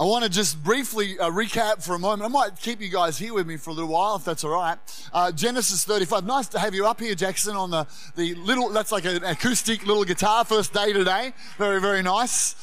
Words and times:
I 0.00 0.04
want 0.04 0.24
to 0.24 0.30
just 0.30 0.64
briefly 0.64 1.18
uh, 1.18 1.30
recap 1.30 1.84
for 1.84 1.94
a 1.94 1.98
moment. 1.98 2.22
I 2.22 2.28
might 2.28 2.58
keep 2.58 2.80
you 2.80 2.88
guys 2.88 3.18
here 3.18 3.34
with 3.34 3.46
me 3.46 3.58
for 3.58 3.68
a 3.68 3.74
little 3.74 3.90
while, 3.90 4.16
if 4.16 4.24
that's 4.24 4.44
all 4.44 4.52
right. 4.52 4.78
Uh, 5.12 5.30
Genesis 5.30 5.84
35. 5.84 6.24
Nice 6.24 6.48
to 6.48 6.58
have 6.58 6.74
you 6.74 6.86
up 6.86 7.00
here, 7.00 7.14
Jackson, 7.14 7.54
on 7.54 7.70
the, 7.70 7.86
the 8.16 8.34
little, 8.36 8.70
that's 8.70 8.92
like 8.92 9.04
an 9.04 9.22
acoustic 9.22 9.84
little 9.86 10.04
guitar 10.04 10.46
first 10.46 10.72
day 10.72 10.94
today. 10.94 11.34
Very, 11.58 11.82
very 11.82 12.00
nice. 12.00 12.54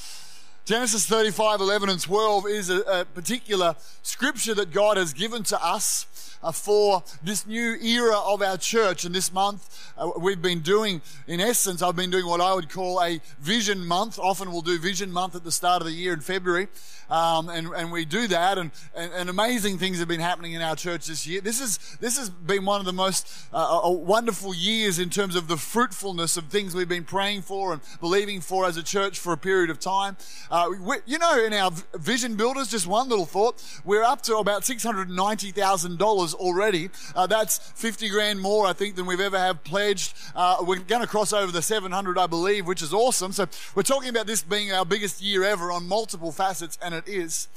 Genesis 0.66 1.06
35, 1.06 1.62
11, 1.62 1.90
and 1.90 2.02
12 2.02 2.48
is 2.48 2.72
a, 2.72 2.80
a 2.82 3.06
particular 3.06 3.76
scripture 4.02 4.56
that 4.56 4.72
God 4.72 4.98
has 4.98 5.14
given 5.14 5.44
to 5.44 5.64
us 5.64 6.08
uh, 6.44 6.52
for 6.52 7.04
this 7.24 7.48
new 7.48 7.76
era 7.82 8.18
of 8.18 8.42
our 8.42 8.58
church. 8.58 9.06
And 9.06 9.14
this 9.14 9.32
month, 9.32 9.94
uh, 9.98 10.12
we've 10.20 10.42
been 10.42 10.62
doing, 10.62 11.02
in 11.28 11.40
essence, 11.40 11.82
I've 11.82 11.96
been 11.96 12.10
doing 12.10 12.26
what 12.26 12.42
I 12.42 12.54
would 12.54 12.70
call 12.70 13.02
a 13.02 13.20
vision 13.40 13.86
month. 13.86 14.20
Often 14.20 14.52
we'll 14.52 14.62
do 14.62 14.78
vision 14.78 15.12
month 15.12 15.36
at 15.36 15.44
the 15.44 15.52
start 15.52 15.82
of 15.82 15.88
the 15.88 15.94
year 15.94 16.14
in 16.14 16.22
February. 16.22 16.68
Um, 17.10 17.50
and, 17.50 17.68
and 17.68 17.92
we 17.92 18.06
do 18.06 18.28
that, 18.28 18.58
and, 18.58 18.72
and, 18.96 19.12
and, 19.14 19.30
amazing 19.30 19.78
things 19.78 20.00
have 20.00 20.08
been 20.08 20.20
happening 20.20 20.54
in 20.54 20.62
our 20.62 20.76
church 20.76 21.08
this 21.08 21.26
year. 21.26 21.40
This, 21.40 21.62
is, 21.62 21.78
this 22.02 22.18
has 22.18 22.30
been 22.30 22.66
one 22.66 22.80
of 22.82 22.86
the 22.86 22.94
most 22.94 23.48
uh, 23.54 23.88
uh 23.88 23.92
wonderful 23.92 24.54
years 24.54 25.00
in 25.00 25.10
terms 25.10 25.36
of 25.36 25.48
the 25.48 25.56
fruitfulness 25.56 26.36
of 26.36 26.46
things 26.46 26.76
we've 26.76 26.90
been 26.90 27.06
praying 27.06 27.44
for 27.44 27.72
and 27.72 27.82
believing 28.02 28.42
for 28.42 28.66
as 28.66 28.76
a 28.76 28.84
church 28.84 29.20
for 29.20 29.32
a 29.32 29.38
period 29.38 29.70
of 29.70 29.80
time. 29.80 30.18
Uh, 30.52 30.70
we, 30.82 30.98
you 31.06 31.18
know, 31.18 31.42
in 31.44 31.54
our 31.54 31.72
vision 31.96 32.36
builders, 32.36 32.68
just 32.68 32.88
one 32.88 33.08
little 33.08 33.26
thought, 33.26 33.64
we're 33.86 34.04
up 34.04 34.22
to 34.24 34.38
about 34.38 34.64
$690,000 34.64 36.34
already. 36.34 36.90
Uh, 37.16 37.28
that's 37.28 37.58
50 37.58 38.10
grand 38.10 38.42
more, 38.42 38.68
I 38.68 38.74
think, 38.74 38.96
than 38.96 39.06
we've 39.06 39.22
ever 39.22 39.38
have 39.38 39.64
pledged. 39.64 40.14
Uh, 40.36 40.58
we're 40.62 40.80
going 40.80 41.02
to 41.02 41.08
cross 41.08 41.32
over 41.32 41.52
the 41.52 41.62
700, 41.62 42.18
I 42.18 42.28
believe, 42.28 42.68
which 42.68 42.82
is 42.82 42.94
awesome. 42.94 43.32
So 43.32 43.48
we're 43.76 43.84
talking 43.84 44.10
about 44.10 44.28
this 44.28 44.42
being 44.42 44.72
our 44.72 44.86
biggest 44.86 45.22
year 45.22 45.44
ever 45.44 45.72
on 45.72 45.88
multiple 45.88 46.32
facets, 46.32 46.78
and 46.82 46.97
it 46.98 47.08
is. 47.08 47.48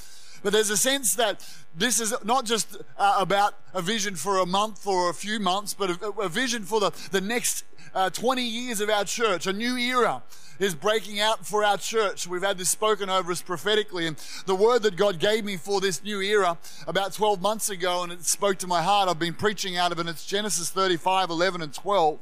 But 0.42 0.52
there's 0.52 0.70
a 0.70 0.76
sense 0.76 1.14
that 1.16 1.46
this 1.76 2.00
is 2.00 2.14
not 2.24 2.44
just 2.44 2.76
uh, 2.98 3.16
about 3.18 3.54
a 3.74 3.82
vision 3.82 4.16
for 4.16 4.38
a 4.38 4.46
month 4.46 4.86
or 4.86 5.10
a 5.10 5.14
few 5.14 5.38
months, 5.38 5.74
but 5.74 5.90
a, 5.90 6.10
a 6.20 6.28
vision 6.28 6.64
for 6.64 6.80
the, 6.80 6.90
the 7.10 7.20
next 7.20 7.64
uh, 7.94 8.10
20 8.10 8.42
years 8.42 8.80
of 8.80 8.88
our 8.88 9.04
church, 9.04 9.46
a 9.46 9.52
new 9.52 9.76
era 9.76 10.22
is 10.58 10.74
breaking 10.74 11.20
out 11.20 11.46
for 11.46 11.64
our 11.64 11.78
church. 11.78 12.26
We've 12.26 12.42
had 12.42 12.58
this 12.58 12.68
spoken 12.68 13.08
over 13.08 13.32
us 13.32 13.40
prophetically. 13.40 14.06
And 14.06 14.16
the 14.46 14.54
word 14.54 14.82
that 14.82 14.94
God 14.94 15.18
gave 15.18 15.44
me 15.44 15.56
for 15.56 15.80
this 15.80 16.04
new 16.04 16.20
era 16.20 16.58
about 16.86 17.14
12 17.14 17.40
months 17.40 17.70
ago, 17.70 18.02
and 18.02 18.12
it 18.12 18.24
spoke 18.24 18.58
to 18.58 18.66
my 18.66 18.82
heart, 18.82 19.08
I've 19.08 19.18
been 19.18 19.34
preaching 19.34 19.76
out 19.76 19.90
of 19.90 19.98
it. 19.98 20.06
It's 20.06 20.26
Genesis 20.26 20.70
35, 20.70 21.30
11, 21.30 21.62
and 21.62 21.72
12. 21.72 22.18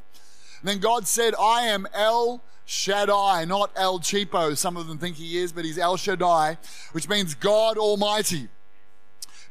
And 0.61 0.69
then 0.69 0.79
God 0.79 1.07
said, 1.07 1.35
I 1.39 1.63
am 1.63 1.89
El 1.93 2.43
Shaddai, 2.71 3.47
not 3.47 3.71
El 3.77 3.99
Cheapo. 3.99 4.55
Some 4.55 4.77
of 4.77 4.89
them 4.89 4.99
think 4.99 5.17
he 5.17 5.39
is, 5.39 5.53
but 5.53 5.65
he's 5.65 5.79
El 5.79 5.97
Shaddai, 5.97 6.59
which 6.93 7.09
means 7.09 7.35
God 7.35 7.79
Almighty. 7.79 8.49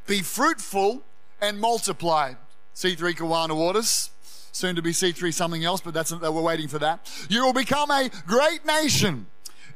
Be 0.06 0.22
fruitful 0.22 1.02
and 1.40 1.60
multiply. 1.60 2.34
C3 2.76 3.16
Kawana 3.16 3.56
Waters 3.56 4.10
soon 4.52 4.76
to 4.76 4.82
be 4.82 4.92
C3 4.92 5.34
something 5.34 5.64
else, 5.64 5.80
but 5.80 5.94
that's 5.94 6.12
not 6.12 6.20
that 6.20 6.30
we're 6.32 6.42
waiting 6.42 6.68
for 6.68 6.78
that. 6.78 7.10
You 7.28 7.44
will 7.44 7.52
become 7.52 7.90
a 7.90 8.08
great 8.24 8.64
nation, 8.64 9.26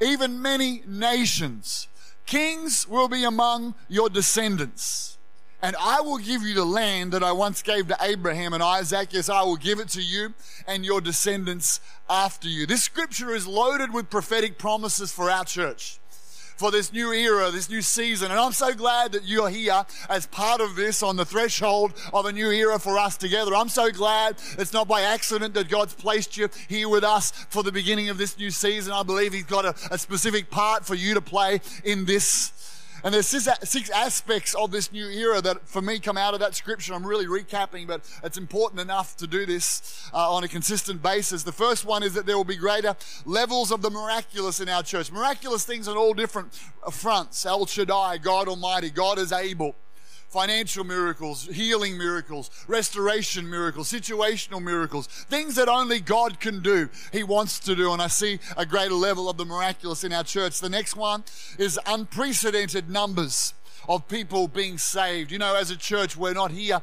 even 0.00 0.40
many 0.40 0.84
nations. 0.86 1.88
Kings 2.26 2.86
will 2.86 3.08
be 3.08 3.24
among 3.24 3.74
your 3.88 4.08
descendants. 4.08 5.18
And 5.62 5.76
I 5.80 6.00
will 6.00 6.18
give 6.18 6.42
you 6.42 6.54
the 6.54 6.64
land 6.64 7.12
that 7.12 7.22
I 7.22 7.30
once 7.30 7.62
gave 7.62 7.86
to 7.88 7.96
Abraham 8.00 8.52
and 8.52 8.62
Isaac. 8.62 9.10
Yes, 9.12 9.28
I 9.28 9.42
will 9.42 9.56
give 9.56 9.78
it 9.78 9.88
to 9.90 10.02
you 10.02 10.34
and 10.66 10.84
your 10.84 11.00
descendants 11.00 11.80
after 12.10 12.48
you. 12.48 12.66
This 12.66 12.82
scripture 12.82 13.32
is 13.32 13.46
loaded 13.46 13.94
with 13.94 14.10
prophetic 14.10 14.58
promises 14.58 15.12
for 15.12 15.30
our 15.30 15.44
church 15.44 16.00
for 16.56 16.70
this 16.70 16.92
new 16.92 17.12
era, 17.12 17.50
this 17.50 17.68
new 17.68 17.82
season. 17.82 18.30
And 18.30 18.38
I'm 18.38 18.52
so 18.52 18.72
glad 18.72 19.12
that 19.12 19.24
you're 19.24 19.48
here 19.48 19.84
as 20.08 20.26
part 20.26 20.60
of 20.60 20.76
this 20.76 21.02
on 21.02 21.16
the 21.16 21.24
threshold 21.24 21.92
of 22.12 22.24
a 22.24 22.32
new 22.32 22.50
era 22.50 22.78
for 22.78 22.98
us 22.98 23.16
together. 23.16 23.54
I'm 23.54 23.68
so 23.68 23.90
glad 23.90 24.36
it's 24.58 24.72
not 24.72 24.86
by 24.86 25.02
accident 25.02 25.54
that 25.54 25.68
God's 25.68 25.94
placed 25.94 26.36
you 26.36 26.48
here 26.68 26.88
with 26.88 27.02
us 27.04 27.32
for 27.50 27.62
the 27.62 27.72
beginning 27.72 28.10
of 28.10 28.18
this 28.18 28.38
new 28.38 28.50
season. 28.50 28.92
I 28.92 29.02
believe 29.02 29.32
He's 29.32 29.44
got 29.44 29.64
a, 29.64 29.74
a 29.90 29.98
specific 29.98 30.50
part 30.50 30.86
for 30.86 30.94
you 30.94 31.14
to 31.14 31.20
play 31.20 31.60
in 31.84 32.04
this 32.04 32.52
and 33.04 33.14
there's 33.14 33.26
six 33.26 33.90
aspects 33.90 34.54
of 34.54 34.70
this 34.70 34.92
new 34.92 35.08
era 35.08 35.40
that, 35.40 35.68
for 35.68 35.82
me, 35.82 35.98
come 35.98 36.16
out 36.16 36.34
of 36.34 36.40
that 36.40 36.54
scripture. 36.54 36.94
I'm 36.94 37.06
really 37.06 37.26
recapping, 37.26 37.86
but 37.86 38.02
it's 38.22 38.38
important 38.38 38.80
enough 38.80 39.16
to 39.16 39.26
do 39.26 39.44
this 39.46 40.10
uh, 40.12 40.32
on 40.32 40.44
a 40.44 40.48
consistent 40.48 41.02
basis. 41.02 41.42
The 41.42 41.52
first 41.52 41.84
one 41.84 42.02
is 42.02 42.14
that 42.14 42.26
there 42.26 42.36
will 42.36 42.44
be 42.44 42.56
greater 42.56 42.96
levels 43.24 43.70
of 43.72 43.82
the 43.82 43.90
miraculous 43.90 44.60
in 44.60 44.68
our 44.68 44.82
church. 44.82 45.10
Miraculous 45.10 45.64
things 45.64 45.88
on 45.88 45.96
all 45.96 46.14
different 46.14 46.54
fronts. 46.90 47.44
El 47.44 47.66
Shaddai, 47.66 48.18
God 48.18 48.48
Almighty, 48.48 48.90
God 48.90 49.18
is 49.18 49.32
able 49.32 49.74
financial 50.32 50.82
miracles, 50.82 51.46
healing 51.52 51.98
miracles, 51.98 52.50
restoration 52.66 53.48
miracles, 53.48 53.92
situational 53.92 54.62
miracles, 54.62 55.06
things 55.06 55.56
that 55.56 55.68
only 55.68 56.00
God 56.00 56.40
can 56.40 56.62
do. 56.62 56.88
He 57.12 57.22
wants 57.22 57.58
to 57.60 57.76
do. 57.76 57.92
And 57.92 58.00
I 58.00 58.06
see 58.06 58.38
a 58.56 58.64
greater 58.64 58.94
level 58.94 59.28
of 59.28 59.36
the 59.36 59.44
miraculous 59.44 60.04
in 60.04 60.12
our 60.12 60.24
church. 60.24 60.60
The 60.60 60.70
next 60.70 60.96
one 60.96 61.24
is 61.58 61.78
unprecedented 61.84 62.88
numbers 62.88 63.52
of 63.88 64.08
people 64.08 64.48
being 64.48 64.78
saved. 64.78 65.30
You 65.30 65.38
know, 65.38 65.54
as 65.54 65.70
a 65.70 65.76
church, 65.76 66.16
we're 66.16 66.32
not 66.32 66.50
here 66.50 66.80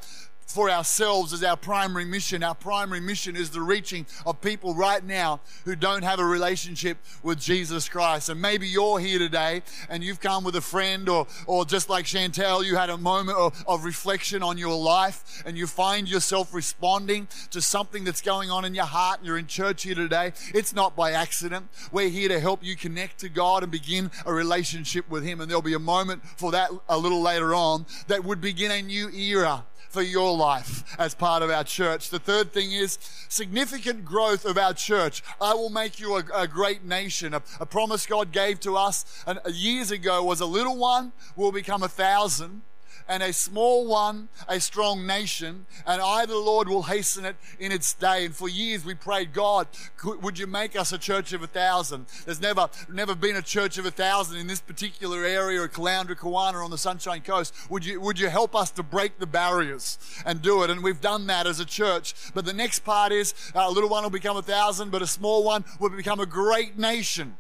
for 0.49 0.69
ourselves 0.69 1.31
as 1.31 1.43
our 1.43 1.55
primary 1.55 2.05
mission. 2.05 2.43
Our 2.43 2.55
primary 2.55 2.99
mission 2.99 3.35
is 3.35 3.51
the 3.51 3.61
reaching 3.61 4.07
of 4.25 4.41
people 4.41 4.73
right 4.73 5.03
now 5.03 5.41
who 5.63 5.75
don't 5.75 6.03
have 6.03 6.19
a 6.19 6.25
relationship 6.25 6.97
with 7.21 7.39
Jesus 7.39 7.87
Christ. 7.87 8.29
And 8.29 8.41
maybe 8.41 8.67
you're 8.67 8.99
here 8.99 9.19
today 9.19 9.61
and 9.89 10.03
you've 10.03 10.19
come 10.19 10.43
with 10.43 10.55
a 10.55 10.61
friend 10.61 11.07
or, 11.07 11.27
or 11.45 11.65
just 11.65 11.87
like 11.87 12.05
Chantel, 12.05 12.65
you 12.65 12.75
had 12.75 12.89
a 12.89 12.97
moment 12.97 13.37
of, 13.37 13.63
of 13.67 13.85
reflection 13.85 14.41
on 14.41 14.57
your 14.57 14.75
life 14.75 15.43
and 15.45 15.55
you 15.55 15.67
find 15.67 16.09
yourself 16.09 16.51
responding 16.51 17.27
to 17.51 17.61
something 17.61 18.03
that's 18.03 18.21
going 18.21 18.49
on 18.49 18.66
in 18.66 18.73
your 18.73 18.85
heart 18.85 19.19
and 19.19 19.27
you're 19.27 19.37
in 19.37 19.45
church 19.45 19.83
here 19.83 19.95
today. 19.95 20.33
It's 20.55 20.73
not 20.73 20.95
by 20.95 21.11
accident. 21.11 21.67
We're 21.91 22.09
here 22.09 22.29
to 22.29 22.39
help 22.39 22.63
you 22.63 22.75
connect 22.75 23.19
to 23.19 23.29
God 23.29 23.61
and 23.61 23.71
begin 23.71 24.09
a 24.25 24.33
relationship 24.33 25.07
with 25.11 25.23
Him. 25.23 25.41
And 25.41 25.49
there'll 25.49 25.61
be 25.61 25.75
a 25.75 25.79
moment 25.79 26.23
for 26.25 26.51
that 26.53 26.71
a 26.87 26.97
little 26.97 27.21
later 27.21 27.53
on 27.53 27.85
that 28.07 28.23
would 28.23 28.41
begin 28.41 28.71
a 28.71 28.81
new 28.81 29.09
era 29.11 29.63
for 29.89 30.01
your 30.01 30.35
life 30.35 30.83
as 30.97 31.13
part 31.13 31.41
of 31.41 31.50
our 31.50 31.63
church. 31.63 32.09
The 32.09 32.19
third 32.19 32.51
thing 32.51 32.72
is 32.72 32.97
significant 33.27 34.05
growth 34.05 34.45
of 34.45 34.57
our 34.57 34.73
church. 34.73 35.23
I 35.41 35.53
will 35.53 35.69
make 35.69 36.00
you 36.00 36.16
a, 36.16 36.23
a 36.33 36.47
great 36.47 36.85
nation. 36.85 37.33
A, 37.33 37.41
a, 37.59 37.66
promise 37.66 38.05
God 38.05 38.31
gave 38.31 38.59
to 38.61 38.78
us 38.78 39.23
years 39.51 39.91
ago 39.91 40.23
was 40.23 40.41
a 40.41 40.45
little 40.45 40.78
one 40.78 41.11
will 41.35 41.51
become 41.51 41.83
a 41.83 41.88
thousand 41.88 42.61
and 43.09 43.24
a 43.24 43.34
small 43.34 43.88
one, 43.88 44.30
a 44.47 44.59
strong 44.59 45.06
nation, 45.06 45.66
and 45.86 46.02
I, 46.02 46.25
the 46.28 46.38
Lord, 46.38 46.70
will 46.70 46.84
hasten 46.84 47.25
it 47.25 47.36
in 47.59 47.72
its 47.72 47.94
day. 47.94 48.24
And 48.24 48.36
for 48.36 48.47
years 48.47 48.86
we 48.86 48.94
prayed, 48.94 49.34
God, 49.34 49.68
would 50.06 50.38
you 50.38 50.46
make 50.47 50.75
us 50.75 50.94
a 50.94 50.97
church 50.97 51.34
of 51.34 51.42
a 51.42 51.47
thousand? 51.47 52.06
There's 52.25 52.40
never, 52.40 52.70
never 52.88 53.16
been 53.16 53.36
a 53.36 53.42
church 53.42 53.80
of 53.80 53.86
a 53.86 53.92
thousand 53.92 54.38
in 54.38 54.47
this 54.47 54.62
particular 54.62 55.25
area 55.25 55.62
of 55.62 55.74
Caloundra, 55.74 56.16
Kawana 56.16 56.64
on 56.64 56.70
the 56.70 56.78
Sunshine 56.78 57.22
Coast. 57.22 57.53
Would 57.70 57.84
you, 57.84 58.00
would 58.00 58.20
you 58.20 58.30
help 58.30 58.56
us 58.56 58.70
to 58.72 58.84
break 58.84 59.18
the 59.18 59.28
barriers 59.28 59.97
and 60.26 60.41
do 60.41 60.64
it? 60.64 60.70
And 60.70 60.84
we've 60.84 61.02
done 61.02 61.26
that 61.28 61.47
as 61.47 61.59
a 61.59 61.66
church. 61.66 62.14
But 62.36 62.46
the 62.46 62.53
next 62.53 62.80
part 62.80 63.12
is 63.12 63.34
uh, 63.56 63.66
a 63.68 63.72
little 63.72 63.90
one 63.90 64.03
will 64.03 64.12
become 64.12 64.38
a 64.38 64.44
thousand, 64.44 64.91
but 64.91 65.02
a 65.02 65.08
small 65.08 65.44
one 65.44 65.66
will 65.80 65.90
become 65.90 66.20
a 66.20 66.28
great 66.28 66.78
nation. 66.78 67.38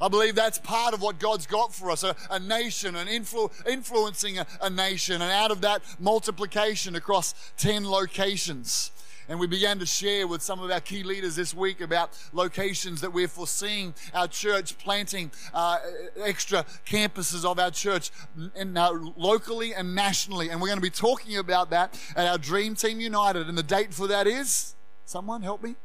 I 0.00 0.08
believe 0.08 0.34
that's 0.34 0.58
part 0.58 0.94
of 0.94 1.02
what 1.02 1.18
God's 1.18 1.46
got 1.46 1.74
for 1.74 1.90
us 1.90 2.04
a, 2.04 2.14
a 2.30 2.38
nation, 2.38 2.96
an 2.96 3.08
influ, 3.08 3.50
influencing 3.66 4.38
a, 4.38 4.46
a 4.62 4.70
nation, 4.70 5.20
and 5.20 5.30
out 5.30 5.50
of 5.50 5.60
that, 5.62 5.82
multiplication 5.98 6.94
across 6.96 7.34
10 7.58 7.88
locations. 7.88 8.92
And 9.28 9.38
we 9.38 9.46
began 9.46 9.78
to 9.80 9.86
share 9.86 10.26
with 10.26 10.40
some 10.40 10.62
of 10.62 10.70
our 10.70 10.80
key 10.80 11.02
leaders 11.02 11.36
this 11.36 11.52
week 11.52 11.82
about 11.82 12.16
locations 12.32 13.02
that 13.02 13.12
we're 13.12 13.28
foreseeing 13.28 13.92
our 14.14 14.26
church 14.26 14.78
planting 14.78 15.30
uh, 15.52 15.78
extra 16.24 16.64
campuses 16.86 17.44
of 17.44 17.58
our 17.58 17.70
church 17.70 18.10
in, 18.56 18.74
uh, 18.76 18.90
locally 19.16 19.74
and 19.74 19.94
nationally. 19.94 20.48
And 20.48 20.62
we're 20.62 20.68
going 20.68 20.78
to 20.78 20.82
be 20.82 20.88
talking 20.88 21.36
about 21.36 21.68
that 21.70 22.00
at 22.16 22.26
our 22.26 22.38
Dream 22.38 22.74
Team 22.74 23.00
United. 23.00 23.48
And 23.48 23.58
the 23.58 23.62
date 23.62 23.92
for 23.92 24.06
that 24.06 24.26
is 24.26 24.74
someone 25.04 25.42
help 25.42 25.62
me? 25.62 25.76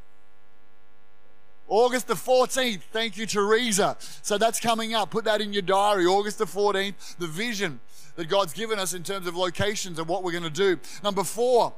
August 1.73 2.07
the 2.07 2.13
14th. 2.13 2.81
Thank 2.91 3.17
you, 3.17 3.25
Teresa. 3.25 3.97
So 3.99 4.37
that's 4.37 4.59
coming 4.59 4.93
up. 4.93 5.09
Put 5.09 5.25
that 5.25 5.41
in 5.41 5.53
your 5.53 5.63
diary. 5.63 6.05
August 6.05 6.37
the 6.37 6.45
14th. 6.45 7.17
The 7.17 7.25
vision 7.25 7.79
that 8.15 8.29
God's 8.29 8.53
given 8.53 8.77
us 8.77 8.93
in 8.93 9.01
terms 9.01 9.25
of 9.25 9.35
locations 9.35 9.97
and 9.97 10.07
what 10.07 10.23
we're 10.23 10.33
going 10.33 10.43
to 10.43 10.51
do. 10.51 10.79
Number 11.03 11.23
four, 11.23 11.73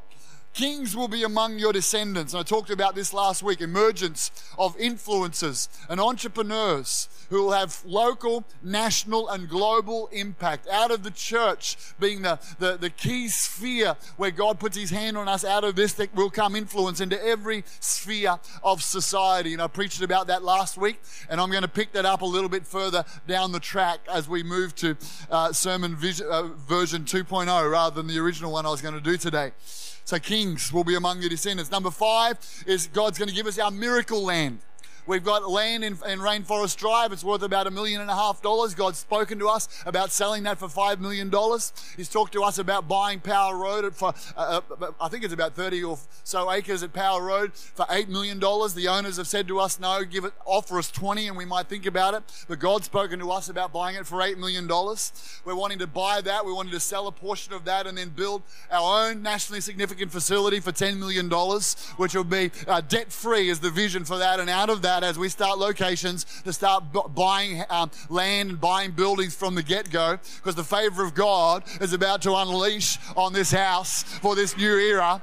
Kings 0.55 0.95
will 0.95 1.09
be 1.09 1.23
among 1.23 1.59
your 1.59 1.73
descendants. 1.73 2.33
And 2.33 2.39
I 2.39 2.43
talked 2.43 2.69
about 2.69 2.95
this 2.95 3.13
last 3.13 3.43
week 3.43 3.59
emergence 3.59 4.31
of 4.57 4.77
influencers 4.77 5.67
and 5.89 5.99
entrepreneurs 5.99 7.09
who 7.29 7.43
will 7.43 7.51
have 7.51 7.81
local, 7.83 8.45
national, 8.63 9.27
and 9.27 9.49
global 9.49 10.07
impact 10.13 10.65
out 10.69 10.91
of 10.91 11.03
the 11.03 11.11
church 11.11 11.75
being 11.99 12.21
the, 12.21 12.39
the, 12.59 12.77
the 12.77 12.89
key 12.89 13.27
sphere 13.27 13.97
where 14.15 14.31
God 14.31 14.57
puts 14.57 14.77
his 14.77 14.91
hand 14.91 15.17
on 15.17 15.27
us. 15.27 15.43
Out 15.43 15.65
of 15.65 15.75
this, 15.75 15.91
that 15.93 16.15
will 16.15 16.29
come 16.29 16.55
influence 16.55 17.01
into 17.01 17.21
every 17.21 17.65
sphere 17.81 18.39
of 18.63 18.81
society. 18.81 19.51
And 19.51 19.61
I 19.61 19.67
preached 19.67 20.01
about 20.01 20.27
that 20.27 20.41
last 20.41 20.77
week, 20.77 21.01
and 21.29 21.41
I'm 21.41 21.51
going 21.51 21.63
to 21.63 21.67
pick 21.67 21.91
that 21.91 22.05
up 22.05 22.21
a 22.21 22.25
little 22.25 22.49
bit 22.49 22.65
further 22.65 23.03
down 23.27 23.51
the 23.51 23.59
track 23.59 23.99
as 24.09 24.29
we 24.29 24.41
move 24.41 24.73
to 24.75 24.95
uh, 25.29 25.51
sermon 25.51 25.97
vision, 25.97 26.27
uh, 26.29 26.43
version 26.43 27.03
2.0 27.03 27.69
rather 27.69 27.93
than 27.93 28.07
the 28.07 28.19
original 28.19 28.53
one 28.53 28.65
I 28.65 28.69
was 28.69 28.81
going 28.81 28.95
to 28.95 29.01
do 29.01 29.17
today. 29.17 29.51
So 30.05 30.19
kings 30.19 30.71
will 30.71 30.83
be 30.83 30.93
among 30.93 31.21
your 31.21 31.29
descendants. 31.31 31.71
Number 31.71 31.89
five 31.89 32.37
is 32.67 32.87
God's 32.93 33.17
going 33.17 33.29
to 33.29 33.33
give 33.33 33.47
us 33.47 33.57
our 33.57 33.71
miracle 33.71 34.23
land. 34.23 34.59
We've 35.07 35.23
got 35.23 35.47
land 35.49 35.83
in, 35.83 35.93
in, 36.07 36.19
Rainforest 36.19 36.77
Drive. 36.77 37.11
It's 37.11 37.23
worth 37.23 37.43
about 37.43 37.67
a 37.67 37.71
million 37.71 38.01
and 38.01 38.09
a 38.09 38.15
half 38.15 38.41
dollars. 38.41 38.73
God's 38.73 38.97
spoken 38.97 39.37
to 39.39 39.47
us 39.47 39.69
about 39.85 40.11
selling 40.11 40.43
that 40.43 40.57
for 40.57 40.67
five 40.67 40.99
million 40.99 41.29
dollars. 41.29 41.73
He's 41.95 42.09
talked 42.09 42.33
to 42.33 42.43
us 42.43 42.57
about 42.57 42.87
buying 42.87 43.19
Power 43.19 43.55
Road 43.55 43.95
for, 43.95 44.13
uh, 44.35 44.61
uh 44.79 44.91
I 44.99 45.07
think 45.09 45.23
it's 45.23 45.33
about 45.33 45.53
30 45.53 45.83
or 45.83 45.99
so 46.23 46.51
acres 46.51 46.81
at 46.81 46.91
Power 46.91 47.23
Road 47.23 47.53
for 47.53 47.85
eight 47.91 48.09
million 48.09 48.39
dollars. 48.39 48.73
The 48.73 48.87
owners 48.87 49.17
have 49.17 49.27
said 49.27 49.47
to 49.49 49.59
us, 49.59 49.79
no, 49.79 50.03
give 50.03 50.25
it, 50.25 50.33
offer 50.45 50.79
us 50.79 50.89
20 50.89 51.27
and 51.27 51.37
we 51.37 51.45
might 51.45 51.67
think 51.67 51.85
about 51.85 52.15
it. 52.15 52.23
But 52.47 52.59
God's 52.59 52.85
spoken 52.85 53.19
to 53.19 53.31
us 53.31 53.47
about 53.47 53.71
buying 53.71 53.95
it 53.95 54.07
for 54.07 54.21
eight 54.23 54.39
million 54.39 54.65
dollars. 54.65 55.11
We're 55.45 55.55
wanting 55.55 55.79
to 55.79 55.87
buy 55.87 56.21
that. 56.21 56.45
We 56.45 56.51
wanted 56.51 56.71
to 56.71 56.79
sell 56.79 57.07
a 57.07 57.11
portion 57.11 57.53
of 57.53 57.65
that 57.65 57.85
and 57.85 57.97
then 57.97 58.09
build 58.09 58.41
our 58.71 59.09
own 59.09 59.21
nationally 59.21 59.61
significant 59.61 60.11
facility 60.11 60.59
for 60.59 60.71
$10 60.71 60.97
million, 60.97 61.29
which 61.97 62.15
will 62.15 62.23
be 62.23 62.51
uh, 62.67 62.81
debt 62.81 63.11
free 63.11 63.49
is 63.49 63.59
the 63.59 63.69
vision 63.69 64.03
for 64.03 64.17
that. 64.17 64.39
And 64.39 64.49
out 64.49 64.69
of 64.69 64.81
that, 64.81 64.94
as 65.03 65.17
we 65.17 65.29
start 65.29 65.57
locations 65.57 66.25
to 66.43 66.53
start 66.53 66.91
b- 66.91 67.01
buying 67.13 67.63
um, 67.69 67.91
land 68.09 68.49
and 68.49 68.61
buying 68.61 68.91
buildings 68.91 69.35
from 69.35 69.55
the 69.55 69.63
get 69.63 69.89
go, 69.89 70.17
because 70.37 70.55
the 70.55 70.63
favor 70.63 71.03
of 71.03 71.13
God 71.13 71.63
is 71.81 71.93
about 71.93 72.21
to 72.23 72.35
unleash 72.35 72.97
on 73.15 73.33
this 73.33 73.51
house 73.51 74.03
for 74.03 74.35
this 74.35 74.55
new 74.57 74.77
era 74.77 75.21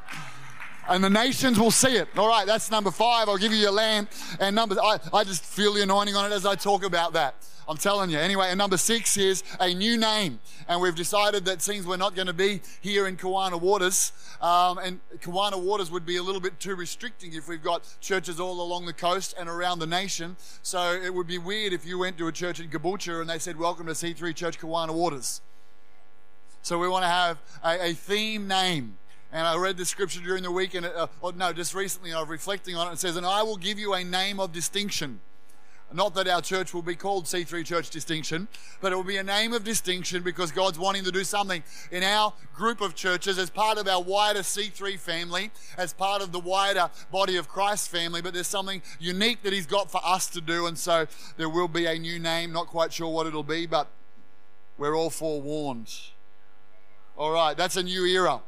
and 0.88 1.02
the 1.02 1.10
nations 1.10 1.58
will 1.58 1.70
see 1.70 1.96
it. 1.96 2.08
All 2.16 2.28
right, 2.28 2.46
that's 2.46 2.70
number 2.70 2.90
five. 2.90 3.28
I'll 3.28 3.38
give 3.38 3.52
you 3.52 3.58
your 3.58 3.72
land. 3.72 4.08
And 4.40 4.56
number, 4.56 4.76
I, 4.80 4.98
I 5.12 5.24
just 5.24 5.44
feel 5.44 5.74
the 5.74 5.82
anointing 5.82 6.16
on 6.16 6.30
it 6.30 6.34
as 6.34 6.46
I 6.46 6.54
talk 6.54 6.84
about 6.84 7.12
that. 7.14 7.34
I'm 7.68 7.76
telling 7.76 8.10
you. 8.10 8.18
Anyway, 8.18 8.48
and 8.48 8.58
number 8.58 8.76
six 8.76 9.16
is 9.16 9.44
a 9.60 9.72
new 9.72 9.96
name. 9.96 10.40
And 10.68 10.80
we've 10.80 10.94
decided 10.94 11.44
that 11.44 11.62
since 11.62 11.86
we're 11.86 11.96
not 11.96 12.14
going 12.14 12.26
to 12.26 12.32
be 12.32 12.60
here 12.80 13.06
in 13.06 13.16
Kawana 13.16 13.60
Waters, 13.60 14.12
um, 14.40 14.78
and 14.78 15.00
Kawana 15.20 15.62
Waters 15.62 15.90
would 15.90 16.04
be 16.04 16.16
a 16.16 16.22
little 16.22 16.40
bit 16.40 16.58
too 16.58 16.74
restricting 16.74 17.32
if 17.34 17.48
we've 17.48 17.62
got 17.62 17.82
churches 18.00 18.40
all 18.40 18.60
along 18.60 18.86
the 18.86 18.92
coast 18.92 19.34
and 19.38 19.48
around 19.48 19.78
the 19.78 19.86
nation. 19.86 20.36
So 20.62 20.92
it 20.92 21.14
would 21.14 21.28
be 21.28 21.38
weird 21.38 21.72
if 21.72 21.86
you 21.86 21.98
went 21.98 22.18
to 22.18 22.26
a 22.26 22.32
church 22.32 22.58
in 22.58 22.68
Caboolture 22.68 23.20
and 23.20 23.30
they 23.30 23.38
said, 23.38 23.56
Welcome 23.56 23.86
to 23.86 23.92
C3 23.92 24.34
Church 24.34 24.58
Kawana 24.58 24.92
Waters. 24.92 25.40
So 26.62 26.78
we 26.78 26.88
want 26.88 27.04
to 27.04 27.08
have 27.08 27.38
a, 27.64 27.90
a 27.90 27.92
theme 27.92 28.46
name. 28.48 28.98
And 29.32 29.46
I 29.46 29.56
read 29.56 29.78
the 29.78 29.86
scripture 29.86 30.20
during 30.20 30.42
the 30.42 30.50
week, 30.50 30.74
and 30.74 30.84
uh, 30.84 31.06
oh, 31.22 31.30
no, 31.30 31.54
just 31.54 31.74
recently 31.74 32.12
I 32.12 32.20
was 32.20 32.28
reflecting 32.28 32.76
on 32.76 32.88
it. 32.88 32.92
It 32.92 32.98
says, 32.98 33.16
And 33.16 33.24
I 33.24 33.42
will 33.42 33.56
give 33.56 33.78
you 33.78 33.94
a 33.94 34.04
name 34.04 34.38
of 34.38 34.52
distinction. 34.52 35.20
Not 35.94 36.14
that 36.14 36.26
our 36.26 36.40
church 36.40 36.72
will 36.72 36.82
be 36.82 36.94
called 36.94 37.26
C3 37.26 37.64
Church 37.64 37.90
Distinction, 37.90 38.48
but 38.80 38.92
it 38.92 38.96
will 38.96 39.04
be 39.04 39.18
a 39.18 39.22
name 39.22 39.52
of 39.52 39.62
distinction 39.62 40.22
because 40.22 40.50
God's 40.50 40.78
wanting 40.78 41.04
to 41.04 41.12
do 41.12 41.22
something 41.22 41.62
in 41.90 42.02
our 42.02 42.32
group 42.54 42.80
of 42.80 42.94
churches 42.94 43.38
as 43.38 43.50
part 43.50 43.76
of 43.76 43.86
our 43.86 44.02
wider 44.02 44.40
C3 44.40 44.98
family, 44.98 45.50
as 45.76 45.92
part 45.92 46.22
of 46.22 46.32
the 46.32 46.40
wider 46.40 46.88
body 47.10 47.36
of 47.36 47.48
Christ 47.48 47.90
family. 47.90 48.22
But 48.22 48.32
there's 48.32 48.46
something 48.46 48.80
unique 49.00 49.42
that 49.42 49.52
He's 49.52 49.66
got 49.66 49.90
for 49.90 50.00
us 50.04 50.28
to 50.28 50.40
do. 50.40 50.66
And 50.66 50.78
so 50.78 51.06
there 51.36 51.48
will 51.48 51.68
be 51.68 51.84
a 51.86 51.98
new 51.98 52.18
name. 52.18 52.52
Not 52.52 52.68
quite 52.68 52.92
sure 52.92 53.08
what 53.08 53.26
it'll 53.26 53.42
be, 53.42 53.66
but 53.66 53.88
we're 54.78 54.96
all 54.96 55.10
forewarned. 55.10 55.92
All 57.18 57.32
right, 57.32 57.54
that's 57.54 57.76
a 57.76 57.82
new 57.82 58.06
era 58.06 58.40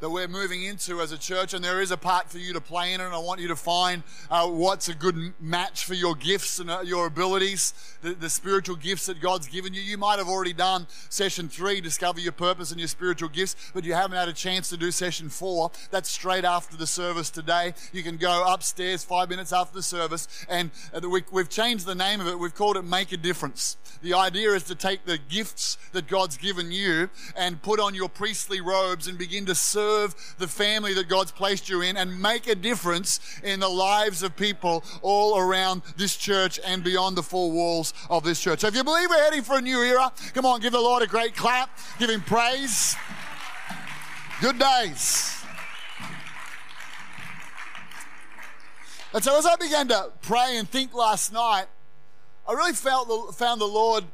that 0.00 0.10
we're 0.10 0.28
moving 0.28 0.62
into 0.62 1.00
as 1.00 1.10
a 1.10 1.16
church, 1.16 1.54
and 1.54 1.64
there 1.64 1.80
is 1.80 1.90
a 1.90 1.96
part 1.96 2.28
for 2.28 2.36
you 2.36 2.52
to 2.52 2.60
play 2.60 2.92
in 2.92 3.00
it. 3.00 3.04
And 3.04 3.14
I 3.14 3.18
want 3.18 3.40
you 3.40 3.48
to 3.48 3.56
find 3.56 4.02
uh, 4.30 4.46
what's 4.46 4.88
a 4.88 4.94
good 4.94 5.32
match 5.40 5.86
for 5.86 5.94
your 5.94 6.14
gifts 6.14 6.58
and 6.58 6.70
uh, 6.70 6.80
your 6.84 7.06
abilities, 7.06 7.72
the, 8.02 8.12
the, 8.12 8.28
spiritual 8.28 8.76
gifts 8.76 9.06
that 9.06 9.20
God's 9.20 9.46
given 9.46 9.72
you. 9.72 9.80
You 9.80 9.96
might 9.96 10.18
have 10.18 10.28
already 10.28 10.52
done 10.52 10.86
session 11.08 11.48
three, 11.48 11.80
discover 11.80 12.20
your 12.20 12.32
purpose 12.32 12.70
and 12.72 12.78
your 12.78 12.88
spiritual 12.88 13.30
gifts, 13.30 13.56
but 13.72 13.84
you 13.84 13.94
haven't 13.94 14.18
had 14.18 14.28
a 14.28 14.34
chance 14.34 14.68
to 14.68 14.76
do 14.76 14.90
session 14.90 15.30
four. 15.30 15.70
That's 15.90 16.10
straight 16.10 16.44
after 16.44 16.76
the 16.76 16.86
service 16.86 17.30
today. 17.30 17.72
You 17.92 18.02
can 18.02 18.18
go 18.18 18.44
upstairs 18.46 19.02
five 19.02 19.30
minutes 19.30 19.52
after 19.52 19.74
the 19.74 19.82
service, 19.82 20.28
and 20.50 20.70
uh, 20.92 21.08
we, 21.08 21.22
we've 21.32 21.48
changed 21.48 21.86
the 21.86 21.94
name 21.94 22.20
of 22.20 22.26
it. 22.26 22.38
We've 22.38 22.54
called 22.54 22.76
it 22.76 22.82
Make 22.82 23.12
a 23.12 23.16
Difference. 23.16 23.78
The 24.02 24.12
idea 24.12 24.50
is 24.50 24.64
to 24.64 24.74
take 24.74 25.06
the 25.06 25.16
gifts 25.16 25.78
that 25.92 26.06
God's 26.06 26.36
given 26.36 26.70
you 26.70 27.08
and 27.34 27.62
put 27.62 27.80
on 27.80 27.94
your 27.94 28.10
priestly 28.10 28.60
robes 28.60 29.08
and 29.08 29.16
begin 29.16 29.46
to 29.46 29.54
serve 29.54 29.85
serve 29.86 30.34
the 30.38 30.48
family 30.48 30.94
that 30.94 31.08
God's 31.08 31.30
placed 31.30 31.68
you 31.68 31.80
in 31.80 31.96
and 31.96 32.20
make 32.20 32.48
a 32.48 32.54
difference 32.56 33.20
in 33.44 33.60
the 33.60 33.68
lives 33.68 34.22
of 34.24 34.34
people 34.34 34.82
all 35.00 35.38
around 35.38 35.82
this 35.96 36.16
church 36.16 36.58
and 36.66 36.82
beyond 36.82 37.16
the 37.16 37.22
four 37.22 37.52
walls 37.52 37.94
of 38.10 38.24
this 38.24 38.40
church. 38.40 38.60
So 38.60 38.66
if 38.66 38.74
you 38.74 38.82
believe 38.82 39.08
we're 39.08 39.22
heading 39.22 39.42
for 39.42 39.58
a 39.58 39.60
new 39.60 39.80
era, 39.80 40.12
come 40.34 40.44
on, 40.44 40.60
give 40.60 40.72
the 40.72 40.80
Lord 40.80 41.02
a 41.02 41.06
great 41.06 41.36
clap, 41.36 41.70
give 42.00 42.10
him 42.10 42.20
praise. 42.20 42.96
Good 44.40 44.58
days. 44.58 45.32
And 49.14 49.22
so 49.22 49.38
as 49.38 49.46
I 49.46 49.54
began 49.56 49.88
to 49.88 50.10
pray 50.20 50.56
and 50.56 50.68
think 50.68 50.92
last 50.94 51.32
night, 51.32 51.66
I 52.46 52.52
really 52.52 52.74
felt 52.74 53.08
the, 53.08 53.32
found 53.32 53.60
the 53.60 53.66
Lord 53.66 54.04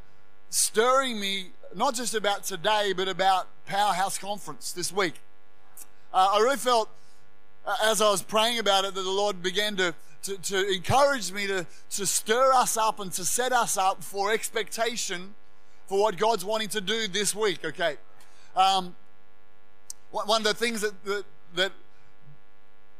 stirring 0.50 1.18
me 1.18 1.46
not 1.74 1.94
just 1.94 2.14
about 2.14 2.44
today, 2.44 2.92
but 2.94 3.08
about 3.08 3.48
Powerhouse 3.66 4.18
Conference 4.18 4.72
this 4.72 4.92
week 4.92 5.14
uh, 6.12 6.32
I 6.34 6.40
really 6.40 6.56
felt 6.56 6.88
uh, 7.66 7.76
as 7.84 8.00
I 8.00 8.10
was 8.10 8.22
praying 8.22 8.58
about 8.58 8.84
it 8.84 8.94
that 8.94 9.02
the 9.02 9.10
Lord 9.10 9.42
began 9.42 9.76
to, 9.76 9.94
to, 10.24 10.36
to, 10.36 10.68
encourage 10.72 11.32
me 11.32 11.46
to, 11.46 11.66
to 11.90 12.06
stir 12.06 12.52
us 12.52 12.76
up 12.76 13.00
and 13.00 13.12
to 13.12 13.24
set 13.24 13.52
us 13.52 13.76
up 13.76 14.02
for 14.02 14.32
expectation 14.32 15.34
for 15.86 16.00
what 16.00 16.16
God's 16.16 16.44
wanting 16.44 16.68
to 16.70 16.80
do 16.80 17.06
this 17.08 17.34
week, 17.34 17.64
okay? 17.64 17.96
Um, 18.56 18.94
one 20.10 20.42
of 20.42 20.44
the 20.44 20.54
things 20.54 20.82
that, 20.82 21.04
that, 21.04 21.24
that 21.54 21.72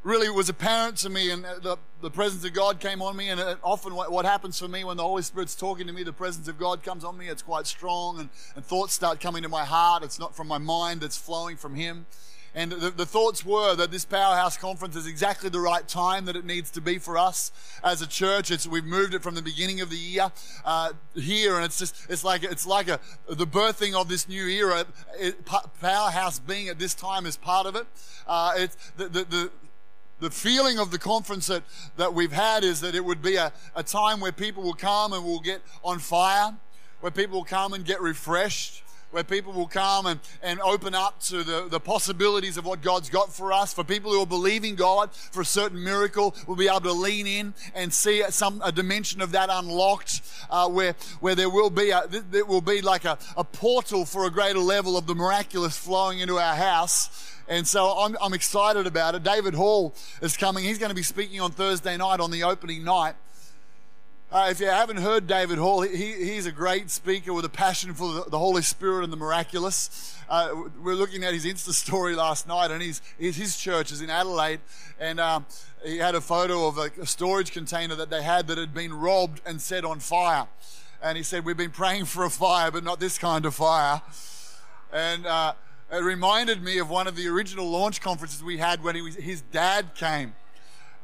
really 0.03 0.29
was 0.31 0.49
apparent 0.49 0.97
to 0.99 1.11
me 1.11 1.31
and 1.31 1.45
the, 1.45 1.77
the 2.01 2.11
presence 2.11 2.45
of 2.45 2.53
God 2.53 2.81
came 2.81 3.03
on 3.03 3.17
me 3.17 3.29
and 3.29 3.41
often 3.63 3.95
what, 3.95 4.11
what, 4.11 4.25
happens 4.25 4.59
for 4.59 4.67
me 4.67 4.83
when 4.83 4.97
the 4.97 5.03
Holy 5.03 5.23
Spirit's 5.23 5.55
talking 5.55 5.87
to 5.87 5.93
me, 5.93 6.03
the 6.03 6.13
presence 6.13 6.49
of 6.49 6.59
God 6.59 6.83
comes 6.83 7.05
on 7.05 7.17
me, 7.17 7.29
it's 7.29 7.43
quite 7.43 7.67
strong 7.67 8.19
and, 8.19 8.29
and 8.57 8.65
thoughts 8.65 8.95
start 8.95 9.21
coming 9.21 9.43
to 9.43 9.49
my 9.49 9.65
heart. 9.65 10.03
It's 10.03 10.19
not 10.19 10.35
from 10.35 10.49
my 10.49 10.59
mind, 10.59 11.03
it's 11.03 11.17
flowing 11.17 11.57
from 11.57 11.75
Him. 11.75 12.07
And 12.55 12.71
the, 12.71 12.91
the, 12.91 13.07
thoughts 13.07 13.47
were 13.47 13.75
that 13.77 13.91
this 13.91 14.05
Powerhouse 14.05 14.59
Conference 14.59 14.95
is 14.95 15.07
exactly 15.07 15.49
the 15.49 15.61
right 15.61 15.89
time 15.89 16.27
that 16.27 16.37
it 16.37 16.45
needs 16.45 16.71
to 16.73 16.83
be 16.83 16.99
for 16.99 17.17
us 17.17 17.51
as 17.83 18.03
a 18.03 18.07
church. 18.07 18.51
It's, 18.51 18.67
we've 18.67 18.85
moved 18.85 19.15
it 19.15 19.23
from 19.23 19.35
the 19.35 19.41
beginning 19.41 19.81
of 19.81 19.89
the 19.89 19.97
year 19.97 20.31
uh, 20.67 20.93
here, 21.15 21.57
and 21.57 21.65
it's 21.65 21.79
just 21.79 21.97
it's 22.11 22.25
like 22.25 22.43
it's 22.43 22.67
like 22.67 22.89
a 22.89 23.01
the 23.27 23.47
birthing 23.47 23.95
of 23.95 24.09
this 24.09 24.29
new 24.29 24.47
era. 24.47 24.85
It, 25.19 25.47
Powerhouse 25.81 26.39
being 26.41 26.69
at 26.69 26.79
this 26.79 26.93
time 26.93 27.25
is 27.25 27.39
part 27.39 27.67
of 27.67 27.75
it. 27.75 27.87
Uh, 28.27 28.53
it's 28.57 28.77
the, 28.99 29.09
the, 29.09 29.25
the 29.25 29.51
the 30.21 30.31
feeling 30.31 30.79
of 30.79 30.93
the 30.93 30.99
conference 30.99 31.49
that, 31.49 31.65
that 31.97 32.15
we've 32.15 32.33
had 32.33 32.63
is 32.63 32.81
that 32.81 32.95
it 32.95 33.05
would 33.05 33.21
be 33.21 33.37
a, 33.37 33.53
a 33.75 33.83
time 33.83 34.21
where 34.21 34.31
people 34.31 34.63
will 34.63 34.73
come 34.73 35.13
and 35.13 35.25
will 35.25 35.41
get 35.41 35.63
on 35.83 35.99
fire, 35.99 36.55
where 37.01 37.11
people 37.11 37.39
will 37.39 37.45
come 37.45 37.73
and 37.73 37.85
get 37.85 38.01
refreshed, 38.01 38.85
where 39.13 39.25
people 39.25 39.53
will 39.53 39.69
come 39.69 40.07
and, 40.07 40.21
and 40.43 40.61
open 40.61 40.95
up 40.95 41.21
to 41.21 41.45
the, 41.45 41.69
the 41.69 41.81
possibilities 41.81 42.57
of 42.57 42.65
what 42.65 42.83
God's 42.83 43.09
got 43.09 43.33
for 43.33 43.53
us. 43.53 43.73
For 43.73 43.85
people 43.85 44.11
who 44.11 44.21
are 44.21 44.27
believing 44.27 44.75
God 44.75 45.13
for 45.13 45.43
a 45.43 45.45
certain 45.45 45.83
miracle, 45.83 46.35
will 46.47 46.57
be 46.57 46.69
able 46.69 46.81
to 46.81 46.93
lean 46.93 47.27
in 47.27 47.55
and 47.75 47.93
see 47.93 48.23
some 48.31 48.61
a 48.65 48.73
dimension 48.73 49.21
of 49.21 49.33
that 49.33 49.49
unlocked, 49.51 50.23
uh, 50.51 50.69
where 50.69 50.95
where 51.21 51.35
there 51.35 51.51
will 51.51 51.71
be 51.71 51.91
a, 51.91 52.07
there 52.09 52.45
will 52.45 52.61
be 52.61 52.81
like 52.81 53.05
a, 53.05 53.19
a 53.37 53.45
portal 53.45 54.05
for 54.05 54.27
a 54.27 54.31
greater 54.31 54.59
level 54.59 54.97
of 54.97 55.07
the 55.07 55.15
miraculous 55.15 55.77
flowing 55.77 56.19
into 56.19 56.39
our 56.39 56.55
house. 56.55 57.29
And 57.49 57.67
so 57.67 57.99
I'm, 57.99 58.17
I'm 58.23 58.33
excited 58.35 58.87
about 58.87 59.15
it. 59.15 59.23
David 59.25 59.55
Hall 59.55 59.95
is 60.21 60.37
coming. 60.37 60.65
He's 60.65 60.79
going 60.79 60.91
to 60.91 60.95
be 60.95 61.03
speaking 61.03 61.41
on 61.41 61.51
Thursday 61.51 61.97
night 61.97 62.21
on 62.21 62.31
the 62.31 62.45
opening 62.45 62.85
night. 62.85 63.15
Uh, 64.33 64.49
if 64.51 64.61
you 64.61 64.67
haven't 64.67 64.97
heard 64.97 65.27
David 65.27 65.59
Hall, 65.59 65.83
he, 65.83 66.15
he's 66.15 66.47
a 66.47 66.53
great 66.53 66.91
speaker 66.91 67.35
with 67.35 67.45
a 67.45 67.51
passion 67.51 67.93
for 67.93 68.11
the, 68.15 68.31
the 68.31 68.39
Holy 68.39 68.63
Spirit 68.63 69.05
and 69.05 69.13
the 69.13 69.17
miraculous. 69.19 70.17
Uh, 70.27 70.55
we 70.83 70.93
are 70.93 70.95
looking 70.95 71.23
at 71.23 71.35
his 71.35 71.45
Insta 71.45 71.73
story 71.73 72.17
last 72.17 72.49
night, 72.49 72.71
and 72.71 72.81
his, 72.81 73.03
his 73.19 73.59
church 73.59 73.93
is 73.93 74.01
in 74.01 74.09
Adelaide, 74.09 74.61
and 74.99 75.21
um, 75.21 75.45
he 75.85 75.99
had 75.99 76.15
a 76.15 76.21
photo 76.23 76.67
of 76.67 76.79
a, 76.79 76.91
a 76.99 77.05
storage 77.05 77.53
container 77.53 77.95
that 77.95 78.09
they 78.09 78.23
had 78.23 78.47
that 78.47 78.57
had 78.57 78.73
been 78.73 78.95
robbed 78.95 79.43
and 79.45 79.61
set 79.61 79.85
on 79.85 80.01
fire. 80.01 80.47
And 81.03 81.19
he 81.19 81.23
said, 81.23 81.45
We've 81.45 81.55
been 81.55 81.71
praying 81.71 82.07
for 82.07 82.25
a 82.25 82.31
fire, 82.31 82.71
but 82.71 82.85
not 82.85 83.01
this 83.01 83.19
kind 83.19 83.45
of 83.45 83.55
fire. 83.55 84.01
And 84.95 85.27
uh, 85.27 85.53
It 85.93 86.03
reminded 86.03 86.63
me 86.63 86.79
of 86.79 86.89
one 86.89 87.07
of 87.07 87.17
the 87.17 87.29
original 87.29 87.69
launch 87.69 88.01
conferences 88.01 88.43
we 88.43 88.57
had 88.57 88.83
when 88.83 88.95
he 88.95 89.03
was, 89.03 89.15
his 89.17 89.43
dad 89.43 89.95
came. 89.95 90.33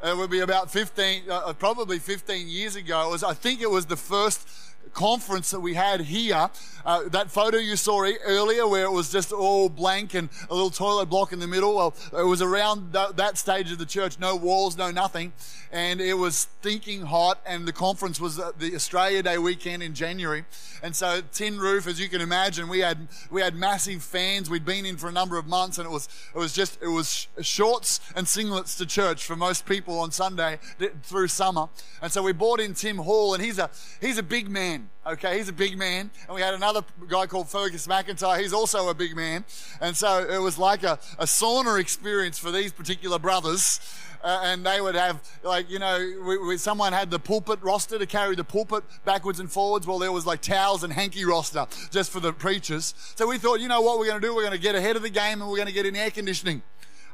It 0.02 0.16
would 0.16 0.30
be 0.30 0.40
about 0.40 0.70
15, 0.70 1.24
uh, 1.28 1.52
probably 1.54 1.98
15 1.98 2.48
years 2.48 2.76
ago. 2.76 3.08
It 3.08 3.10
was, 3.10 3.24
I 3.24 3.34
think 3.34 3.60
it 3.60 3.70
was 3.70 3.86
the 3.86 3.96
first 3.96 4.46
conference 4.88 5.50
that 5.50 5.60
we 5.60 5.74
had 5.74 6.02
here. 6.02 6.50
Uh, 6.84 7.08
that 7.08 7.30
photo 7.30 7.58
you 7.58 7.76
saw 7.76 8.08
earlier 8.24 8.66
where 8.66 8.84
it 8.84 8.92
was 8.92 9.10
just 9.12 9.32
all 9.32 9.68
blank 9.68 10.14
and 10.14 10.28
a 10.48 10.54
little 10.54 10.70
toilet 10.70 11.06
block 11.06 11.32
in 11.32 11.38
the 11.38 11.46
middle. 11.46 11.76
Well, 11.76 11.94
it 12.16 12.24
was 12.24 12.40
around 12.40 12.92
th- 12.92 13.10
that 13.16 13.36
stage 13.36 13.70
of 13.70 13.78
the 13.78 13.86
church, 13.86 14.18
no 14.18 14.36
walls, 14.36 14.76
no 14.76 14.90
nothing. 14.90 15.32
And 15.70 16.00
it 16.00 16.14
was 16.14 16.48
stinking 16.60 17.02
hot 17.02 17.40
and 17.44 17.66
the 17.66 17.72
conference 17.72 18.20
was 18.20 18.36
the 18.36 18.72
Australia 18.74 19.22
Day 19.22 19.36
weekend 19.36 19.82
in 19.82 19.92
January. 19.92 20.44
And 20.82 20.96
so 20.96 21.20
tin 21.32 21.58
roof, 21.58 21.86
as 21.86 22.00
you 22.00 22.08
can 22.08 22.20
imagine, 22.20 22.68
we 22.68 22.78
had, 22.78 23.08
we 23.30 23.42
had 23.42 23.54
massive 23.54 24.02
fans. 24.02 24.48
We'd 24.48 24.64
been 24.64 24.86
in 24.86 24.96
for 24.96 25.08
a 25.08 25.12
number 25.12 25.36
of 25.36 25.46
months 25.46 25.78
and 25.78 25.86
it 25.86 25.90
was, 25.90 26.08
it 26.34 26.38
was 26.38 26.52
just, 26.52 26.80
it 26.80 26.88
was 26.88 27.28
shorts 27.42 28.00
and 28.16 28.26
singlets 28.26 28.78
to 28.78 28.86
church 28.86 29.24
for 29.24 29.36
most 29.36 29.66
people 29.66 29.98
on 29.98 30.10
Sunday 30.10 30.58
through 31.02 31.28
summer. 31.28 31.68
And 32.00 32.10
so 32.10 32.22
we 32.22 32.32
brought 32.32 32.60
in 32.60 32.74
Tim 32.74 32.98
Hall 32.98 33.34
and 33.34 33.42
he's 33.42 33.58
a, 33.58 33.68
he's 34.00 34.16
a 34.16 34.22
big 34.22 34.48
man. 34.48 34.77
Okay, 35.06 35.38
he's 35.38 35.48
a 35.48 35.52
big 35.54 35.78
man. 35.78 36.10
And 36.26 36.34
we 36.34 36.42
had 36.42 36.54
another 36.54 36.82
guy 37.08 37.26
called 37.26 37.48
Fergus 37.48 37.86
McIntyre. 37.86 38.38
He's 38.38 38.52
also 38.52 38.88
a 38.88 38.94
big 38.94 39.16
man. 39.16 39.44
And 39.80 39.96
so 39.96 40.26
it 40.28 40.38
was 40.38 40.58
like 40.58 40.82
a, 40.82 40.98
a 41.18 41.24
sauna 41.24 41.80
experience 41.80 42.38
for 42.38 42.50
these 42.50 42.72
particular 42.72 43.18
brothers. 43.18 43.80
Uh, 44.22 44.40
and 44.44 44.66
they 44.66 44.80
would 44.80 44.96
have, 44.96 45.22
like, 45.44 45.70
you 45.70 45.78
know, 45.78 45.96
we, 46.26 46.38
we, 46.38 46.56
someone 46.58 46.92
had 46.92 47.10
the 47.10 47.18
pulpit 47.18 47.58
roster 47.62 47.98
to 47.98 48.06
carry 48.06 48.34
the 48.34 48.44
pulpit 48.44 48.82
backwards 49.04 49.38
and 49.40 49.50
forwards. 49.50 49.86
Well, 49.86 49.98
there 49.98 50.12
was 50.12 50.26
like 50.26 50.42
towels 50.42 50.82
and 50.82 50.92
hanky 50.92 51.24
roster 51.24 51.66
just 51.90 52.10
for 52.10 52.20
the 52.20 52.32
preachers. 52.32 52.94
So 53.14 53.28
we 53.28 53.38
thought, 53.38 53.60
you 53.60 53.68
know 53.68 53.80
what 53.80 53.98
we're 53.98 54.08
going 54.08 54.20
to 54.20 54.26
do? 54.26 54.34
We're 54.34 54.42
going 54.42 54.52
to 54.52 54.58
get 54.58 54.74
ahead 54.74 54.96
of 54.96 55.02
the 55.02 55.10
game 55.10 55.40
and 55.40 55.48
we're 55.48 55.56
going 55.56 55.68
to 55.68 55.74
get 55.74 55.86
in 55.86 55.94
air 55.94 56.10
conditioning. 56.10 56.62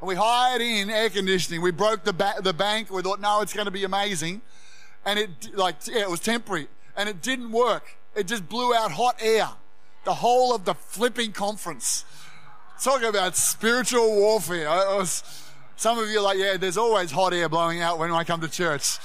And 0.01 0.07
we 0.07 0.15
hired 0.15 0.61
in 0.61 0.89
air 0.89 1.09
conditioning. 1.09 1.61
We 1.61 1.71
broke 1.71 2.03
the, 2.03 2.13
ba- 2.13 2.41
the 2.41 2.53
bank. 2.53 2.89
We 2.89 3.01
thought, 3.03 3.21
no, 3.21 3.41
it's 3.41 3.53
going 3.53 3.65
to 3.65 3.71
be 3.71 3.83
amazing. 3.83 4.41
And 5.05 5.19
it, 5.19 5.55
like, 5.55 5.75
yeah, 5.87 6.01
it 6.01 6.09
was 6.09 6.19
temporary 6.19 6.67
and 6.95 7.09
it 7.09 7.21
didn't 7.21 7.51
work. 7.51 7.97
It 8.15 8.27
just 8.27 8.47
blew 8.47 8.73
out 8.73 8.91
hot 8.91 9.17
air 9.19 9.49
the 10.05 10.13
whole 10.13 10.55
of 10.55 10.65
the 10.65 10.73
flipping 10.73 11.31
conference. 11.31 12.05
Talking 12.81 13.09
about 13.09 13.35
spiritual 13.35 14.15
warfare. 14.15 14.69
Was, 14.69 15.23
some 15.75 15.99
of 15.99 16.09
you 16.09 16.19
are 16.19 16.21
like, 16.21 16.37
yeah, 16.37 16.57
there's 16.57 16.77
always 16.77 17.11
hot 17.11 17.33
air 17.33 17.49
blowing 17.49 17.81
out 17.81 17.99
when 17.99 18.11
I 18.11 18.23
come 18.23 18.41
to 18.41 18.47
church 18.47 18.97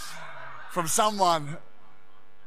from 0.71 0.87
someone 0.87 1.57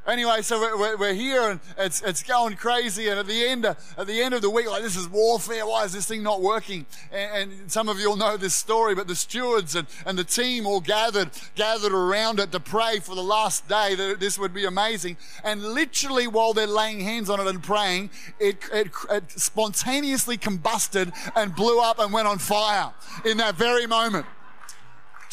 Anyway, 0.05 0.41
so 0.41 0.59
we're, 0.59 0.97
we're, 0.97 1.13
here 1.13 1.49
and 1.49 1.61
it's, 1.77 2.01
it's 2.01 2.23
going 2.23 2.57
crazy. 2.57 3.07
And 3.07 3.17
at 3.17 3.25
the 3.25 3.47
end, 3.47 3.65
at 3.65 3.77
the 4.05 4.21
end 4.21 4.33
of 4.33 4.41
the 4.41 4.49
week, 4.49 4.69
like 4.69 4.83
this 4.83 4.97
is 4.97 5.07
warfare. 5.07 5.65
Why 5.65 5.85
is 5.85 5.93
this 5.93 6.05
thing 6.05 6.21
not 6.21 6.41
working? 6.41 6.85
And, 7.09 7.51
and 7.51 7.71
some 7.71 7.87
of 7.87 7.99
you 8.01 8.09
will 8.09 8.17
know 8.17 8.35
this 8.35 8.53
story, 8.53 8.95
but 8.95 9.07
the 9.07 9.15
stewards 9.15 9.75
and, 9.75 9.87
and 10.05 10.17
the 10.17 10.25
team 10.25 10.67
all 10.67 10.81
gathered, 10.81 11.29
gathered 11.55 11.93
around 11.93 12.41
it 12.41 12.51
to 12.51 12.59
pray 12.59 12.99
for 12.99 13.15
the 13.15 13.23
last 13.23 13.69
day 13.69 13.95
that 13.95 14.19
this 14.19 14.37
would 14.37 14.53
be 14.53 14.65
amazing. 14.65 15.15
And 15.41 15.63
literally 15.63 16.27
while 16.27 16.51
they're 16.51 16.67
laying 16.67 16.99
hands 16.99 17.29
on 17.29 17.39
it 17.39 17.47
and 17.47 17.63
praying, 17.63 18.09
it, 18.41 18.57
it, 18.73 18.87
it 19.09 19.31
spontaneously 19.31 20.35
combusted 20.35 21.13
and 21.33 21.55
blew 21.55 21.79
up 21.79 21.99
and 21.99 22.11
went 22.11 22.27
on 22.27 22.39
fire 22.39 22.91
in 23.23 23.37
that 23.37 23.55
very 23.55 23.87
moment. 23.87 24.25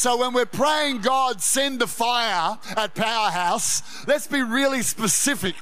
So 0.00 0.16
when 0.16 0.32
we're 0.32 0.46
praying, 0.46 1.02
God, 1.02 1.42
send 1.42 1.78
the 1.78 1.86
fire 1.86 2.58
at 2.74 2.94
Powerhouse, 2.94 3.82
let's 4.06 4.26
be 4.26 4.40
really 4.40 4.80
specific 4.80 5.54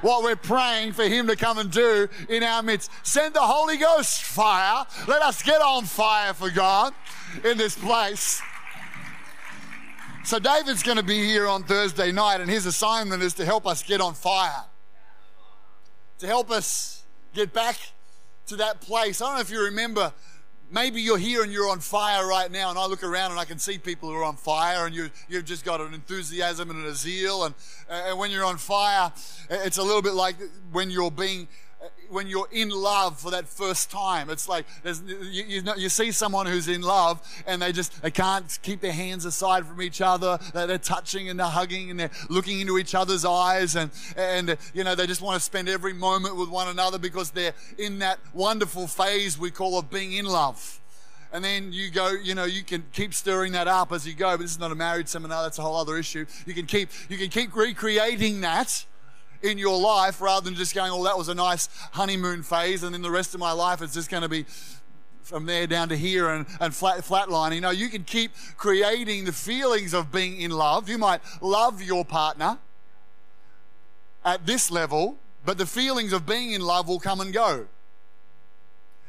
what 0.00 0.24
we're 0.24 0.34
praying 0.34 0.94
for 0.94 1.04
Him 1.04 1.28
to 1.28 1.36
come 1.36 1.58
and 1.58 1.70
do 1.70 2.08
in 2.28 2.42
our 2.42 2.60
midst. 2.60 2.90
Send 3.04 3.34
the 3.34 3.40
Holy 3.40 3.76
Ghost 3.76 4.24
fire. 4.24 4.84
Let 5.06 5.22
us 5.22 5.44
get 5.44 5.60
on 5.60 5.84
fire 5.84 6.34
for 6.34 6.50
God 6.50 6.92
in 7.44 7.56
this 7.56 7.78
place. 7.78 8.42
So 10.24 10.40
David's 10.40 10.82
going 10.82 10.98
to 10.98 11.04
be 11.04 11.24
here 11.26 11.46
on 11.46 11.62
Thursday 11.62 12.10
night, 12.10 12.40
and 12.40 12.50
his 12.50 12.66
assignment 12.66 13.22
is 13.22 13.34
to 13.34 13.44
help 13.44 13.64
us 13.64 13.84
get 13.84 14.00
on 14.00 14.14
fire, 14.14 14.64
to 16.18 16.26
help 16.26 16.50
us 16.50 17.04
get 17.32 17.52
back 17.52 17.76
to 18.48 18.56
that 18.56 18.80
place. 18.80 19.22
I 19.22 19.26
don't 19.26 19.34
know 19.36 19.40
if 19.40 19.50
you 19.50 19.62
remember 19.66 20.12
maybe 20.70 21.00
you're 21.00 21.18
here 21.18 21.42
and 21.42 21.52
you're 21.52 21.68
on 21.68 21.80
fire 21.80 22.26
right 22.26 22.50
now, 22.50 22.70
and 22.70 22.78
I 22.78 22.86
look 22.86 23.02
around 23.02 23.30
and 23.30 23.40
I 23.40 23.44
can 23.44 23.58
see 23.58 23.78
people 23.78 24.08
who 24.08 24.16
are 24.16 24.24
on 24.24 24.36
fire, 24.36 24.86
and 24.86 24.94
you, 24.94 25.10
you've 25.28 25.44
just 25.44 25.64
got 25.64 25.80
an 25.80 25.94
enthusiasm 25.94 26.70
and 26.70 26.84
a 26.86 26.94
zeal. 26.94 27.44
And, 27.44 27.54
and 27.88 28.18
when 28.18 28.30
you're 28.30 28.44
on 28.44 28.58
fire, 28.58 29.12
it's 29.50 29.78
a 29.78 29.82
little 29.82 30.02
bit 30.02 30.14
like 30.14 30.36
when 30.72 30.90
you're 30.90 31.10
being 31.10 31.48
when 32.08 32.26
you're 32.26 32.48
in 32.52 32.70
love 32.70 33.18
for 33.18 33.30
that 33.30 33.48
first 33.48 33.90
time. 33.90 34.30
It's 34.30 34.48
like 34.48 34.66
you, 34.84 35.44
you, 35.46 35.62
know, 35.62 35.74
you, 35.74 35.88
see 35.88 36.12
someone 36.12 36.46
who's 36.46 36.68
in 36.68 36.82
love 36.82 37.20
and 37.46 37.60
they 37.60 37.72
just 37.72 38.02
they 38.02 38.10
can't 38.10 38.58
keep 38.62 38.80
their 38.80 38.92
hands 38.92 39.24
aside 39.24 39.66
from 39.66 39.80
each 39.82 40.00
other. 40.00 40.38
They're, 40.52 40.66
they're 40.66 40.78
touching 40.78 41.28
and 41.28 41.38
they're 41.38 41.46
hugging 41.46 41.90
and 41.90 41.98
they're 41.98 42.10
looking 42.28 42.60
into 42.60 42.78
each 42.78 42.94
other's 42.94 43.24
eyes 43.24 43.76
and 43.76 43.90
and 44.16 44.56
you 44.72 44.84
know 44.84 44.94
they 44.94 45.06
just 45.06 45.22
want 45.22 45.38
to 45.38 45.44
spend 45.44 45.68
every 45.68 45.92
moment 45.92 46.36
with 46.36 46.48
one 46.48 46.68
another 46.68 46.98
because 46.98 47.30
they're 47.30 47.54
in 47.78 47.98
that 47.98 48.18
wonderful 48.32 48.86
phase 48.86 49.38
we 49.38 49.50
call 49.50 49.78
of 49.78 49.90
being 49.90 50.12
in 50.12 50.26
love. 50.26 50.80
And 51.32 51.44
then 51.44 51.72
you 51.72 51.90
go, 51.90 52.12
you 52.12 52.36
know, 52.36 52.44
you 52.44 52.62
can 52.62 52.84
keep 52.92 53.12
stirring 53.12 53.52
that 53.52 53.66
up 53.66 53.90
as 53.90 54.06
you 54.06 54.14
go, 54.14 54.36
but 54.36 54.42
this 54.42 54.52
is 54.52 54.60
not 54.60 54.70
a 54.70 54.76
marriage 54.76 55.08
seminar, 55.08 55.42
that's 55.42 55.58
a 55.58 55.62
whole 55.62 55.74
other 55.74 55.96
issue. 55.96 56.26
You 56.46 56.54
can 56.54 56.66
keep 56.66 56.90
you 57.08 57.18
can 57.18 57.28
keep 57.28 57.56
recreating 57.56 58.40
that 58.42 58.84
in 59.44 59.58
your 59.58 59.78
life 59.78 60.20
rather 60.20 60.44
than 60.44 60.54
just 60.54 60.74
going, 60.74 60.90
oh, 60.90 61.04
that 61.04 61.16
was 61.16 61.28
a 61.28 61.34
nice 61.34 61.68
honeymoon 61.92 62.42
phase, 62.42 62.82
and 62.82 62.94
then 62.94 63.02
the 63.02 63.10
rest 63.10 63.34
of 63.34 63.40
my 63.40 63.52
life 63.52 63.82
is 63.82 63.92
just 63.92 64.10
going 64.10 64.22
to 64.22 64.28
be 64.28 64.44
from 65.22 65.46
there 65.46 65.66
down 65.66 65.88
to 65.88 65.96
here 65.96 66.28
and, 66.28 66.46
and 66.60 66.74
flat, 66.74 66.98
flatlining. 66.98 67.60
No, 67.60 67.70
you 67.70 67.88
can 67.88 68.04
keep 68.04 68.32
creating 68.56 69.24
the 69.24 69.32
feelings 69.32 69.94
of 69.94 70.10
being 70.10 70.40
in 70.40 70.50
love. 70.50 70.88
You 70.88 70.98
might 70.98 71.20
love 71.40 71.82
your 71.82 72.04
partner 72.04 72.58
at 74.24 74.46
this 74.46 74.70
level, 74.70 75.16
but 75.44 75.58
the 75.58 75.66
feelings 75.66 76.12
of 76.12 76.26
being 76.26 76.52
in 76.52 76.60
love 76.62 76.88
will 76.88 77.00
come 77.00 77.20
and 77.20 77.32
go. 77.32 77.66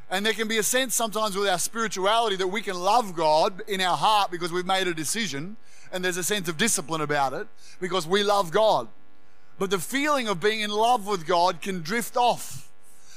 And 0.09 0.25
there 0.25 0.33
can 0.33 0.47
be 0.47 0.57
a 0.57 0.63
sense 0.63 0.93
sometimes 0.95 1.35
with 1.35 1.49
our 1.49 1.57
spirituality 1.57 2.35
that 2.35 2.47
we 2.47 2.61
can 2.61 2.75
love 2.75 3.15
God 3.15 3.63
in 3.67 3.81
our 3.81 3.97
heart 3.97 4.31
because 4.31 4.51
we've 4.51 4.65
made 4.65 4.87
a 4.87 4.93
decision, 4.93 5.57
and 5.91 6.03
there's 6.03 6.17
a 6.17 6.23
sense 6.23 6.47
of 6.47 6.57
discipline 6.57 7.01
about 7.01 7.33
it 7.33 7.47
because 7.79 8.05
we 8.05 8.23
love 8.23 8.51
God. 8.51 8.87
But 9.57 9.69
the 9.69 9.79
feeling 9.79 10.27
of 10.27 10.39
being 10.39 10.61
in 10.61 10.69
love 10.69 11.07
with 11.07 11.25
God 11.25 11.61
can 11.61 11.81
drift 11.81 12.17
off. 12.17 12.69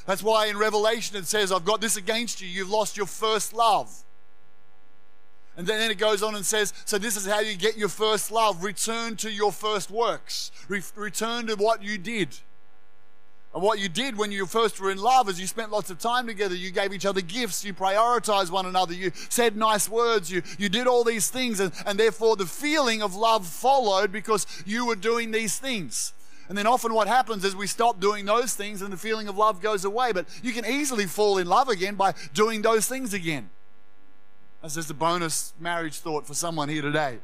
That's 0.06 0.22
why 0.22 0.46
in 0.46 0.56
Revelation 0.56 1.16
it 1.16 1.26
says, 1.26 1.52
I've 1.52 1.64
got 1.64 1.80
this 1.80 1.96
against 1.96 2.40
you. 2.40 2.48
You've 2.48 2.70
lost 2.70 2.96
your 2.96 3.06
first 3.06 3.52
love. 3.52 4.04
And 5.56 5.66
then 5.66 5.90
it 5.90 5.98
goes 5.98 6.22
on 6.22 6.36
and 6.36 6.46
says, 6.46 6.72
So 6.84 6.98
this 6.98 7.16
is 7.16 7.26
how 7.26 7.40
you 7.40 7.56
get 7.56 7.76
your 7.76 7.88
first 7.88 8.30
love. 8.30 8.62
Return 8.62 9.16
to 9.16 9.30
your 9.30 9.50
first 9.50 9.90
works, 9.90 10.52
Re- 10.68 10.82
return 10.94 11.48
to 11.48 11.56
what 11.56 11.82
you 11.82 11.98
did. 11.98 12.28
And 13.54 13.62
what 13.62 13.78
you 13.80 13.88
did 13.88 14.16
when 14.16 14.30
you 14.30 14.46
first 14.46 14.78
were 14.78 14.90
in 14.90 14.98
love 14.98 15.28
is 15.28 15.40
you 15.40 15.46
spent 15.46 15.72
lots 15.72 15.90
of 15.90 15.98
time 15.98 16.26
together. 16.26 16.54
You 16.54 16.70
gave 16.70 16.92
each 16.92 17.06
other 17.06 17.22
gifts. 17.22 17.64
You 17.64 17.74
prioritized 17.74 18.50
one 18.50 18.66
another. 18.66 18.92
You 18.92 19.10
said 19.30 19.56
nice 19.56 19.88
words. 19.88 20.30
You, 20.30 20.42
you 20.58 20.68
did 20.68 20.86
all 20.86 21.02
these 21.02 21.28
things. 21.28 21.58
And, 21.58 21.72
and 21.86 21.98
therefore, 21.98 22.36
the 22.36 22.46
feeling 22.46 23.02
of 23.02 23.16
love 23.16 23.46
followed 23.46 24.12
because 24.12 24.46
you 24.64 24.86
were 24.86 24.96
doing 24.96 25.32
these 25.32 25.58
things. 25.58 26.12
And 26.48 26.56
then 26.56 26.66
often 26.66 26.94
what 26.94 27.08
happens 27.08 27.44
is 27.44 27.54
we 27.54 27.66
stop 27.66 28.00
doing 28.00 28.24
those 28.24 28.54
things 28.54 28.80
and 28.80 28.92
the 28.92 28.96
feeling 28.96 29.28
of 29.28 29.36
love 29.36 29.60
goes 29.60 29.84
away. 29.84 30.12
But 30.12 30.26
you 30.42 30.52
can 30.52 30.64
easily 30.64 31.06
fall 31.06 31.38
in 31.38 31.46
love 31.46 31.68
again 31.68 31.94
by 31.94 32.14
doing 32.32 32.62
those 32.62 32.86
things 32.88 33.12
again. 33.12 33.50
That's 34.62 34.74
just 34.74 34.90
a 34.90 34.94
bonus 34.94 35.52
marriage 35.60 35.98
thought 35.98 36.26
for 36.26 36.34
someone 36.34 36.68
here 36.68 36.82
today. 36.82 37.18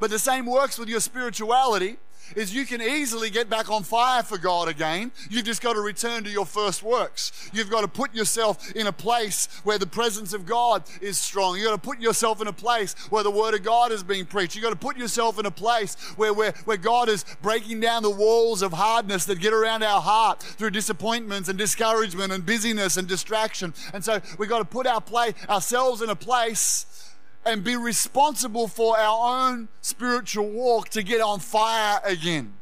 But 0.00 0.10
the 0.10 0.18
same 0.18 0.44
works 0.46 0.78
with 0.78 0.88
your 0.88 1.00
spirituality 1.00 1.96
is 2.36 2.54
you 2.54 2.66
can 2.66 2.80
easily 2.80 3.30
get 3.30 3.48
back 3.48 3.70
on 3.70 3.82
fire 3.82 4.22
for 4.22 4.38
God 4.38 4.68
again. 4.68 5.12
You've 5.30 5.44
just 5.44 5.62
got 5.62 5.74
to 5.74 5.80
return 5.80 6.24
to 6.24 6.30
your 6.30 6.46
first 6.46 6.82
works. 6.82 7.50
You've 7.52 7.70
got 7.70 7.82
to 7.82 7.88
put 7.88 8.14
yourself 8.14 8.72
in 8.72 8.86
a 8.86 8.92
place 8.92 9.48
where 9.64 9.78
the 9.78 9.86
presence 9.86 10.32
of 10.32 10.46
God 10.46 10.84
is 11.00 11.18
strong. 11.18 11.56
You've 11.56 11.66
got 11.66 11.82
to 11.82 11.88
put 11.88 12.00
yourself 12.00 12.40
in 12.40 12.48
a 12.48 12.52
place 12.52 12.94
where 13.10 13.22
the 13.22 13.30
Word 13.30 13.54
of 13.54 13.62
God 13.62 13.92
is 13.92 14.02
being 14.02 14.26
preached. 14.26 14.54
You've 14.54 14.64
got 14.64 14.70
to 14.70 14.76
put 14.76 14.96
yourself 14.96 15.38
in 15.38 15.46
a 15.46 15.50
place 15.50 15.94
where, 16.16 16.32
where, 16.32 16.52
where 16.64 16.76
God 16.76 17.08
is 17.08 17.24
breaking 17.42 17.80
down 17.80 18.02
the 18.02 18.10
walls 18.10 18.62
of 18.62 18.72
hardness 18.72 19.24
that 19.26 19.40
get 19.40 19.52
around 19.52 19.82
our 19.82 20.00
heart 20.00 20.42
through 20.42 20.70
disappointments 20.70 21.48
and 21.48 21.58
discouragement 21.58 22.32
and 22.32 22.44
busyness 22.44 22.96
and 22.96 23.08
distraction. 23.08 23.74
And 23.92 24.04
so 24.04 24.20
we've 24.38 24.48
got 24.48 24.58
to 24.58 24.64
put 24.64 24.86
our 24.86 25.00
play, 25.00 25.34
ourselves 25.48 26.02
in 26.02 26.10
a 26.10 26.16
place 26.16 26.86
and 27.44 27.64
be 27.64 27.76
responsible 27.76 28.68
for 28.68 28.98
our 28.98 29.50
own 29.50 29.68
spiritual 29.80 30.48
walk 30.48 30.88
to 30.90 31.02
get 31.02 31.20
on 31.20 31.40
fire 31.40 32.00
again. 32.04 32.54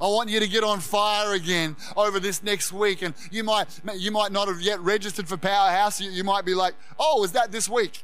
I 0.00 0.06
want 0.06 0.30
you 0.30 0.40
to 0.40 0.48
get 0.48 0.64
on 0.64 0.80
fire 0.80 1.32
again 1.34 1.76
over 1.96 2.18
this 2.18 2.42
next 2.42 2.72
week. 2.72 3.02
And 3.02 3.14
you 3.30 3.44
might, 3.44 3.68
you 3.94 4.10
might 4.10 4.32
not 4.32 4.48
have 4.48 4.60
yet 4.60 4.80
registered 4.80 5.28
for 5.28 5.36
Powerhouse. 5.36 6.00
You, 6.00 6.10
you 6.10 6.24
might 6.24 6.44
be 6.44 6.54
like, 6.54 6.74
oh, 6.98 7.22
is 7.22 7.32
that 7.32 7.52
this 7.52 7.68
week? 7.68 8.02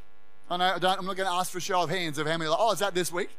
I 0.48 0.56
know, 0.56 0.64
I 0.64 0.78
don't 0.78 0.84
I 0.90 0.98
am 0.98 1.06
not 1.06 1.16
going 1.16 1.28
to 1.28 1.34
ask 1.34 1.50
for 1.50 1.58
a 1.58 1.60
show 1.60 1.82
of 1.82 1.90
hands 1.90 2.18
of 2.18 2.26
how 2.26 2.38
many, 2.38 2.48
like, 2.48 2.58
oh, 2.60 2.72
is 2.72 2.78
that 2.78 2.94
this 2.94 3.12
week? 3.12 3.30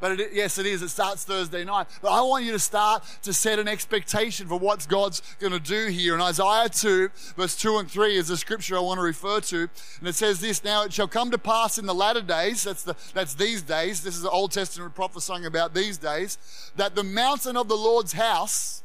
But 0.00 0.20
it, 0.20 0.32
yes, 0.32 0.58
it 0.58 0.66
is. 0.66 0.82
It 0.82 0.90
starts 0.90 1.24
Thursday 1.24 1.64
night. 1.64 1.88
But 2.00 2.12
I 2.12 2.20
want 2.22 2.44
you 2.44 2.52
to 2.52 2.58
start 2.58 3.02
to 3.22 3.32
set 3.32 3.58
an 3.58 3.66
expectation 3.66 4.46
for 4.46 4.58
what 4.58 4.86
God's 4.88 5.22
going 5.40 5.52
to 5.52 5.58
do 5.58 5.88
here. 5.88 6.14
And 6.14 6.22
Isaiah 6.22 6.68
2, 6.68 7.10
verse 7.36 7.56
2 7.56 7.78
and 7.78 7.90
3 7.90 8.16
is 8.16 8.28
the 8.28 8.36
scripture 8.36 8.76
I 8.76 8.80
want 8.80 8.98
to 8.98 9.02
refer 9.02 9.40
to. 9.40 9.68
And 9.98 10.08
it 10.08 10.14
says 10.14 10.40
this 10.40 10.62
Now 10.62 10.84
it 10.84 10.92
shall 10.92 11.08
come 11.08 11.30
to 11.32 11.38
pass 11.38 11.78
in 11.78 11.86
the 11.86 11.94
latter 11.94 12.22
days, 12.22 12.64
that's, 12.64 12.84
the, 12.84 12.94
that's 13.12 13.34
these 13.34 13.62
days, 13.62 14.02
this 14.02 14.14
is 14.14 14.22
the 14.22 14.30
Old 14.30 14.52
Testament 14.52 14.94
prophesying 14.94 15.46
about 15.46 15.74
these 15.74 15.98
days, 15.98 16.38
that 16.76 16.94
the 16.94 17.04
mountain 17.04 17.56
of 17.56 17.68
the 17.68 17.76
Lord's 17.76 18.12
house 18.12 18.82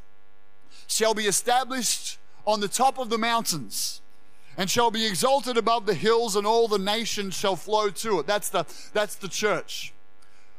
shall 0.87 1.13
be 1.13 1.23
established 1.23 2.17
on 2.45 2.59
the 2.59 2.67
top 2.67 2.97
of 2.97 3.09
the 3.09 3.17
mountains 3.17 4.01
and 4.57 4.69
shall 4.69 4.91
be 4.91 5.05
exalted 5.05 5.57
above 5.57 5.85
the 5.85 5.93
hills 5.93 6.35
and 6.35 6.45
all 6.45 6.67
the 6.67 6.77
nations 6.77 7.33
shall 7.33 7.55
flow 7.55 7.89
to 7.89 8.19
it 8.19 8.27
that's 8.27 8.49
the 8.49 8.65
that's 8.93 9.15
the 9.15 9.27
church 9.27 9.92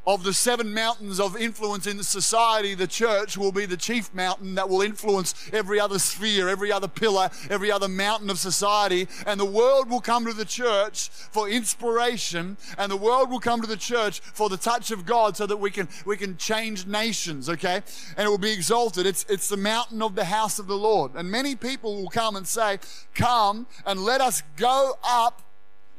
of 0.07 0.23
the 0.23 0.33
seven 0.33 0.75
mountains 0.75 1.19
of 1.19 1.37
influence 1.37 1.87
in 1.87 2.03
society, 2.03 2.75
the 2.75 2.87
church 2.87 3.39
will 3.39 3.53
be 3.53 3.67
the 3.67 3.77
chief 3.77 4.13
mountain 4.15 4.55
that 4.55 4.69
will 4.69 4.83
influence 4.83 5.35
every 5.53 5.81
other 5.81 5.99
sphere, 5.99 6.49
every 6.49 6.71
other 6.71 6.89
pillar, 6.89 7.31
every 7.49 7.71
other 7.71 7.89
mountain 7.89 8.29
of 8.31 8.39
society. 8.39 9.09
And 9.27 9.41
the 9.41 9.45
world 9.45 9.89
will 9.89 10.01
come 10.01 10.27
to 10.27 10.33
the 10.33 10.45
church 10.45 11.09
for 11.09 11.49
inspiration, 11.49 12.57
and 12.77 12.91
the 12.91 12.97
world 12.97 13.31
will 13.31 13.41
come 13.41 13.61
to 13.63 13.67
the 13.67 13.77
church 13.77 14.21
for 14.21 14.49
the 14.49 14.57
touch 14.57 14.91
of 14.91 15.07
God 15.07 15.37
so 15.37 15.47
that 15.47 15.57
we 15.57 15.71
can, 15.71 15.89
we 16.05 16.17
can 16.17 16.37
change 16.37 16.87
nations, 16.87 17.49
okay? 17.49 17.83
And 18.17 18.27
it 18.27 18.29
will 18.29 18.39
be 18.39 18.53
exalted. 18.53 19.07
It's, 19.07 19.25
it's 19.29 19.49
the 19.49 19.57
mountain 19.57 20.03
of 20.03 20.15
the 20.15 20.25
house 20.25 20.59
of 20.59 20.67
the 20.67 20.77
Lord. 20.77 21.13
And 21.15 21.31
many 21.31 21.57
people 21.57 21.97
will 21.97 22.11
come 22.11 22.37
and 22.37 22.47
say, 22.47 22.79
Come 23.15 23.67
and 23.87 24.01
let 24.01 24.21
us 24.21 24.43
go 24.57 24.95
up 25.03 25.43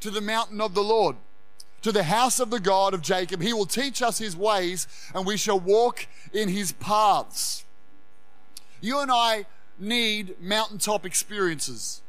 to 0.02 0.12
the 0.12 0.22
mountain 0.22 0.62
of 0.62 0.74
the 0.74 0.84
Lord 0.84 1.16
to 1.86 1.92
the 1.92 2.02
house 2.02 2.40
of 2.40 2.50
the 2.50 2.60
God 2.60 2.96
of 2.96 3.04
Jacob. 3.04 3.44
He 3.44 3.54
will 3.54 3.68
teach 3.68 4.02
us 4.02 4.18
his 4.18 4.36
ways, 4.36 4.88
and 5.14 5.24
we 5.24 5.38
shall 5.38 5.60
walk 5.60 6.08
in 6.34 6.50
his 6.50 6.72
paths. 6.72 7.64
You 8.82 9.02
and 9.02 9.12
I 9.12 9.46
need 9.78 10.42
mountaintop 10.42 11.06
experiences. 11.06 12.02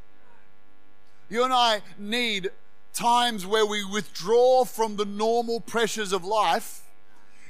You 1.28 1.44
and 1.44 1.52
I 1.52 1.82
need 1.98 2.52
times 2.94 3.44
where 3.44 3.66
we 3.66 3.84
withdraw 3.84 4.64
from 4.64 4.96
the 4.96 5.04
normal 5.04 5.60
pressures 5.60 6.10
of 6.10 6.24
life 6.24 6.82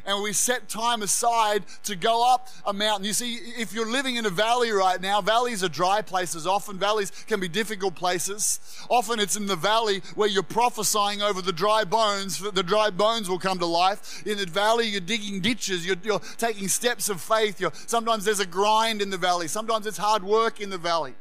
and 0.07 0.23
we 0.23 0.33
set 0.33 0.69
time 0.69 1.03
aside 1.03 1.65
to 1.85 1.97
go 1.97 2.33
up 2.33 2.49
a 2.65 2.73
mountain. 2.73 3.05
You 3.05 3.13
see, 3.13 3.35
if 3.35 3.73
you're 3.73 3.91
living 3.91 4.17
in 4.17 4.25
a 4.25 4.31
valley 4.31 4.71
right 4.71 5.01
now, 5.01 5.21
valleys 5.21 5.63
are 5.65 5.69
dry 5.69 6.01
places. 6.01 6.47
Often 6.47 6.79
valleys 6.79 7.11
can 7.27 7.41
be 7.41 7.49
difficult 7.49 7.95
places. 7.97 8.61
Often 8.89 9.21
it's 9.21 9.37
in 9.37 9.47
the 9.47 9.57
valley 9.57 10.03
where 10.15 10.29
you're 10.29 10.43
prophesying 10.43 11.23
over 11.23 11.43
the 11.43 11.53
dry 11.53 11.85
bones. 11.85 12.39
The 12.39 12.63
dry 12.63 12.91
bones 12.91 13.29
will 13.29 13.39
come 13.39 13.59
to 13.59 13.67
life. 13.67 14.25
In 14.27 14.39
the 14.39 14.47
valley, 14.47 14.87
you're 14.87 15.01
digging 15.01 15.41
ditches. 15.41 15.85
You're, 15.85 15.97
you're 16.03 16.21
taking 16.39 16.69
steps 16.69 17.09
of 17.09 17.21
faith. 17.21 17.61
You're, 17.61 17.73
sometimes 17.87 18.25
there's 18.25 18.41
a 18.41 18.47
grind 18.47 19.03
in 19.03 19.11
the 19.11 19.19
valley. 19.19 19.49
Sometimes 19.49 19.87
it's 19.87 19.99
hard 19.99 20.23
work 20.23 20.61
in 20.61 20.71
the 20.71 20.79
valley 20.79 21.15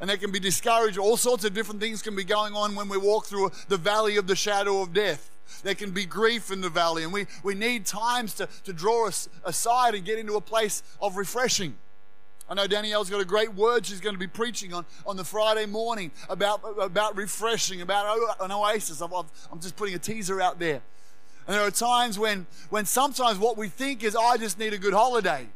and 0.00 0.08
they 0.08 0.16
can 0.16 0.30
be 0.30 0.40
discouraged. 0.40 0.98
All 0.98 1.16
sorts 1.16 1.44
of 1.44 1.54
different 1.54 1.80
things 1.80 2.02
can 2.02 2.14
be 2.14 2.24
going 2.24 2.54
on 2.54 2.74
when 2.74 2.88
we 2.88 2.96
walk 2.96 3.26
through 3.26 3.50
the 3.68 3.76
valley 3.76 4.16
of 4.16 4.26
the 4.26 4.36
shadow 4.36 4.80
of 4.82 4.92
death. 4.92 5.30
There 5.62 5.74
can 5.74 5.90
be 5.90 6.04
grief 6.04 6.50
in 6.50 6.60
the 6.60 6.68
valley, 6.68 7.04
and 7.04 7.12
we, 7.12 7.26
we 7.42 7.54
need 7.54 7.86
times 7.86 8.34
to, 8.34 8.48
to 8.64 8.72
draw 8.72 9.08
us 9.08 9.28
aside 9.44 9.94
and 9.94 10.04
get 10.04 10.18
into 10.18 10.36
a 10.36 10.40
place 10.40 10.82
of 11.00 11.16
refreshing. 11.16 11.76
I 12.50 12.54
know 12.54 12.66
Danielle's 12.66 13.10
got 13.10 13.20
a 13.20 13.26
great 13.26 13.54
word 13.54 13.84
she's 13.84 14.00
going 14.00 14.14
to 14.14 14.18
be 14.18 14.26
preaching 14.26 14.72
on, 14.72 14.86
on 15.06 15.16
the 15.16 15.24
Friday 15.24 15.66
morning 15.66 16.10
about, 16.30 16.60
about 16.80 17.16
refreshing, 17.16 17.82
about 17.82 18.18
an 18.40 18.50
oasis. 18.50 19.02
I'm, 19.02 19.12
I'm 19.12 19.60
just 19.60 19.76
putting 19.76 19.94
a 19.94 19.98
teaser 19.98 20.40
out 20.40 20.58
there. 20.58 20.80
And 21.46 21.56
there 21.56 21.62
are 21.62 21.70
times 21.70 22.18
when, 22.18 22.46
when 22.70 22.86
sometimes 22.86 23.38
what 23.38 23.56
we 23.56 23.68
think 23.68 24.02
is, 24.02 24.16
I 24.16 24.36
just 24.38 24.58
need 24.58 24.72
a 24.72 24.78
good 24.78 24.94
holiday. 24.94 25.48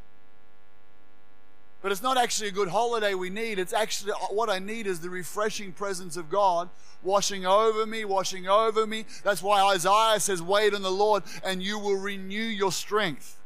But 1.82 1.90
it's 1.90 2.02
not 2.02 2.16
actually 2.16 2.48
a 2.48 2.52
good 2.52 2.68
holiday 2.68 3.14
we 3.14 3.28
need. 3.28 3.58
It's 3.58 3.72
actually 3.72 4.12
uh, 4.12 4.26
what 4.30 4.48
I 4.48 4.60
need 4.60 4.86
is 4.86 5.00
the 5.00 5.10
refreshing 5.10 5.72
presence 5.72 6.16
of 6.16 6.30
God 6.30 6.70
washing 7.02 7.44
over 7.44 7.84
me, 7.84 8.04
washing 8.04 8.46
over 8.46 8.86
me. 8.86 9.04
That's 9.24 9.42
why 9.42 9.60
Isaiah 9.74 10.20
says, 10.20 10.40
Wait 10.40 10.74
on 10.74 10.82
the 10.82 10.90
Lord 10.90 11.24
and 11.44 11.60
you 11.60 11.80
will 11.80 11.96
renew 11.96 12.42
your 12.42 12.70
strength. 12.70 13.36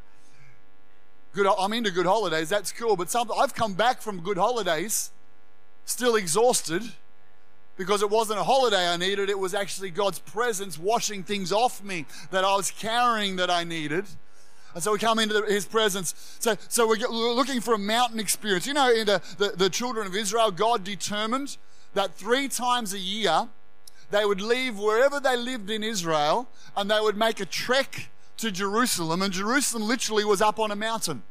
Good, 1.32 1.46
I'm 1.46 1.72
into 1.72 1.90
good 1.90 2.06
holidays. 2.06 2.50
That's 2.50 2.72
cool. 2.72 2.96
But 2.96 3.10
some, 3.10 3.30
I've 3.36 3.54
come 3.54 3.74
back 3.74 4.02
from 4.02 4.20
good 4.20 4.38
holidays 4.38 5.10
still 5.86 6.16
exhausted 6.16 6.82
because 7.76 8.02
it 8.02 8.10
wasn't 8.10 8.38
a 8.38 8.44
holiday 8.44 8.88
I 8.88 8.96
needed. 8.96 9.30
It 9.30 9.38
was 9.38 9.54
actually 9.54 9.90
God's 9.90 10.18
presence 10.18 10.78
washing 10.78 11.22
things 11.22 11.52
off 11.52 11.82
me 11.82 12.06
that 12.30 12.44
I 12.44 12.54
was 12.56 12.70
carrying 12.70 13.36
that 13.36 13.50
I 13.50 13.64
needed. 13.64 14.04
And 14.76 14.82
so 14.82 14.92
we 14.92 14.98
come 14.98 15.18
into 15.18 15.42
his 15.48 15.64
presence. 15.64 16.36
So, 16.38 16.54
so 16.68 16.86
we're 16.86 16.98
looking 17.08 17.62
for 17.62 17.72
a 17.72 17.78
mountain 17.78 18.20
experience. 18.20 18.66
You 18.66 18.74
know, 18.74 18.92
in 18.92 19.06
the, 19.06 19.22
the, 19.38 19.54
the 19.56 19.70
children 19.70 20.06
of 20.06 20.14
Israel, 20.14 20.50
God 20.50 20.84
determined 20.84 21.56
that 21.94 22.12
three 22.12 22.46
times 22.46 22.92
a 22.92 22.98
year 22.98 23.48
they 24.10 24.26
would 24.26 24.42
leave 24.42 24.78
wherever 24.78 25.18
they 25.18 25.34
lived 25.34 25.70
in 25.70 25.82
Israel 25.82 26.46
and 26.76 26.90
they 26.90 27.00
would 27.00 27.16
make 27.16 27.40
a 27.40 27.46
trek 27.46 28.10
to 28.36 28.50
Jerusalem. 28.50 29.22
And 29.22 29.32
Jerusalem 29.32 29.88
literally 29.88 30.26
was 30.26 30.42
up 30.42 30.58
on 30.58 30.70
a 30.70 30.76
mountain. 30.76 31.22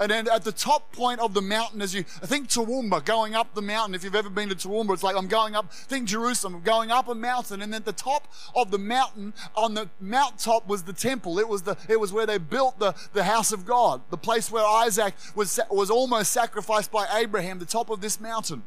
And 0.00 0.10
then 0.10 0.28
at 0.28 0.44
the 0.44 0.52
top 0.52 0.92
point 0.92 1.20
of 1.20 1.34
the 1.34 1.42
mountain, 1.42 1.82
as 1.82 1.94
you 1.94 2.04
think 2.04 2.48
Toowoomba, 2.48 3.04
going 3.04 3.34
up 3.34 3.54
the 3.54 3.62
mountain, 3.62 3.94
if 3.94 4.04
you've 4.04 4.14
ever 4.14 4.30
been 4.30 4.48
to 4.48 4.54
Toowoomba, 4.54 4.94
it's 4.94 5.02
like 5.02 5.16
I'm 5.16 5.26
going 5.26 5.56
up, 5.56 5.72
think 5.72 6.08
Jerusalem, 6.08 6.56
I'm 6.56 6.62
going 6.62 6.90
up 6.90 7.08
a 7.08 7.14
mountain, 7.14 7.62
and 7.62 7.72
then 7.72 7.78
at 7.78 7.84
the 7.84 7.92
top 7.92 8.28
of 8.54 8.70
the 8.70 8.78
mountain, 8.78 9.34
on 9.56 9.74
the 9.74 9.88
mount 10.00 10.38
top 10.38 10.68
was 10.68 10.84
the 10.84 10.92
temple. 10.92 11.38
It 11.38 11.48
was 11.48 11.62
the 11.62 11.76
it 11.88 11.98
was 11.98 12.12
where 12.12 12.26
they 12.26 12.38
built 12.38 12.78
the, 12.78 12.94
the 13.12 13.24
house 13.24 13.52
of 13.52 13.66
God, 13.66 14.00
the 14.10 14.16
place 14.16 14.50
where 14.50 14.64
Isaac 14.64 15.14
was 15.34 15.58
was 15.70 15.90
almost 15.90 16.32
sacrificed 16.32 16.92
by 16.92 17.06
Abraham, 17.12 17.58
the 17.58 17.66
top 17.66 17.90
of 17.90 18.00
this 18.00 18.20
mountain. 18.20 18.62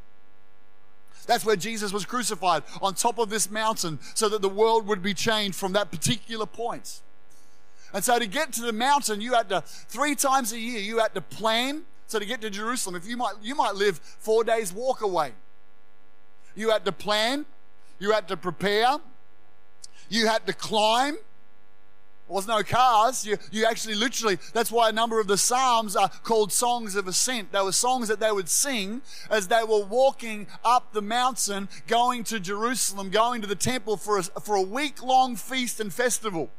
That's 1.28 1.46
where 1.46 1.56
Jesus 1.56 1.94
was 1.94 2.06
crucified, 2.06 2.64
on 2.82 2.96
top 2.96 3.20
of 3.20 3.30
this 3.30 3.50
mountain, 3.50 4.00
so 4.16 4.28
that 4.28 4.42
the 4.42 4.50
world 4.50 4.88
would 4.88 5.02
be 5.02 5.14
changed 5.14 5.56
from 5.56 5.74
that 5.74 5.92
particular 5.92 6.46
point. 6.46 7.02
And 7.94 8.04
so 8.04 8.18
to 8.18 8.28
get 8.28 8.54
to 8.54 8.62
the 8.62 8.74
mountain, 8.74 9.22
you 9.22 9.34
had 9.34 9.50
to, 9.50 9.62
three 9.62 10.16
times 10.16 10.54
a 10.54 10.60
year, 10.60 10.80
you 10.80 11.00
had 11.00 11.14
to 11.14 11.22
plan. 11.22 11.84
So 12.08 12.20
to 12.20 12.26
get 12.26 12.42
to 12.42 12.50
Jerusalem, 12.50 12.96
if 12.96 13.08
you 13.08 13.18
might, 13.18 13.36
you 13.42 13.56
might 13.56 13.76
live 13.76 14.00
four 14.00 14.44
days 14.44 14.74
walk 14.74 15.02
away. 15.02 15.32
You 16.56 16.70
had 16.70 16.86
to 16.86 16.92
plan, 16.92 17.46
you 18.00 18.12
had 18.12 18.28
to 18.28 18.38
prepare, 18.38 18.98
you 20.10 20.28
had 20.28 20.46
to 20.48 20.54
climb. 20.54 21.14
There 21.14 22.36
was 22.36 22.48
no 22.48 22.64
cars. 22.64 23.26
You, 23.26 23.38
you 23.52 23.66
actually 23.66 23.96
literally, 23.96 24.38
that's 24.54 24.72
why 24.72 24.90
a 24.90 24.92
number 24.92 25.20
of 25.20 25.28
the 25.28 25.38
Psalms 25.38 25.96
are 25.96 26.10
called 26.24 26.52
songs 26.52 26.96
of 26.96 27.08
ascent. 27.08 27.52
They 27.52 27.62
were 27.62 27.72
songs 27.72 28.08
that 28.08 28.20
they 28.20 28.32
would 28.32 28.50
sing 28.50 29.02
as 29.30 29.48
they 29.48 29.64
were 29.64 29.84
walking 29.84 30.48
up 30.64 30.94
the 30.94 31.02
mountain, 31.02 31.70
going 31.88 32.24
to 32.26 32.40
Jerusalem, 32.40 33.10
going 33.10 33.42
to 33.42 33.48
the 33.48 33.56
temple 33.56 33.98
for 33.98 34.18
a, 34.18 34.24
for 34.24 34.56
a 34.56 34.62
week 34.62 35.04
long 35.04 35.36
feast 35.36 35.80
and 35.80 35.94
festival 35.94 36.50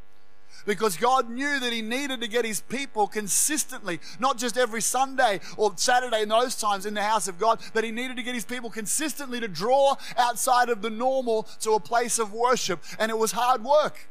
because 0.65 0.97
God 0.97 1.31
knew 1.31 1.61
that 1.61 1.73
He 1.73 1.83
needed 1.83 2.21
to 2.21 2.29
get 2.29 2.45
His 2.45 2.61
people 2.61 3.07
consistently, 3.07 4.01
not 4.19 4.39
just 4.39 4.57
every 4.57 4.83
Sunday 4.83 5.41
or 5.57 5.73
Saturday 5.77 6.23
in 6.23 6.29
those 6.29 6.57
times 6.57 6.87
in 6.87 6.95
the 6.95 7.03
house 7.03 7.29
of 7.29 7.39
God, 7.39 7.61
but 7.75 7.85
He 7.85 7.91
needed 7.91 8.17
to 8.17 8.23
get 8.23 8.35
His 8.35 8.45
people 8.45 8.71
consistently 8.71 9.41
to 9.41 9.49
draw 9.49 9.97
outside 10.17 10.69
of 10.69 10.83
the 10.83 10.91
normal 10.91 11.45
to 11.61 11.73
a 11.73 11.81
place 11.81 12.19
of 12.19 12.33
worship. 12.33 12.83
And 12.99 13.11
it 13.11 13.19
was 13.19 13.33
hard 13.33 13.65
work. 13.65 14.09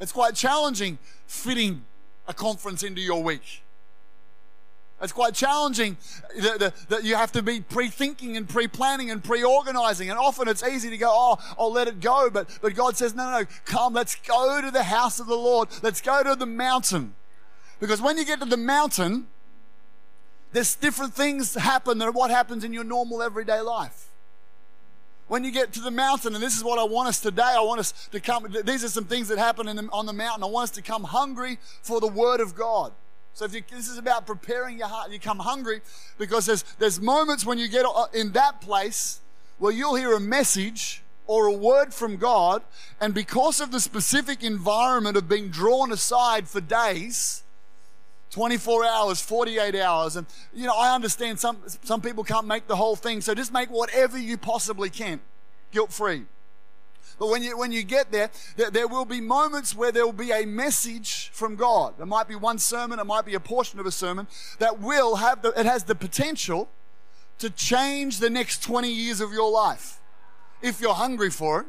It's 0.00 0.12
quite 0.12 0.34
challenging 0.34 0.98
fitting 1.26 1.84
a 2.26 2.34
conference 2.34 2.82
into 2.82 3.00
your 3.00 3.22
week. 3.22 3.62
It's 5.02 5.12
quite 5.12 5.34
challenging 5.34 5.96
that, 6.36 7.00
you 7.02 7.16
have 7.16 7.32
to 7.32 7.42
be 7.42 7.60
pre-thinking 7.60 8.36
and 8.36 8.46
pre-planning 8.46 9.10
and 9.10 9.24
pre-organizing. 9.24 10.10
And 10.10 10.18
often 10.18 10.46
it's 10.46 10.62
easy 10.62 10.90
to 10.90 10.98
go, 10.98 11.08
oh, 11.10 11.38
I'll 11.58 11.72
let 11.72 11.88
it 11.88 12.00
go. 12.00 12.28
But, 12.30 12.58
but 12.60 12.74
God 12.74 12.96
says, 12.96 13.14
no, 13.14 13.30
no, 13.30 13.40
no, 13.40 13.46
come, 13.64 13.94
let's 13.94 14.14
go 14.14 14.60
to 14.60 14.70
the 14.70 14.82
house 14.82 15.18
of 15.18 15.26
the 15.26 15.36
Lord. 15.36 15.68
Let's 15.82 16.02
go 16.02 16.22
to 16.22 16.34
the 16.34 16.46
mountain. 16.46 17.14
Because 17.80 18.02
when 18.02 18.18
you 18.18 18.26
get 18.26 18.40
to 18.40 18.46
the 18.46 18.58
mountain, 18.58 19.28
there's 20.52 20.74
different 20.74 21.14
things 21.14 21.54
happen 21.54 21.96
than 21.96 22.12
what 22.12 22.30
happens 22.30 22.62
in 22.62 22.72
your 22.74 22.84
normal 22.84 23.22
everyday 23.22 23.60
life. 23.60 24.08
When 25.28 25.44
you 25.44 25.52
get 25.52 25.72
to 25.74 25.80
the 25.80 25.92
mountain, 25.92 26.34
and 26.34 26.42
this 26.42 26.56
is 26.56 26.64
what 26.64 26.78
I 26.78 26.82
want 26.82 27.08
us 27.08 27.20
today, 27.20 27.42
I 27.42 27.60
want 27.60 27.78
us 27.80 28.08
to 28.10 28.20
come, 28.20 28.54
these 28.64 28.84
are 28.84 28.88
some 28.88 29.04
things 29.04 29.28
that 29.28 29.38
happen 29.38 29.64
the, 29.66 29.88
on 29.92 30.04
the 30.04 30.12
mountain. 30.12 30.42
I 30.42 30.46
want 30.46 30.64
us 30.64 30.70
to 30.72 30.82
come 30.82 31.04
hungry 31.04 31.58
for 31.82 32.00
the 32.00 32.08
Word 32.08 32.40
of 32.40 32.54
God. 32.54 32.92
So 33.34 33.44
if 33.44 33.54
you, 33.54 33.62
this 33.70 33.88
is 33.88 33.98
about 33.98 34.26
preparing 34.26 34.78
your 34.78 34.88
heart, 34.88 35.10
you 35.10 35.18
come 35.18 35.38
hungry 35.38 35.80
because 36.18 36.46
there's, 36.46 36.62
there's 36.78 37.00
moments 37.00 37.46
when 37.46 37.58
you 37.58 37.68
get 37.68 37.86
uh, 37.86 38.06
in 38.12 38.32
that 38.32 38.60
place 38.60 39.20
where 39.58 39.72
you'll 39.72 39.94
hear 39.94 40.14
a 40.14 40.20
message 40.20 41.02
or 41.26 41.46
a 41.46 41.52
word 41.52 41.94
from 41.94 42.16
God, 42.16 42.60
and 43.00 43.14
because 43.14 43.60
of 43.60 43.70
the 43.70 43.78
specific 43.78 44.42
environment 44.42 45.16
of 45.16 45.28
being 45.28 45.48
drawn 45.48 45.92
aside 45.92 46.48
for 46.48 46.60
days, 46.60 47.44
24 48.32 48.84
hours, 48.84 49.20
48 49.20 49.76
hours, 49.76 50.16
and 50.16 50.26
you 50.52 50.66
know, 50.66 50.76
I 50.76 50.92
understand 50.92 51.38
some, 51.38 51.58
some 51.84 52.00
people 52.00 52.24
can't 52.24 52.48
make 52.48 52.66
the 52.66 52.74
whole 52.74 52.96
thing, 52.96 53.20
so 53.20 53.32
just 53.32 53.52
make 53.52 53.70
whatever 53.70 54.18
you 54.18 54.38
possibly 54.38 54.90
can, 54.90 55.20
guilt 55.70 55.92
free. 55.92 56.24
But 57.20 57.28
when 57.28 57.42
you, 57.42 57.56
when 57.56 57.70
you 57.70 57.82
get 57.82 58.10
there, 58.10 58.30
there, 58.56 58.70
there 58.70 58.88
will 58.88 59.04
be 59.04 59.20
moments 59.20 59.76
where 59.76 59.92
there 59.92 60.06
will 60.06 60.12
be 60.14 60.32
a 60.32 60.46
message 60.46 61.28
from 61.34 61.54
God. 61.54 61.98
There 61.98 62.06
might 62.06 62.26
be 62.26 62.34
one 62.34 62.58
sermon, 62.58 62.98
it 62.98 63.04
might 63.04 63.26
be 63.26 63.34
a 63.34 63.40
portion 63.40 63.78
of 63.78 63.84
a 63.84 63.90
sermon 63.90 64.26
that 64.58 64.80
will 64.80 65.16
have 65.16 65.42
the, 65.42 65.50
it 65.50 65.66
has 65.66 65.84
the 65.84 65.94
potential 65.94 66.70
to 67.38 67.50
change 67.50 68.20
the 68.20 68.30
next 68.30 68.62
20 68.62 68.90
years 68.90 69.20
of 69.20 69.34
your 69.34 69.50
life 69.50 70.00
if 70.62 70.80
you're 70.80 70.94
hungry 70.94 71.28
for 71.30 71.60
it. 71.60 71.66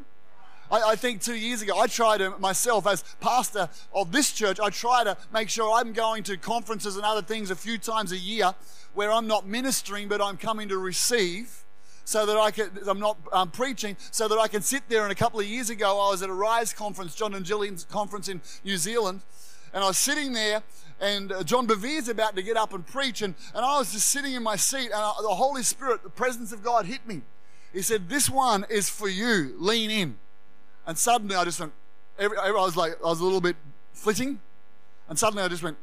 I, 0.70 0.96
think 0.96 1.20
two 1.20 1.34
years 1.34 1.60
ago, 1.60 1.78
I 1.78 1.86
tried 1.86 2.18
to 2.18 2.30
myself 2.38 2.86
as 2.86 3.04
pastor 3.20 3.68
of 3.94 4.10
this 4.10 4.32
church, 4.32 4.58
I 4.58 4.70
try 4.70 5.04
to 5.04 5.18
make 5.34 5.50
sure 5.50 5.70
I'm 5.70 5.92
going 5.92 6.22
to 6.22 6.38
conferences 6.38 6.96
and 6.96 7.04
other 7.04 7.20
things 7.20 7.50
a 7.50 7.56
few 7.56 7.76
times 7.76 8.10
a 8.10 8.16
year 8.16 8.54
where 8.94 9.12
I'm 9.12 9.26
not 9.26 9.46
ministering, 9.46 10.08
but 10.08 10.22
I'm 10.22 10.38
coming 10.38 10.70
to 10.70 10.78
receive 10.78 11.61
so 12.04 12.26
that 12.26 12.36
I 12.36 12.50
can, 12.50 12.70
I'm 12.86 12.98
not 12.98 13.16
um, 13.32 13.50
preaching, 13.50 13.96
so 14.10 14.28
that 14.28 14.38
I 14.38 14.48
can 14.48 14.62
sit 14.62 14.82
there. 14.88 15.02
And 15.02 15.12
a 15.12 15.14
couple 15.14 15.40
of 15.40 15.46
years 15.46 15.70
ago, 15.70 16.00
I 16.00 16.10
was 16.10 16.22
at 16.22 16.30
a 16.30 16.34
Rise 16.34 16.72
conference, 16.72 17.14
John 17.14 17.34
and 17.34 17.44
Jillian's 17.44 17.84
conference 17.84 18.28
in 18.28 18.40
New 18.64 18.76
Zealand, 18.76 19.20
and 19.72 19.82
I 19.82 19.86
was 19.86 19.98
sitting 19.98 20.32
there, 20.32 20.62
and 21.00 21.32
uh, 21.32 21.42
John 21.42 21.66
Bevere's 21.66 22.08
about 22.08 22.36
to 22.36 22.42
get 22.42 22.56
up 22.56 22.72
and 22.72 22.86
preach, 22.86 23.22
and, 23.22 23.34
and 23.54 23.64
I 23.64 23.78
was 23.78 23.92
just 23.92 24.08
sitting 24.08 24.32
in 24.32 24.42
my 24.42 24.56
seat, 24.56 24.86
and 24.86 24.94
I, 24.94 25.12
the 25.22 25.28
Holy 25.28 25.62
Spirit, 25.62 26.02
the 26.02 26.10
presence 26.10 26.52
of 26.52 26.62
God 26.62 26.86
hit 26.86 27.06
me. 27.06 27.22
He 27.72 27.82
said, 27.82 28.08
This 28.08 28.28
one 28.28 28.66
is 28.68 28.88
for 28.88 29.08
you, 29.08 29.54
lean 29.58 29.90
in. 29.90 30.18
And 30.86 30.98
suddenly 30.98 31.36
I 31.36 31.44
just 31.44 31.60
went, 31.60 31.72
every, 32.18 32.36
I 32.36 32.50
was 32.50 32.76
like, 32.76 32.92
I 33.04 33.08
was 33.08 33.20
a 33.20 33.24
little 33.24 33.40
bit 33.40 33.56
flitting, 33.92 34.40
and 35.08 35.18
suddenly 35.18 35.42
I 35.42 35.48
just 35.48 35.62
went, 35.62 35.78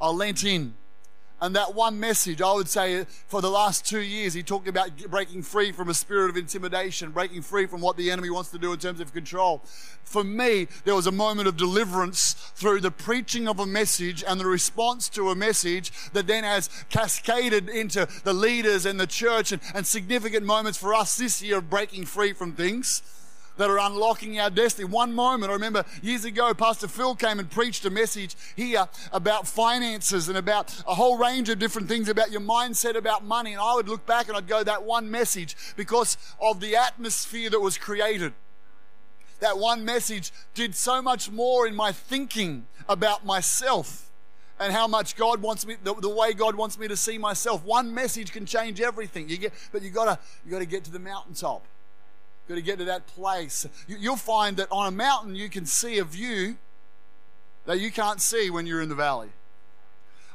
I 0.00 0.08
leant 0.08 0.44
in 0.44 0.74
and 1.40 1.54
that 1.54 1.74
one 1.74 2.00
message, 2.00 2.40
I 2.40 2.52
would 2.52 2.68
say, 2.68 3.04
for 3.26 3.42
the 3.42 3.50
last 3.50 3.86
two 3.86 4.00
years, 4.00 4.32
he 4.32 4.42
talked 4.42 4.68
about 4.68 4.96
breaking 5.10 5.42
free 5.42 5.70
from 5.70 5.90
a 5.90 5.94
spirit 5.94 6.30
of 6.30 6.36
intimidation, 6.36 7.10
breaking 7.10 7.42
free 7.42 7.66
from 7.66 7.82
what 7.82 7.98
the 7.98 8.10
enemy 8.10 8.30
wants 8.30 8.50
to 8.52 8.58
do 8.58 8.72
in 8.72 8.78
terms 8.78 9.00
of 9.00 9.12
control. 9.12 9.60
For 10.04 10.24
me, 10.24 10.68
there 10.84 10.94
was 10.94 11.06
a 11.06 11.12
moment 11.12 11.46
of 11.46 11.58
deliverance 11.58 12.32
through 12.54 12.80
the 12.80 12.90
preaching 12.90 13.48
of 13.48 13.58
a 13.58 13.66
message 13.66 14.24
and 14.26 14.40
the 14.40 14.46
response 14.46 15.10
to 15.10 15.30
a 15.30 15.34
message 15.34 15.92
that 16.12 16.26
then 16.26 16.44
has 16.44 16.70
cascaded 16.88 17.68
into 17.68 18.08
the 18.24 18.32
leaders 18.32 18.86
and 18.86 18.98
the 18.98 19.06
church 19.06 19.52
and, 19.52 19.60
and 19.74 19.86
significant 19.86 20.46
moments 20.46 20.78
for 20.78 20.94
us 20.94 21.18
this 21.18 21.42
year 21.42 21.58
of 21.58 21.68
breaking 21.68 22.06
free 22.06 22.32
from 22.32 22.52
things 22.52 23.02
that 23.56 23.70
are 23.70 23.78
unlocking 23.78 24.38
our 24.38 24.50
destiny. 24.50 24.84
One 24.84 25.12
moment, 25.12 25.50
I 25.50 25.54
remember 25.54 25.84
years 26.02 26.24
ago, 26.24 26.52
Pastor 26.54 26.88
Phil 26.88 27.14
came 27.14 27.38
and 27.38 27.50
preached 27.50 27.84
a 27.84 27.90
message 27.90 28.36
here 28.54 28.88
about 29.12 29.46
finances 29.46 30.28
and 30.28 30.38
about 30.38 30.74
a 30.86 30.94
whole 30.94 31.16
range 31.16 31.48
of 31.48 31.58
different 31.58 31.88
things 31.88 32.08
about 32.08 32.30
your 32.30 32.40
mindset 32.40 32.96
about 32.96 33.24
money. 33.24 33.52
And 33.52 33.60
I 33.60 33.74
would 33.74 33.88
look 33.88 34.06
back 34.06 34.28
and 34.28 34.36
I'd 34.36 34.48
go, 34.48 34.62
that 34.62 34.84
one 34.84 35.10
message, 35.10 35.56
because 35.76 36.16
of 36.40 36.60
the 36.60 36.76
atmosphere 36.76 37.50
that 37.50 37.60
was 37.60 37.78
created. 37.78 38.32
That 39.40 39.58
one 39.58 39.84
message 39.84 40.32
did 40.54 40.74
so 40.74 41.02
much 41.02 41.30
more 41.30 41.66
in 41.66 41.74
my 41.74 41.92
thinking 41.92 42.66
about 42.88 43.26
myself 43.26 44.10
and 44.58 44.72
how 44.72 44.86
much 44.86 45.16
God 45.16 45.42
wants 45.42 45.66
me, 45.66 45.76
the, 45.82 45.92
the, 45.94 46.08
way 46.08 46.32
God 46.32 46.54
wants 46.54 46.78
me 46.78 46.88
to 46.88 46.96
see 46.96 47.18
myself. 47.18 47.62
One 47.62 47.92
message 47.92 48.32
can 48.32 48.46
change 48.46 48.80
everything. 48.80 49.28
You 49.28 49.36
get, 49.36 49.52
but 49.70 49.82
you 49.82 49.90
gotta, 49.90 50.18
you 50.44 50.50
gotta 50.50 50.64
get 50.64 50.84
to 50.84 50.90
the 50.90 50.98
mountaintop 50.98 51.66
got 52.48 52.54
to 52.54 52.62
get 52.62 52.78
to 52.78 52.84
that 52.84 53.06
place. 53.06 53.66
You'll 53.88 54.16
find 54.16 54.56
that 54.58 54.68
on 54.70 54.86
a 54.86 54.90
mountain 54.90 55.34
you 55.34 55.48
can 55.48 55.66
see 55.66 55.98
a 55.98 56.04
view 56.04 56.56
that 57.64 57.80
you 57.80 57.90
can't 57.90 58.20
see 58.20 58.50
when 58.50 58.66
you're 58.66 58.80
in 58.80 58.88
the 58.88 58.94
valley. 58.94 59.30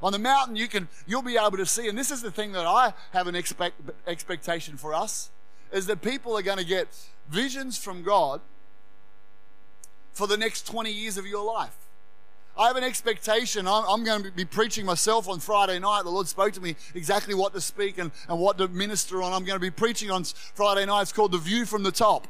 On 0.04 0.12
the 0.12 0.20
mountain 0.20 0.56
you 0.56 0.68
can 0.68 0.88
you'll 1.08 1.22
be 1.22 1.38
able 1.38 1.58
to 1.58 1.66
see, 1.66 1.88
and 1.88 1.98
this 1.98 2.12
is 2.12 2.22
the 2.22 2.32
thing 2.32 2.52
that 2.54 2.66
I 2.66 2.94
have 3.14 3.28
an 3.28 3.36
expect, 3.36 3.80
expectation 4.08 4.78
for 4.78 4.94
us, 4.94 5.30
is 5.72 5.86
that 5.88 6.02
people 6.02 6.38
are 6.38 6.42
going 6.42 6.58
to 6.58 6.66
get 6.66 6.88
visions 7.30 7.78
from 7.78 8.04
God 8.04 8.42
for 10.12 10.28
the 10.28 10.38
next 10.38 10.68
20 10.68 10.92
years 10.92 11.18
of 11.18 11.26
your 11.26 11.46
life. 11.46 11.78
I 12.58 12.68
have 12.68 12.76
an 12.76 12.84
expectation. 12.84 13.68
I'm, 13.68 13.84
I'm, 13.88 14.04
going 14.04 14.24
to 14.24 14.32
be 14.32 14.46
preaching 14.46 14.86
myself 14.86 15.30
on 15.30 15.40
Friday 15.40 15.80
night. 15.80 16.04
The 16.04 16.10
Lord 16.10 16.28
spoke 16.28 16.54
to 16.54 16.62
me 16.62 16.76
exactly 16.94 17.34
what 17.34 17.54
to 17.54 17.62
speak 17.62 17.98
and, 17.98 18.12
and 18.28 18.40
what 18.40 18.58
to 18.58 18.68
minister 18.68 19.24
on. 19.24 19.32
I'm 19.32 19.46
going 19.46 19.56
to 19.56 19.60
be 19.60 19.72
preaching 19.72 20.12
on 20.12 20.24
Friday 20.24 20.86
night. 20.86 21.04
It's 21.04 21.14
called 21.14 21.32
The 21.32 21.38
View 21.38 21.66
from 21.66 21.84
the 21.84 21.92
Top. 21.92 22.28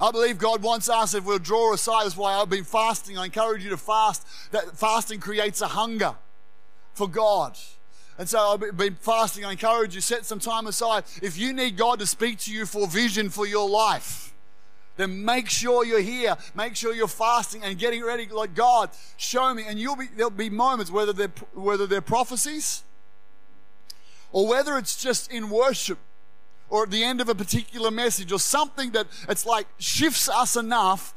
I 0.00 0.10
believe 0.10 0.38
God 0.38 0.62
wants 0.62 0.88
us, 0.88 1.14
if 1.14 1.24
we'll 1.24 1.38
draw 1.38 1.72
aside, 1.72 2.04
that's 2.04 2.16
why 2.16 2.34
I've 2.34 2.50
been 2.50 2.64
fasting. 2.64 3.16
I 3.16 3.26
encourage 3.26 3.62
you 3.62 3.70
to 3.70 3.76
fast. 3.76 4.26
That 4.50 4.76
fasting 4.76 5.20
creates 5.20 5.60
a 5.60 5.68
hunger 5.68 6.16
for 6.94 7.06
God. 7.06 7.56
And 8.18 8.28
so 8.28 8.38
I've 8.38 8.76
been 8.76 8.96
fasting. 8.96 9.44
I 9.44 9.52
encourage 9.52 9.94
you, 9.94 10.00
set 10.00 10.24
some 10.24 10.40
time 10.40 10.66
aside. 10.66 11.04
If 11.22 11.38
you 11.38 11.52
need 11.52 11.76
God 11.76 12.00
to 12.00 12.06
speak 12.06 12.38
to 12.40 12.52
you 12.52 12.66
for 12.66 12.88
vision 12.88 13.30
for 13.30 13.46
your 13.46 13.68
life, 13.68 14.31
then 15.02 15.24
make 15.24 15.48
sure 15.48 15.84
you're 15.84 16.00
here. 16.00 16.36
Make 16.54 16.76
sure 16.76 16.94
you're 16.94 17.08
fasting 17.08 17.62
and 17.62 17.78
getting 17.78 18.04
ready. 18.04 18.26
Like 18.26 18.54
God, 18.54 18.90
show 19.16 19.52
me. 19.52 19.64
And 19.66 19.78
you'll 19.78 19.96
be 19.96 20.06
there'll 20.16 20.30
be 20.30 20.48
moments 20.48 20.90
whether 20.90 21.12
they're 21.12 21.32
whether 21.54 21.86
they're 21.86 22.00
prophecies 22.00 22.84
or 24.32 24.48
whether 24.48 24.78
it's 24.78 24.96
just 24.96 25.30
in 25.30 25.50
worship 25.50 25.98
or 26.70 26.84
at 26.84 26.90
the 26.90 27.04
end 27.04 27.20
of 27.20 27.28
a 27.28 27.34
particular 27.34 27.90
message 27.90 28.32
or 28.32 28.38
something 28.38 28.92
that 28.92 29.06
it's 29.28 29.44
like 29.44 29.66
shifts 29.78 30.28
us 30.28 30.56
enough, 30.56 31.14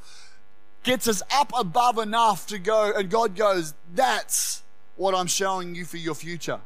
gets 0.83 1.07
us 1.07 1.23
up 1.33 1.51
above 1.57 1.97
enough 1.97 2.45
to 2.47 2.59
go, 2.59 2.91
and 2.93 3.09
God 3.09 3.35
goes, 3.35 3.73
That's 3.93 4.63
what 4.97 5.15
I'm 5.15 5.27
showing 5.27 5.73
you 5.75 5.85
for 5.85 5.97
your 5.97 6.15
future. 6.15 6.59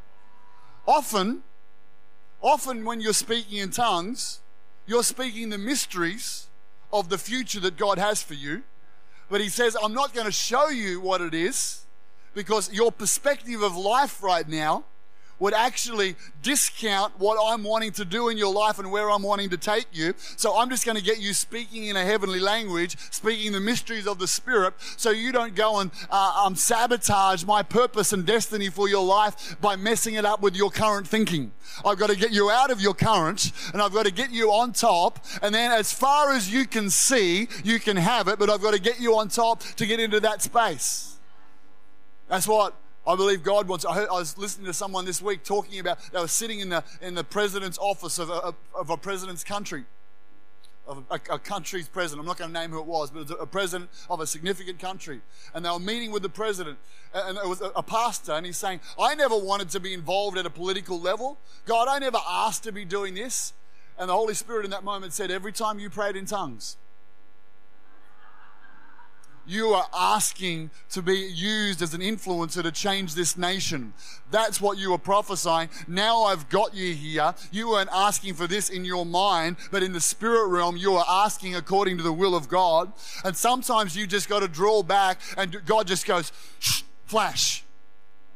Often, 0.88 1.44
often 2.42 2.84
when 2.84 3.00
you're 3.00 3.14
speaking 3.14 3.60
in 3.60 3.70
tongues, 3.70 4.40
you're 4.88 5.04
speaking 5.04 5.50
the 5.50 5.58
mysteries 5.60 6.48
of 6.92 7.10
the 7.10 7.18
future 7.18 7.60
that 7.62 7.78
God 7.78 7.98
has 7.98 8.22
for 8.22 8.34
you. 8.34 8.64
But 9.30 9.42
he 9.42 9.50
says, 9.50 9.78
I'm 9.82 9.94
not 9.94 10.14
going 10.14 10.26
to 10.26 10.32
show 10.32 10.70
you 10.70 11.00
what 11.00 11.22
it 11.22 11.34
is 11.34 11.86
because 12.34 12.72
your 12.74 12.92
perspective 12.92 13.62
of 13.62 13.76
life 13.76 14.24
right 14.24 14.48
now 14.48 14.86
would 15.40 15.54
actually 15.54 16.16
discount 16.42 17.14
what 17.18 17.38
I'm 17.42 17.64
wanting 17.64 17.92
to 17.94 18.06
do 18.06 18.30
in 18.30 18.38
your 18.38 18.54
life 18.54 18.80
and 18.80 18.92
where 18.92 19.10
I'm 19.10 19.24
wanting 19.24 19.50
to 19.50 19.58
take 19.58 19.88
you. 19.92 20.14
So 20.18 20.58
I'm 20.58 20.70
just 20.70 20.86
going 20.86 20.98
to 20.98 21.04
get 21.04 21.20
you 21.20 21.34
speaking 21.34 21.86
in 21.86 21.96
a 21.96 22.04
heavenly 22.04 22.40
language, 22.40 22.98
speaking 23.12 23.52
the 23.52 23.60
mysteries 23.60 24.08
of 24.08 24.20
the 24.20 24.28
Spirit, 24.28 24.74
so 24.98 25.12
you 25.12 25.32
don't 25.32 25.56
go 25.56 25.80
and 25.80 25.92
uh, 26.10 26.44
um, 26.46 26.56
sabotage 26.56 27.46
my 27.46 27.64
purpose 27.64 28.14
and 28.14 28.26
destiny 28.26 28.70
for 28.70 28.88
your 28.88 29.06
life 29.06 29.56
by 29.62 29.76
messing 29.76 30.16
it 30.16 30.26
up 30.26 30.42
with 30.42 30.56
your 30.56 30.70
current 30.70 31.08
thinking. 31.08 31.52
I've 31.86 31.98
got 31.98 32.10
to 32.10 32.16
get 32.16 32.32
you 32.32 32.50
out 32.50 32.72
of 32.72 32.82
your 32.82 32.94
current 32.94 33.52
and 33.74 33.82
I've 33.82 33.94
got 33.94 34.06
to 34.06 34.12
get 34.12 34.32
you 34.32 34.52
on 34.52 34.74
top. 34.74 35.24
And 35.42 35.54
then, 35.54 35.72
as 35.72 35.92
far 35.92 36.32
as 36.32 36.52
you 36.52 36.66
can 36.66 36.90
see, 36.90 37.48
you 37.64 37.80
can 37.80 37.98
have 37.98 38.28
it, 38.28 38.40
but 38.40 38.50
I've 38.50 38.62
got 38.62 38.74
to 38.74 38.82
get 38.82 39.00
you 39.00 39.18
on 39.18 39.30
top 39.30 39.62
to 39.62 39.86
get 39.86 40.00
into 40.00 40.20
that 40.22 40.42
space. 40.42 41.18
That's 42.28 42.48
what 42.48 42.76
I 43.08 43.16
believe 43.16 43.44
God 43.44 43.68
wants. 43.68 43.86
I, 43.86 43.96
heard, 43.96 44.10
I, 44.10 44.20
was 44.20 44.38
listening 44.38 44.68
to 44.68 44.74
someone 44.74 45.06
this 45.06 45.22
week 45.22 45.44
talking 45.44 45.80
about 45.80 46.00
they 46.12 46.20
were 46.20 46.28
sitting 46.28 46.60
in 46.60 46.70
the 46.70 46.84
in 47.02 47.16
the 47.16 47.24
president's 47.24 47.78
office 47.78 48.20
of 48.20 48.30
a, 48.30 48.54
of 48.76 48.90
a 48.90 48.98
president's 48.98 49.44
country, 49.44 49.86
of 50.86 51.04
a, 51.10 51.16
a, 51.16 51.40
country's 51.40 51.88
president. 51.88 52.22
I'm 52.22 52.28
not 52.28 52.38
going 52.38 52.54
to 52.54 52.60
name 52.60 52.72
who 52.72 52.80
it 52.80 52.86
was, 52.86 53.10
but 53.10 53.22
it 53.22 53.30
was 53.30 53.38
a 53.40 53.46
president 53.46 53.90
of 54.10 54.20
a 54.20 54.28
significant 54.28 54.80
country, 54.80 55.22
and 55.54 55.66
they 55.66 55.70
were 55.70 55.80
meeting 55.80 56.12
with 56.12 56.24
the 56.24 56.30
president, 56.30 56.78
and 57.14 57.38
it 57.38 57.48
was 57.48 57.62
a, 57.62 57.72
a 57.76 57.84
pastor, 57.84 58.34
and 58.34 58.46
he's 58.46 58.58
saying, 58.58 58.82
"I 59.00 59.16
never 59.16 59.38
wanted 59.38 59.70
to 59.70 59.80
be 59.80 59.94
involved 59.94 60.38
at 60.38 60.46
a 60.46 60.52
political 60.52 61.00
level. 61.00 61.38
God, 61.66 61.88
I 61.88 62.00
never 62.00 62.20
asked 62.28 62.64
to 62.64 62.72
be 62.72 62.86
doing 62.86 63.14
this." 63.14 63.54
And 63.98 64.10
the 64.10 64.14
Holy 64.14 64.34
Spirit 64.34 64.66
in 64.66 64.72
that 64.72 64.84
moment 64.84 65.14
said, 65.14 65.32
"Every 65.32 65.52
time 65.52 65.80
you 65.80 65.90
prayed 65.90 66.16
in 66.16 66.26
tongues." 66.26 66.78
You 69.50 69.70
are 69.70 69.88
asking 69.94 70.70
to 70.92 71.02
be 71.02 71.18
used 71.18 71.82
as 71.82 71.94
an 71.94 72.02
influencer 72.02 72.62
to 72.62 72.72
change 72.72 73.16
this 73.16 73.36
nation. 73.38 73.94
That's 74.32 74.62
what 74.62 74.78
you 74.78 74.92
were 74.92 74.98
prophesying. 74.98 75.70
Now 75.88 76.24
I've 76.24 76.50
got 76.50 76.74
you 76.74 76.94
here. 76.94 77.34
You 77.52 77.70
weren't 77.70 77.90
asking 77.92 78.36
for 78.36 78.48
this 78.48 78.70
in 78.70 78.86
your 78.86 79.06
mind, 79.06 79.58
but 79.72 79.84
in 79.84 79.94
the 79.94 80.02
spirit 80.02 80.48
realm, 80.48 80.78
you 80.78 80.94
are 80.96 81.06
asking 81.08 81.56
according 81.56 81.98
to 81.98 82.04
the 82.04 82.14
will 82.14 82.36
of 82.36 82.48
God. 82.48 82.94
And 83.24 83.36
sometimes 83.36 83.96
you 83.96 84.06
just 84.06 84.30
got 84.30 84.42
to 84.42 84.48
draw 84.48 84.84
back 84.84 85.20
and 85.38 85.66
God 85.66 85.88
just 85.88 86.06
goes, 86.06 86.32
flash. 87.06 87.64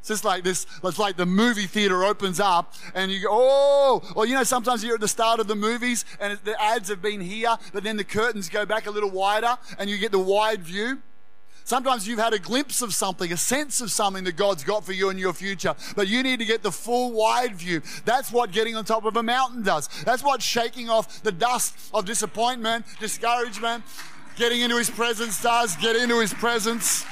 It's 0.04 0.10
just 0.10 0.24
like 0.26 0.44
this, 0.44 0.66
it's 0.82 0.98
like 0.98 1.16
the 1.16 1.24
movie 1.24 1.66
theater 1.66 2.04
opens 2.04 2.38
up 2.38 2.74
and 2.94 3.10
you 3.10 3.22
go, 3.22 3.28
oh, 3.30 4.02
or 4.14 4.26
you 4.26 4.34
know, 4.34 4.44
sometimes 4.44 4.84
you're 4.84 4.96
at 4.96 5.00
the 5.00 5.08
start 5.08 5.40
of 5.40 5.46
the 5.46 5.54
movies 5.54 6.04
and 6.20 6.38
the 6.44 6.62
ads 6.62 6.90
have 6.90 7.00
been 7.00 7.22
here, 7.22 7.56
but 7.72 7.84
then 7.84 7.96
the 7.96 8.04
curtains 8.04 8.50
go 8.50 8.66
back 8.66 8.86
a 8.86 8.90
little 8.90 9.08
wider 9.08 9.56
and 9.78 9.88
you 9.88 9.96
get 9.96 10.12
the 10.12 10.18
wide 10.18 10.60
view. 10.60 10.98
Sometimes 11.64 12.06
you've 12.06 12.18
had 12.18 12.34
a 12.34 12.38
glimpse 12.38 12.82
of 12.82 12.92
something, 12.92 13.32
a 13.32 13.38
sense 13.38 13.80
of 13.80 13.90
something 13.90 14.24
that 14.24 14.36
God's 14.36 14.62
got 14.62 14.84
for 14.84 14.92
you 14.92 15.08
in 15.08 15.16
your 15.16 15.32
future, 15.32 15.74
but 15.96 16.06
you 16.06 16.22
need 16.22 16.38
to 16.38 16.44
get 16.44 16.62
the 16.62 16.70
full 16.70 17.12
wide 17.12 17.54
view. 17.54 17.80
That's 18.04 18.30
what 18.30 18.52
getting 18.52 18.76
on 18.76 18.84
top 18.84 19.06
of 19.06 19.16
a 19.16 19.22
mountain 19.22 19.62
does. 19.62 19.88
That's 20.04 20.22
what 20.22 20.42
shaking 20.42 20.90
off 20.90 21.22
the 21.22 21.32
dust 21.32 21.74
of 21.94 22.04
disappointment, 22.04 22.84
discouragement, 23.00 23.84
getting 24.36 24.60
into 24.60 24.76
His 24.76 24.90
presence 24.90 25.42
does. 25.42 25.76
Get 25.76 25.96
into 25.96 26.20
His 26.20 26.34
presence. 26.34 27.06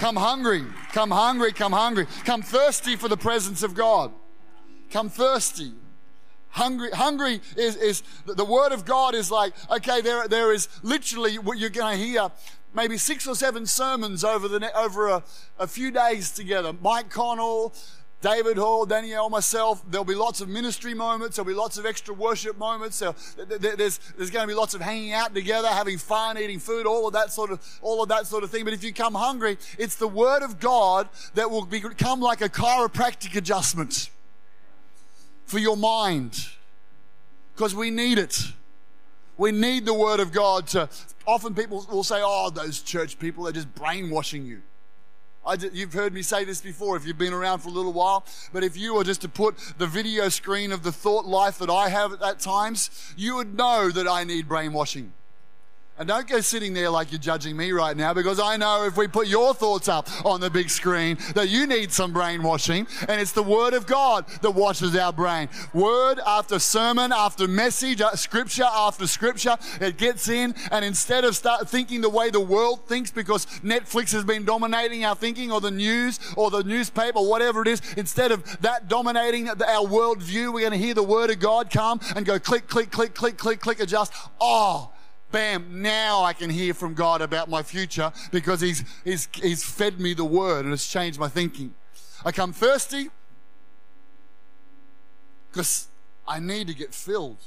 Come 0.00 0.16
hungry, 0.16 0.64
come 0.92 1.10
hungry, 1.10 1.52
come 1.52 1.72
hungry. 1.72 2.06
Come 2.24 2.40
thirsty 2.40 2.96
for 2.96 3.06
the 3.06 3.18
presence 3.18 3.62
of 3.62 3.74
God. 3.74 4.10
Come 4.90 5.10
thirsty. 5.10 5.72
Hungry, 6.48 6.90
hungry 6.90 7.42
is, 7.54 7.76
is 7.76 8.02
the 8.24 8.46
word 8.46 8.72
of 8.72 8.86
God 8.86 9.14
is 9.14 9.30
like, 9.30 9.52
okay, 9.70 10.00
there, 10.00 10.26
there 10.26 10.54
is 10.54 10.68
literally 10.82 11.36
what 11.36 11.58
you're 11.58 11.68
going 11.68 11.98
to 11.98 12.02
hear 12.02 12.30
maybe 12.72 12.96
six 12.96 13.26
or 13.26 13.34
seven 13.34 13.66
sermons 13.66 14.24
over 14.24 14.48
the 14.48 14.74
over 14.74 15.08
a, 15.08 15.22
a 15.58 15.66
few 15.66 15.90
days 15.90 16.30
together. 16.30 16.72
Mike 16.80 17.10
Connell, 17.10 17.74
David 18.22 18.58
Hall, 18.58 18.84
Danielle, 18.84 19.30
myself. 19.30 19.82
There'll 19.88 20.04
be 20.04 20.14
lots 20.14 20.42
of 20.42 20.48
ministry 20.48 20.92
moments. 20.92 21.36
There'll 21.36 21.48
be 21.48 21.54
lots 21.54 21.78
of 21.78 21.86
extra 21.86 22.12
worship 22.12 22.58
moments. 22.58 22.98
There's, 22.98 23.98
there's 24.16 24.30
going 24.30 24.42
to 24.42 24.46
be 24.46 24.54
lots 24.54 24.74
of 24.74 24.82
hanging 24.82 25.14
out 25.14 25.34
together, 25.34 25.68
having 25.68 25.96
fun, 25.96 26.36
eating 26.36 26.58
food, 26.58 26.86
all 26.86 27.06
of 27.06 27.14
that 27.14 27.32
sort 27.32 27.50
of, 27.50 27.66
all 27.80 28.02
of 28.02 28.10
that 28.10 28.26
sort 28.26 28.44
of 28.44 28.50
thing. 28.50 28.64
But 28.64 28.74
if 28.74 28.84
you 28.84 28.92
come 28.92 29.14
hungry, 29.14 29.56
it's 29.78 29.96
the 29.96 30.08
Word 30.08 30.42
of 30.42 30.60
God 30.60 31.08
that 31.34 31.50
will 31.50 31.64
become 31.64 32.20
like 32.20 32.42
a 32.42 32.50
chiropractic 32.50 33.36
adjustment 33.36 34.10
for 35.46 35.58
your 35.58 35.78
mind. 35.78 36.46
Because 37.54 37.74
we 37.74 37.90
need 37.90 38.18
it. 38.18 38.38
We 39.38 39.50
need 39.50 39.86
the 39.86 39.94
Word 39.94 40.20
of 40.20 40.30
God 40.30 40.66
to. 40.68 40.90
Often 41.26 41.54
people 41.54 41.86
will 41.90 42.04
say, 42.04 42.20
oh, 42.22 42.50
those 42.50 42.82
church 42.82 43.18
people, 43.18 43.44
they're 43.44 43.54
just 43.54 43.74
brainwashing 43.74 44.44
you. 44.44 44.60
Did, 45.58 45.74
you've 45.74 45.92
heard 45.92 46.12
me 46.12 46.22
say 46.22 46.44
this 46.44 46.60
before 46.60 46.96
if 46.96 47.06
you've 47.06 47.18
been 47.18 47.32
around 47.32 47.60
for 47.60 47.70
a 47.70 47.72
little 47.72 47.92
while, 47.92 48.24
but 48.52 48.62
if 48.62 48.76
you 48.76 48.94
were 48.94 49.04
just 49.04 49.20
to 49.22 49.28
put 49.28 49.56
the 49.78 49.86
video 49.86 50.28
screen 50.28 50.70
of 50.70 50.82
the 50.82 50.92
thought 50.92 51.24
life 51.24 51.58
that 51.58 51.70
I 51.70 51.88
have 51.88 52.12
at 52.12 52.20
that 52.20 52.38
times, 52.38 52.90
you 53.16 53.36
would 53.36 53.56
know 53.56 53.90
that 53.90 54.06
I 54.06 54.24
need 54.24 54.48
brainwashing. 54.48 55.12
And 56.00 56.08
don't 56.08 56.26
go 56.26 56.40
sitting 56.40 56.72
there 56.72 56.88
like 56.88 57.12
you're 57.12 57.18
judging 57.18 57.54
me 57.58 57.72
right 57.72 57.94
now 57.94 58.14
because 58.14 58.40
I 58.40 58.56
know 58.56 58.86
if 58.86 58.96
we 58.96 59.06
put 59.06 59.26
your 59.26 59.52
thoughts 59.52 59.86
up 59.86 60.08
on 60.24 60.40
the 60.40 60.48
big 60.48 60.70
screen 60.70 61.18
that 61.34 61.50
you 61.50 61.66
need 61.66 61.92
some 61.92 62.10
brainwashing 62.10 62.86
and 63.06 63.20
it's 63.20 63.32
the 63.32 63.42
Word 63.42 63.74
of 63.74 63.86
God 63.86 64.24
that 64.40 64.52
washes 64.52 64.96
our 64.96 65.12
brain. 65.12 65.50
Word 65.74 66.18
after 66.26 66.58
sermon 66.58 67.12
after 67.12 67.46
message, 67.46 68.00
uh, 68.00 68.16
scripture 68.16 68.64
after 68.64 69.06
scripture, 69.06 69.58
it 69.78 69.98
gets 69.98 70.30
in 70.30 70.54
and 70.70 70.86
instead 70.86 71.22
of 71.24 71.36
start 71.36 71.68
thinking 71.68 72.00
the 72.00 72.08
way 72.08 72.30
the 72.30 72.40
world 72.40 72.88
thinks 72.88 73.10
because 73.10 73.44
Netflix 73.62 74.10
has 74.12 74.24
been 74.24 74.46
dominating 74.46 75.04
our 75.04 75.14
thinking 75.14 75.52
or 75.52 75.60
the 75.60 75.70
news 75.70 76.18
or 76.34 76.50
the 76.50 76.64
newspaper 76.64 77.20
whatever 77.20 77.60
it 77.60 77.68
is, 77.68 77.82
instead 77.98 78.32
of 78.32 78.42
that 78.62 78.88
dominating 78.88 79.50
our 79.50 79.86
worldview, 79.86 80.50
we're 80.50 80.60
going 80.60 80.72
to 80.72 80.78
hear 80.78 80.94
the 80.94 81.02
Word 81.02 81.28
of 81.28 81.40
God 81.40 81.70
come 81.70 82.00
and 82.16 82.24
go 82.24 82.38
click, 82.38 82.68
click, 82.68 82.90
click, 82.90 83.14
click, 83.14 83.36
click, 83.36 83.60
click, 83.60 83.80
adjust. 83.80 84.14
Oh, 84.40 84.92
bam, 85.30 85.82
now 85.82 86.22
I 86.22 86.32
can 86.32 86.50
hear 86.50 86.74
from 86.74 86.94
God 86.94 87.22
about 87.22 87.48
my 87.48 87.62
future 87.62 88.12
because 88.30 88.60
he's, 88.60 88.84
he's, 89.04 89.28
he's 89.34 89.62
fed 89.64 90.00
me 90.00 90.14
the 90.14 90.24
word 90.24 90.64
and 90.64 90.74
it's 90.74 90.90
changed 90.90 91.18
my 91.18 91.28
thinking. 91.28 91.74
I 92.24 92.32
come 92.32 92.52
thirsty 92.52 93.10
because 95.50 95.88
I 96.26 96.38
need 96.38 96.66
to 96.68 96.74
get 96.74 96.94
filled 96.94 97.38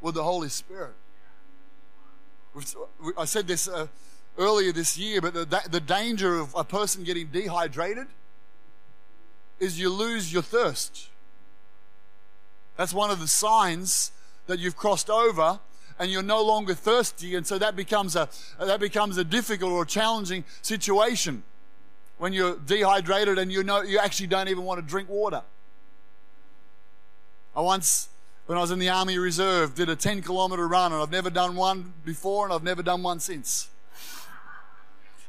with 0.00 0.14
the 0.14 0.22
Holy 0.22 0.48
Spirit. 0.48 0.94
I 3.18 3.24
said 3.24 3.46
this 3.46 3.68
uh, 3.68 3.86
earlier 4.38 4.72
this 4.72 4.96
year, 4.96 5.20
but 5.20 5.34
the, 5.34 5.62
the 5.70 5.80
danger 5.80 6.38
of 6.38 6.54
a 6.54 6.64
person 6.64 7.04
getting 7.04 7.26
dehydrated 7.28 8.06
is 9.58 9.78
you 9.78 9.90
lose 9.90 10.32
your 10.32 10.42
thirst. 10.42 11.08
That's 12.76 12.92
one 12.92 13.10
of 13.10 13.20
the 13.20 13.28
signs 13.28 14.12
that 14.46 14.58
you've 14.58 14.76
crossed 14.76 15.10
over 15.10 15.60
and 15.98 16.10
you're 16.10 16.22
no 16.22 16.42
longer 16.42 16.74
thirsty, 16.74 17.34
and 17.34 17.46
so 17.46 17.58
that 17.58 17.76
becomes 17.76 18.16
a 18.16 18.28
that 18.58 18.80
becomes 18.80 19.16
a 19.16 19.24
difficult 19.24 19.72
or 19.72 19.84
challenging 19.84 20.44
situation 20.62 21.42
when 22.18 22.32
you're 22.32 22.56
dehydrated 22.56 23.38
and 23.38 23.52
you 23.52 23.62
know 23.62 23.82
you 23.82 23.98
actually 23.98 24.26
don't 24.26 24.48
even 24.48 24.64
want 24.64 24.80
to 24.80 24.86
drink 24.86 25.08
water. 25.08 25.42
I 27.54 27.60
once, 27.60 28.08
when 28.46 28.58
I 28.58 28.60
was 28.60 28.70
in 28.70 28.78
the 28.78 28.90
Army 28.90 29.18
Reserve, 29.18 29.74
did 29.74 29.88
a 29.88 29.96
10 29.96 30.22
kilometer 30.22 30.68
run, 30.68 30.92
and 30.92 31.00
I've 31.00 31.10
never 31.10 31.30
done 31.30 31.56
one 31.56 31.94
before, 32.04 32.44
and 32.44 32.52
I've 32.52 32.62
never 32.62 32.82
done 32.82 33.02
one 33.02 33.18
since. 33.18 33.70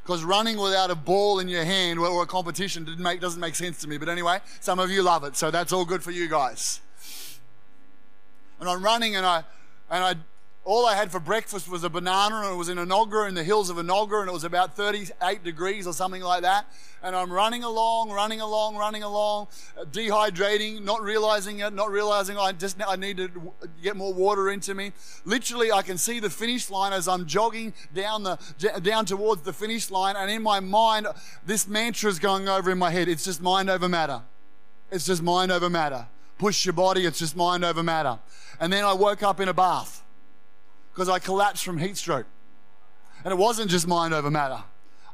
Because 0.04 0.24
running 0.24 0.58
without 0.58 0.92
a 0.92 0.96
ball 0.96 1.40
in 1.40 1.48
your 1.48 1.64
hand 1.64 2.00
or 2.00 2.24
a 2.24 2.26
competition 2.26 2.88
make, 3.00 3.20
doesn't 3.20 3.40
make 3.40 3.56
sense 3.56 3.80
to 3.82 3.88
me. 3.88 3.98
But 3.98 4.10
anyway, 4.10 4.40
some 4.60 4.80
of 4.80 4.90
you 4.90 5.04
love 5.04 5.24
it, 5.24 5.36
so 5.36 5.52
that's 5.52 5.72
all 5.74 5.86
good 5.86 6.04
for 6.04 6.12
you 6.12 6.28
guys. 6.28 6.82
And 8.60 8.70
I'm 8.70 8.84
running, 8.84 9.16
and 9.16 9.26
I 9.26 9.44
and 9.90 10.04
I 10.04 10.16
all 10.68 10.86
I 10.86 10.96
had 10.96 11.10
for 11.14 11.22
breakfast 11.22 11.70
was 11.70 11.86
a 11.86 11.90
banana, 11.90 12.42
and 12.42 12.54
it 12.54 12.58
was 12.58 12.68
in 12.68 12.78
Enoggera, 12.78 13.30
in 13.30 13.36
the 13.36 13.44
hills 13.44 13.70
of 13.70 13.78
Enoggera, 13.78 14.20
and 14.20 14.30
it 14.30 14.34
was 14.34 14.44
about 14.44 14.76
38 14.76 15.42
degrees 15.42 15.88
or 15.88 15.94
something 15.94 16.22
like 16.22 16.42
that. 16.42 16.66
And 17.02 17.16
I'm 17.16 17.32
running 17.32 17.64
along, 17.64 18.12
running 18.12 18.42
along, 18.42 18.76
running 18.76 19.02
along, 19.02 19.48
uh, 19.80 19.86
dehydrating, 19.86 20.84
not 20.84 21.02
realizing 21.02 21.60
it, 21.60 21.74
not 21.74 21.90
realizing 21.90 22.38
I 22.38 22.52
just 22.52 22.76
I 22.86 22.98
need 22.98 23.16
to 23.16 23.30
get 23.82 23.96
more 23.96 24.14
water 24.14 24.50
into 24.50 24.76
me. 24.76 24.92
Literally, 25.24 25.72
I 25.72 25.84
can 25.84 25.98
see 25.98 26.20
the 26.20 26.30
finish 26.30 26.70
line 26.70 26.92
as 26.92 27.08
I'm 27.08 27.28
jogging 27.28 27.74
down 27.94 28.24
the 28.24 28.38
down 28.84 29.06
towards 29.06 29.44
the 29.44 29.54
finish 29.54 29.90
line, 29.90 30.18
and 30.18 30.30
in 30.30 30.44
my 30.44 30.60
mind, 30.60 31.08
this 31.46 31.66
mantra 31.66 32.10
is 32.10 32.20
going 32.20 32.50
over 32.50 32.70
in 32.72 32.78
my 32.78 32.92
head. 32.92 33.08
It's 33.08 33.24
just 33.24 33.42
mind 33.42 33.70
over 33.70 33.88
matter. 33.88 34.22
It's 34.92 35.06
just 35.06 35.24
mind 35.24 35.50
over 35.50 35.70
matter. 35.70 36.08
Push 36.38 36.66
your 36.66 36.74
body. 36.74 37.06
It's 37.06 37.20
just 37.20 37.38
mind 37.38 37.64
over 37.64 37.84
matter. 37.84 38.20
And 38.60 38.74
then 38.74 38.84
I 38.84 38.92
woke 38.92 39.24
up 39.24 39.40
in 39.40 39.48
a 39.48 39.54
bath 39.54 40.04
because 40.98 41.10
I 41.10 41.20
collapsed 41.20 41.64
from 41.64 41.78
heat 41.78 41.96
stroke. 41.96 42.26
And 43.24 43.32
it 43.32 43.38
wasn't 43.38 43.70
just 43.70 43.88
mind 43.88 44.16
over 44.16 44.32
matter. 44.32 44.64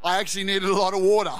I 0.01 0.17
actually 0.17 0.45
needed 0.45 0.63
a 0.63 0.73
lot 0.73 0.93
of 0.93 1.01
water. 1.01 1.33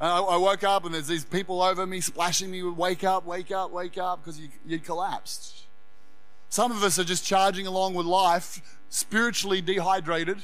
And 0.00 0.10
I, 0.10 0.20
I 0.20 0.36
woke 0.38 0.64
up 0.64 0.86
and 0.86 0.94
there's 0.94 1.08
these 1.08 1.26
people 1.26 1.60
over 1.60 1.86
me 1.86 2.00
splashing 2.00 2.50
me 2.50 2.62
with 2.62 2.78
wake 2.78 3.04
up, 3.04 3.26
wake 3.26 3.50
up, 3.50 3.72
wake 3.72 3.98
up 3.98 4.24
because 4.24 4.40
you, 4.40 4.48
you'd 4.64 4.84
collapsed. 4.84 5.66
Some 6.48 6.72
of 6.72 6.82
us 6.82 6.98
are 6.98 7.04
just 7.04 7.26
charging 7.26 7.66
along 7.66 7.92
with 7.92 8.06
life, 8.06 8.78
spiritually 8.88 9.60
dehydrated, 9.60 10.38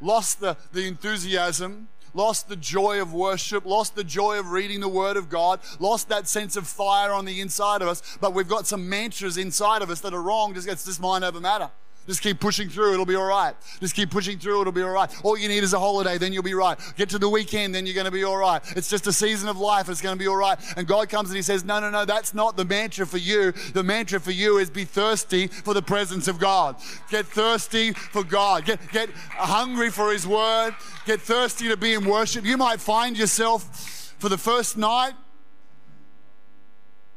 lost 0.00 0.40
the, 0.40 0.56
the 0.72 0.86
enthusiasm, 0.86 1.88
lost 2.14 2.48
the 2.48 2.56
joy 2.56 3.00
of 3.00 3.12
worship, 3.12 3.64
lost 3.64 3.94
the 3.94 4.04
joy 4.04 4.38
of 4.38 4.50
reading 4.50 4.80
the 4.80 4.88
Word 4.88 5.16
of 5.16 5.28
God, 5.28 5.60
lost 5.78 6.08
that 6.08 6.28
sense 6.28 6.56
of 6.56 6.66
fire 6.66 7.12
on 7.12 7.24
the 7.24 7.40
inside 7.40 7.82
of 7.82 7.88
us. 7.88 8.02
But 8.20 8.34
we've 8.34 8.48
got 8.48 8.66
some 8.66 8.88
mantras 8.88 9.36
inside 9.36 9.82
of 9.82 9.90
us 9.90 10.00
that 10.00 10.14
are 10.14 10.22
wrong. 10.22 10.54
Just 10.54 10.66
gets 10.66 10.84
this 10.84 11.00
mind 11.00 11.24
over 11.24 11.40
matter. 11.40 11.70
Just 12.10 12.22
keep 12.22 12.40
pushing 12.40 12.68
through, 12.68 12.92
it'll 12.92 13.06
be 13.06 13.14
all 13.14 13.28
right. 13.28 13.54
Just 13.78 13.94
keep 13.94 14.10
pushing 14.10 14.36
through, 14.36 14.62
it'll 14.62 14.72
be 14.72 14.82
all 14.82 14.90
right. 14.90 15.08
All 15.24 15.38
you 15.38 15.46
need 15.46 15.62
is 15.62 15.74
a 15.74 15.78
holiday, 15.78 16.18
then 16.18 16.32
you'll 16.32 16.42
be 16.42 16.54
right. 16.54 16.76
Get 16.96 17.08
to 17.10 17.20
the 17.20 17.28
weekend, 17.28 17.72
then 17.72 17.86
you're 17.86 17.94
going 17.94 18.04
to 18.04 18.10
be 18.10 18.24
all 18.24 18.36
right. 18.36 18.60
It's 18.74 18.90
just 18.90 19.06
a 19.06 19.12
season 19.12 19.48
of 19.48 19.58
life, 19.58 19.88
it's 19.88 20.00
going 20.00 20.16
to 20.16 20.18
be 20.18 20.26
all 20.26 20.34
right. 20.34 20.58
And 20.76 20.88
God 20.88 21.08
comes 21.08 21.28
and 21.30 21.36
He 21.36 21.42
says, 21.42 21.62
No, 21.62 21.78
no, 21.78 21.88
no, 21.88 22.04
that's 22.04 22.34
not 22.34 22.56
the 22.56 22.64
mantra 22.64 23.06
for 23.06 23.18
you. 23.18 23.52
The 23.52 23.84
mantra 23.84 24.18
for 24.18 24.32
you 24.32 24.58
is 24.58 24.70
be 24.70 24.84
thirsty 24.84 25.46
for 25.46 25.72
the 25.72 25.82
presence 25.82 26.26
of 26.26 26.40
God. 26.40 26.74
Get 27.12 27.26
thirsty 27.26 27.92
for 27.92 28.24
God. 28.24 28.64
Get, 28.64 28.80
get 28.90 29.10
hungry 29.10 29.90
for 29.90 30.10
His 30.10 30.26
word. 30.26 30.74
Get 31.06 31.20
thirsty 31.20 31.68
to 31.68 31.76
be 31.76 31.94
in 31.94 32.04
worship. 32.04 32.44
You 32.44 32.56
might 32.56 32.80
find 32.80 33.16
yourself 33.16 34.16
for 34.18 34.28
the 34.28 34.36
first 34.36 34.76
night 34.76 35.14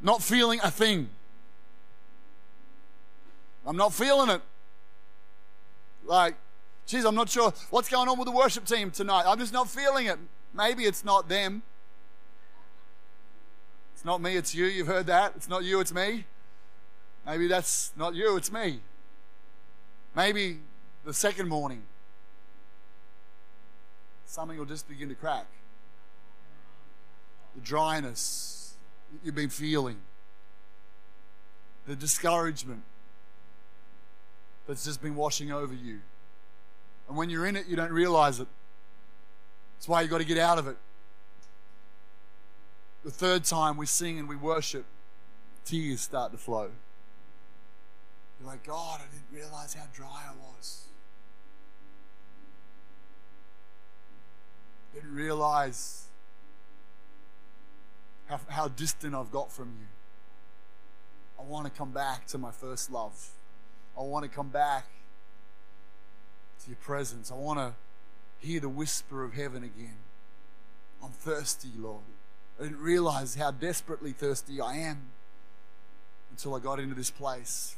not 0.02 0.22
feeling 0.22 0.60
a 0.64 0.70
thing. 0.70 1.10
I'm 3.66 3.76
not 3.76 3.92
feeling 3.92 4.30
it. 4.30 4.42
Like, 6.06 6.36
geez, 6.86 7.06
I'm 7.06 7.16
not 7.16 7.30
sure 7.30 7.54
what's 7.70 7.90
going 7.90 8.10
on 8.10 8.18
with 8.18 8.28
the 8.28 8.32
worship 8.32 8.66
team 8.66 8.92
tonight. 8.92 9.24
I'm 9.26 9.40
just 9.40 9.54
not 9.54 9.70
feeling 9.70 10.08
it. 10.08 10.18
Maybe 10.54 10.84
it's 10.84 11.04
not 11.04 11.30
them. 11.30 11.64
It's 13.94 14.06
not 14.06 14.22
me, 14.22 14.36
it's 14.36 14.54
you. 14.54 14.66
You've 14.66 14.88
heard 14.88 15.08
that. 15.08 15.34
It's 15.36 15.48
not 15.48 15.64
you, 15.64 15.80
it's 15.80 15.94
me. 15.94 16.26
Maybe 17.26 17.48
that's 17.48 17.92
not 17.96 18.16
you, 18.16 18.36
it's 18.36 18.52
me. 18.52 18.82
Maybe 20.16 20.60
the 21.06 21.14
second 21.14 21.48
morning, 21.48 21.84
something 24.26 24.58
will 24.58 24.66
just 24.66 24.88
begin 24.88 25.10
to 25.10 25.16
crack. 25.16 25.46
The 27.56 27.62
dryness 27.62 28.74
you've 29.24 29.36
been 29.36 29.50
feeling, 29.50 29.98
the 31.88 31.96
discouragement, 31.96 32.84
that's 34.68 34.86
just 34.86 35.02
been 35.02 35.16
washing 35.16 35.52
over 35.52 35.74
you. 35.74 36.00
And 37.08 37.18
when 37.18 37.30
you're 37.30 37.46
in 37.46 37.56
it, 37.56 37.68
you 37.68 37.76
don't 37.76 37.92
realize 37.92 38.40
it. 38.40 38.48
That's 39.76 39.88
why 39.88 40.02
you've 40.02 40.12
got 40.12 40.20
to 40.20 40.26
get 40.26 40.38
out 40.38 40.58
of 40.58 40.68
it. 40.68 40.78
The 43.04 43.12
third 43.12 43.44
time 43.44 43.76
we 43.76 43.86
sing 43.86 44.18
and 44.18 44.30
we 44.30 44.38
worship, 44.38 44.86
tears 45.66 46.02
start 46.02 46.32
to 46.32 46.38
flow. 46.38 46.70
You're 48.40 48.50
like, 48.50 48.66
God, 48.66 49.02
I 49.02 49.14
didn't 49.14 49.44
realize 49.44 49.74
how 49.74 49.84
dry 49.94 50.08
I 50.08 50.32
was. 50.56 50.84
Didn't 54.94 55.14
realize 55.14 56.06
how, 58.28 58.40
how 58.48 58.68
distant 58.70 59.16
I've 59.16 59.32
got 59.32 59.52
from 59.52 59.74
you. 59.80 59.88
I 61.38 61.44
want 61.44 61.66
to 61.66 61.72
come 61.72 61.92
back 61.92 62.26
to 62.28 62.38
my 62.38 62.52
first 62.52 62.90
love. 62.90 63.32
I 63.98 64.02
want 64.02 64.24
to 64.24 64.30
come 64.30 64.50
back 64.50 64.86
to 66.64 66.70
your 66.70 66.78
presence. 66.78 67.32
I 67.32 67.36
want 67.36 67.60
to 67.60 67.74
hear 68.46 68.60
the 68.60 68.70
whisper 68.70 69.24
of 69.24 69.34
heaven 69.34 69.64
again. 69.64 69.98
I'm 71.04 71.12
thirsty, 71.12 71.70
Lord. 71.78 72.02
I 72.60 72.64
didn't 72.64 72.80
realize 72.80 73.36
how 73.36 73.52
desperately 73.52 74.12
thirsty 74.12 74.62
I 74.62 74.76
am 74.76 75.10
until 76.32 76.56
I 76.56 76.60
got 76.60 76.80
into 76.80 76.96
this 76.96 77.10
place. 77.10 77.76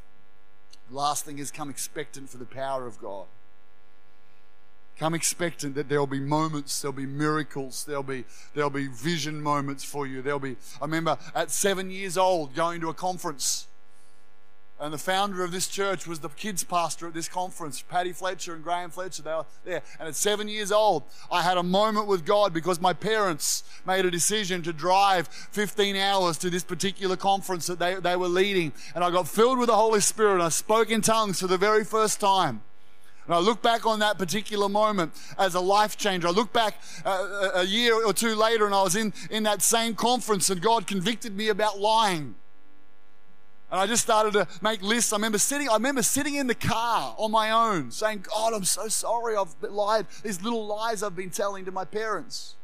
The 0.89 0.95
last 0.95 1.25
thing 1.25 1.39
is 1.39 1.51
come 1.51 1.69
expectant 1.69 2.29
for 2.29 2.37
the 2.37 2.45
power 2.45 2.85
of 2.85 2.99
God. 2.99 3.25
Come 4.97 5.13
expectant 5.13 5.75
that 5.75 5.89
there'll 5.89 6.07
be 6.07 6.21
moments, 6.21 6.81
there'll 6.81 6.93
be 6.93 7.05
miracles, 7.05 7.83
there'll 7.85 8.03
be 8.03 8.23
there'll 8.53 8.69
be 8.69 8.87
vision 8.87 9.41
moments 9.41 9.83
for 9.83 10.07
you. 10.07 10.21
There'll 10.21 10.39
be 10.39 10.55
I 10.79 10.85
remember 10.85 11.17
at 11.33 11.51
seven 11.51 11.91
years 11.91 12.17
old 12.17 12.55
going 12.55 12.79
to 12.81 12.89
a 12.89 12.93
conference 12.93 13.67
and 14.79 14.93
the 14.93 14.97
founder 14.97 15.41
of 15.43 15.51
this 15.53 15.69
church 15.69 16.05
was 16.05 16.19
the 16.19 16.27
kids 16.27 16.65
pastor 16.65 17.07
at 17.07 17.13
this 17.13 17.29
conference, 17.29 17.81
Paddy 17.81 18.11
Fletcher 18.11 18.53
and 18.53 18.63
Graham 18.63 18.89
Fletcher. 18.89 19.23
They 19.23 19.31
were 19.31 19.45
there. 19.63 19.81
And 19.99 20.09
at 20.09 20.15
seven 20.15 20.49
years 20.49 20.69
old, 20.69 21.03
I 21.31 21.43
had 21.43 21.57
a 21.57 21.63
moment 21.63 22.07
with 22.07 22.25
God 22.25 22.53
because 22.53 22.81
my 22.81 22.91
parents 22.91 23.63
made 23.85 24.05
a 24.05 24.11
decision 24.11 24.63
to 24.63 24.73
drive 24.73 25.29
15 25.29 25.95
hours 25.95 26.37
to 26.39 26.49
this 26.49 26.63
particular 26.63 27.15
conference 27.15 27.67
that 27.67 27.79
they, 27.79 27.95
they 27.95 28.17
were 28.17 28.27
leading. 28.27 28.73
And 28.93 29.03
I 29.03 29.11
got 29.11 29.29
filled 29.29 29.59
with 29.59 29.67
the 29.67 29.75
Holy 29.77 30.01
Spirit 30.01 30.33
and 30.33 30.43
I 30.43 30.49
spoke 30.49 30.91
in 30.91 31.01
tongues 31.01 31.39
for 31.39 31.47
the 31.47 31.57
very 31.57 31.85
first 31.85 32.19
time. 32.19 32.61
And 33.25 33.33
I 33.33 33.39
look 33.39 33.61
back 33.61 33.85
on 33.85 33.99
that 33.99 34.17
particular 34.17 34.67
moment 34.67 35.13
as 35.37 35.55
a 35.55 35.61
life 35.61 35.95
changer. 35.95 36.27
I 36.27 36.31
look 36.31 36.51
back 36.51 36.81
uh, 37.05 37.51
a 37.55 37.63
year 37.63 38.05
or 38.05 38.13
two 38.13 38.35
later 38.35 38.65
and 38.65 38.75
I 38.75 38.83
was 38.83 38.97
in, 38.97 39.13
in 39.31 39.43
that 39.43 39.61
same 39.61 39.95
conference 39.95 40.49
and 40.49 40.61
God 40.61 40.85
convicted 40.85 41.35
me 41.35 41.47
about 41.47 41.79
lying. 41.79 42.35
And 43.75 43.81
I 43.81 43.87
just 43.87 44.03
started 44.03 44.31
to 44.31 44.47
make 44.61 44.81
lists. 44.81 45.11
I 45.11 45.17
remember 45.17 45.37
sitting, 45.37 45.67
I 45.67 45.73
remember 45.73 46.01
sitting 46.01 46.35
in 46.35 46.47
the 46.47 46.55
car 46.55 47.13
on 47.17 47.29
my 47.29 47.51
own 47.51 47.91
saying, 47.91 48.23
God, 48.33 48.53
I'm 48.53 48.63
so 48.63 48.87
sorry 48.87 49.35
I've 49.35 49.53
lied. 49.61 50.05
These 50.23 50.41
little 50.41 50.65
lies 50.65 51.03
I've 51.03 51.17
been 51.17 51.29
telling 51.29 51.65
to 51.65 51.73
my 51.73 51.83
parents. 51.83 52.55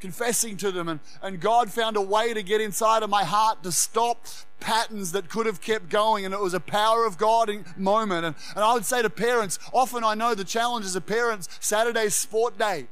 Confessing 0.00 0.56
to 0.56 0.72
them. 0.72 0.88
And, 0.88 1.00
and 1.22 1.40
God 1.40 1.70
found 1.70 1.98
a 1.98 2.00
way 2.00 2.32
to 2.32 2.42
get 2.42 2.62
inside 2.62 3.02
of 3.02 3.10
my 3.10 3.22
heart 3.22 3.62
to 3.64 3.70
stop 3.70 4.24
patterns 4.60 5.12
that 5.12 5.28
could 5.28 5.44
have 5.44 5.60
kept 5.60 5.90
going. 5.90 6.24
And 6.24 6.32
it 6.32 6.40
was 6.40 6.54
a 6.54 6.60
power 6.60 7.04
of 7.04 7.18
God 7.18 7.50
moment. 7.76 8.24
And, 8.24 8.34
and 8.56 8.64
I 8.64 8.72
would 8.72 8.86
say 8.86 9.02
to 9.02 9.10
parents, 9.10 9.58
often 9.74 10.04
I 10.04 10.14
know 10.14 10.34
the 10.34 10.42
challenges 10.42 10.96
of 10.96 11.04
parents, 11.04 11.50
Saturday's 11.60 12.14
sport 12.14 12.56
day. 12.56 12.86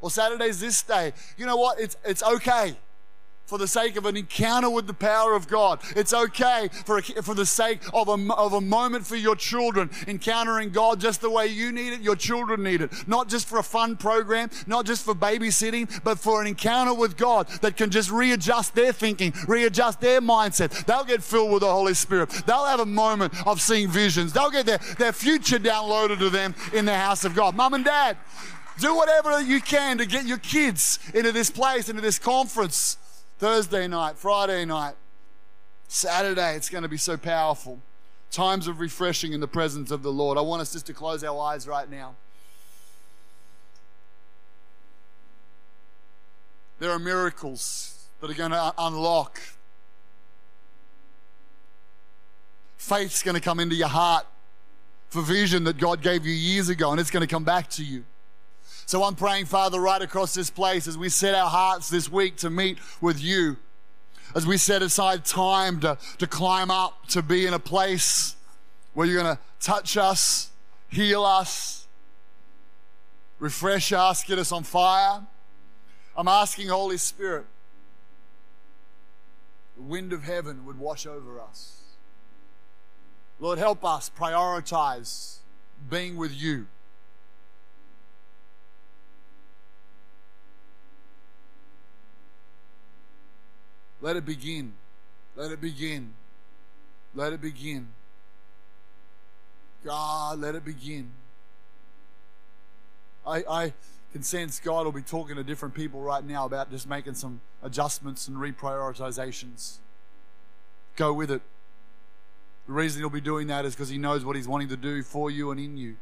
Or 0.00 0.10
Saturday's 0.10 0.58
this 0.58 0.82
day. 0.82 1.12
You 1.38 1.46
know 1.46 1.56
what? 1.56 1.78
It's, 1.78 1.96
it's 2.04 2.24
okay 2.24 2.74
for 3.46 3.58
the 3.58 3.68
sake 3.68 3.96
of 3.96 4.04
an 4.06 4.16
encounter 4.16 4.68
with 4.68 4.86
the 4.86 4.94
power 4.94 5.34
of 5.34 5.48
God. 5.48 5.80
It's 5.94 6.12
okay 6.12 6.68
for, 6.84 6.98
a, 6.98 7.02
for 7.02 7.34
the 7.34 7.46
sake 7.46 7.80
of 7.92 8.08
a, 8.08 8.34
of 8.34 8.52
a 8.52 8.60
moment 8.60 9.06
for 9.06 9.16
your 9.16 9.36
children, 9.36 9.90
encountering 10.06 10.70
God 10.70 11.00
just 11.00 11.20
the 11.20 11.30
way 11.30 11.46
you 11.46 11.72
need 11.72 11.92
it, 11.92 12.00
your 12.00 12.16
children 12.16 12.62
need 12.62 12.82
it. 12.82 12.90
Not 13.06 13.28
just 13.28 13.46
for 13.46 13.58
a 13.58 13.62
fun 13.62 13.96
program, 13.96 14.50
not 14.66 14.84
just 14.84 15.04
for 15.04 15.14
babysitting, 15.14 16.02
but 16.02 16.18
for 16.18 16.40
an 16.40 16.48
encounter 16.48 16.92
with 16.92 17.16
God 17.16 17.48
that 17.60 17.76
can 17.76 17.90
just 17.90 18.10
readjust 18.10 18.74
their 18.74 18.92
thinking, 18.92 19.32
readjust 19.46 20.00
their 20.00 20.20
mindset. 20.20 20.84
They'll 20.86 21.04
get 21.04 21.22
filled 21.22 21.52
with 21.52 21.60
the 21.60 21.70
Holy 21.70 21.94
Spirit. 21.94 22.30
They'll 22.46 22.66
have 22.66 22.80
a 22.80 22.86
moment 22.86 23.32
of 23.46 23.60
seeing 23.60 23.88
visions. 23.88 24.32
They'll 24.32 24.50
get 24.50 24.66
their, 24.66 24.78
their 24.98 25.12
future 25.12 25.58
downloaded 25.58 26.18
to 26.18 26.30
them 26.30 26.54
in 26.74 26.84
the 26.84 26.96
house 26.96 27.24
of 27.24 27.34
God. 27.34 27.54
Mum 27.54 27.74
and 27.74 27.84
dad, 27.84 28.16
do 28.80 28.94
whatever 28.94 29.40
you 29.40 29.60
can 29.60 29.98
to 29.98 30.06
get 30.06 30.26
your 30.26 30.38
kids 30.38 30.98
into 31.14 31.32
this 31.32 31.50
place, 31.50 31.88
into 31.88 32.02
this 32.02 32.18
conference 32.18 32.98
Thursday 33.38 33.86
night, 33.86 34.16
Friday 34.16 34.64
night, 34.64 34.94
Saturday. 35.88 36.54
It's 36.56 36.70
going 36.70 36.82
to 36.82 36.88
be 36.88 36.96
so 36.96 37.16
powerful. 37.16 37.80
Times 38.30 38.66
of 38.66 38.80
refreshing 38.80 39.32
in 39.32 39.40
the 39.40 39.48
presence 39.48 39.90
of 39.90 40.02
the 40.02 40.12
Lord. 40.12 40.38
I 40.38 40.40
want 40.40 40.62
us 40.62 40.72
just 40.72 40.86
to 40.86 40.94
close 40.94 41.22
our 41.22 41.40
eyes 41.40 41.68
right 41.68 41.90
now. 41.90 42.14
There 46.78 46.90
are 46.90 46.98
miracles 46.98 48.08
that 48.20 48.30
are 48.30 48.34
going 48.34 48.50
to 48.50 48.74
unlock. 48.78 49.40
Faith's 52.76 53.22
going 53.22 53.34
to 53.34 53.40
come 53.40 53.60
into 53.60 53.74
your 53.74 53.88
heart 53.88 54.26
for 55.08 55.22
vision 55.22 55.64
that 55.64 55.78
God 55.78 56.02
gave 56.02 56.26
you 56.26 56.32
years 56.32 56.68
ago, 56.68 56.90
and 56.90 57.00
it's 57.00 57.10
going 57.10 57.22
to 57.22 57.26
come 57.26 57.44
back 57.44 57.70
to 57.70 57.84
you. 57.84 58.04
So 58.86 59.02
I'm 59.02 59.16
praying, 59.16 59.46
Father, 59.46 59.80
right 59.80 60.00
across 60.00 60.32
this 60.32 60.48
place 60.48 60.86
as 60.86 60.96
we 60.96 61.08
set 61.08 61.34
our 61.34 61.50
hearts 61.50 61.88
this 61.88 62.08
week 62.08 62.36
to 62.36 62.50
meet 62.50 62.78
with 63.00 63.20
you, 63.20 63.56
as 64.32 64.46
we 64.46 64.56
set 64.58 64.80
aside 64.80 65.24
time 65.24 65.80
to, 65.80 65.98
to 66.18 66.26
climb 66.28 66.70
up, 66.70 67.08
to 67.08 67.20
be 67.20 67.46
in 67.46 67.52
a 67.52 67.58
place 67.58 68.36
where 68.94 69.04
you're 69.04 69.20
going 69.20 69.36
to 69.36 69.42
touch 69.60 69.96
us, 69.96 70.50
heal 70.88 71.24
us, 71.24 71.88
refresh 73.40 73.92
us, 73.92 74.22
get 74.22 74.38
us 74.38 74.52
on 74.52 74.62
fire. 74.62 75.26
I'm 76.16 76.28
asking, 76.28 76.68
Holy 76.68 76.96
Spirit, 76.96 77.46
the 79.74 79.82
wind 79.82 80.12
of 80.12 80.22
heaven 80.22 80.64
would 80.64 80.78
wash 80.78 81.06
over 81.06 81.40
us. 81.40 81.82
Lord, 83.40 83.58
help 83.58 83.84
us 83.84 84.12
prioritize 84.16 85.38
being 85.90 86.16
with 86.16 86.32
you. 86.32 86.68
Let 94.00 94.16
it 94.16 94.24
begin. 94.24 94.74
Let 95.34 95.52
it 95.52 95.60
begin. 95.60 96.14
Let 97.14 97.32
it 97.32 97.40
begin. 97.40 97.88
God, 99.84 100.40
let 100.40 100.54
it 100.54 100.64
begin. 100.64 101.12
I, 103.26 103.44
I 103.48 103.72
can 104.12 104.22
sense 104.22 104.60
God 104.60 104.84
will 104.84 104.92
be 104.92 105.02
talking 105.02 105.36
to 105.36 105.44
different 105.44 105.74
people 105.74 106.00
right 106.00 106.24
now 106.24 106.46
about 106.46 106.70
just 106.70 106.88
making 106.88 107.14
some 107.14 107.40
adjustments 107.62 108.28
and 108.28 108.36
reprioritizations. 108.36 109.76
Go 110.96 111.12
with 111.12 111.30
it. 111.30 111.42
The 112.66 112.72
reason 112.72 113.00
he'll 113.00 113.10
be 113.10 113.20
doing 113.20 113.46
that 113.48 113.64
is 113.64 113.74
because 113.74 113.88
he 113.88 113.98
knows 113.98 114.24
what 114.24 114.36
he's 114.36 114.48
wanting 114.48 114.68
to 114.68 114.76
do 114.76 115.02
for 115.02 115.30
you 115.30 115.50
and 115.50 115.60
in 115.60 115.76
you. 115.76 115.96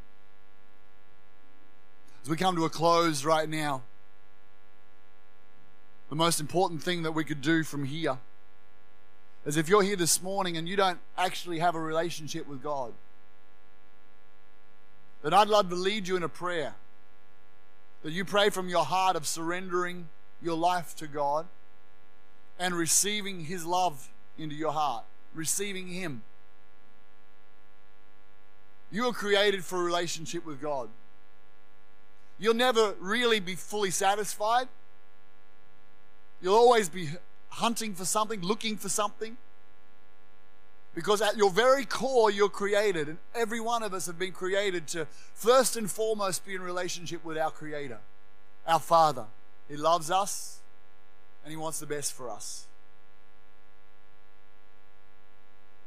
As 2.22 2.30
we 2.30 2.36
come 2.36 2.56
to 2.56 2.64
a 2.64 2.70
close 2.70 3.24
right 3.24 3.48
now, 3.48 3.82
the 6.14 6.18
most 6.18 6.38
important 6.38 6.80
thing 6.80 7.02
that 7.02 7.10
we 7.10 7.24
could 7.24 7.40
do 7.40 7.64
from 7.64 7.82
here 7.82 8.18
is 9.44 9.56
if 9.56 9.68
you're 9.68 9.82
here 9.82 9.96
this 9.96 10.22
morning 10.22 10.56
and 10.56 10.68
you 10.68 10.76
don't 10.76 11.00
actually 11.18 11.58
have 11.58 11.74
a 11.74 11.80
relationship 11.80 12.46
with 12.46 12.62
God, 12.62 12.92
then 15.24 15.34
I'd 15.34 15.48
love 15.48 15.70
to 15.70 15.74
lead 15.74 16.06
you 16.06 16.14
in 16.16 16.22
a 16.22 16.28
prayer. 16.28 16.76
That 18.04 18.12
you 18.12 18.24
pray 18.24 18.48
from 18.50 18.68
your 18.68 18.84
heart 18.84 19.16
of 19.16 19.26
surrendering 19.26 20.08
your 20.40 20.56
life 20.56 20.94
to 20.98 21.08
God 21.08 21.46
and 22.60 22.76
receiving 22.76 23.46
His 23.46 23.66
love 23.66 24.08
into 24.38 24.54
your 24.54 24.70
heart, 24.70 25.02
receiving 25.34 25.88
Him. 25.88 26.22
You 28.92 29.06
were 29.06 29.12
created 29.12 29.64
for 29.64 29.80
a 29.80 29.82
relationship 29.82 30.46
with 30.46 30.62
God. 30.62 30.90
You'll 32.38 32.54
never 32.54 32.94
really 33.00 33.40
be 33.40 33.56
fully 33.56 33.90
satisfied 33.90 34.68
You'll 36.44 36.56
always 36.56 36.90
be 36.90 37.08
hunting 37.48 37.94
for 37.94 38.04
something, 38.04 38.42
looking 38.42 38.76
for 38.76 38.90
something. 38.90 39.38
Because 40.94 41.22
at 41.22 41.38
your 41.38 41.50
very 41.50 41.86
core, 41.86 42.30
you're 42.30 42.50
created, 42.50 43.08
and 43.08 43.16
every 43.34 43.60
one 43.60 43.82
of 43.82 43.94
us 43.94 44.04
have 44.06 44.18
been 44.18 44.32
created 44.32 44.86
to 44.88 45.06
first 45.32 45.74
and 45.74 45.90
foremost 45.90 46.44
be 46.44 46.54
in 46.54 46.60
relationship 46.60 47.24
with 47.24 47.38
our 47.38 47.50
Creator, 47.50 47.98
our 48.66 48.78
Father. 48.78 49.24
He 49.70 49.76
loves 49.78 50.10
us, 50.10 50.58
and 51.44 51.50
He 51.50 51.56
wants 51.56 51.80
the 51.80 51.86
best 51.86 52.12
for 52.12 52.28
us. 52.28 52.66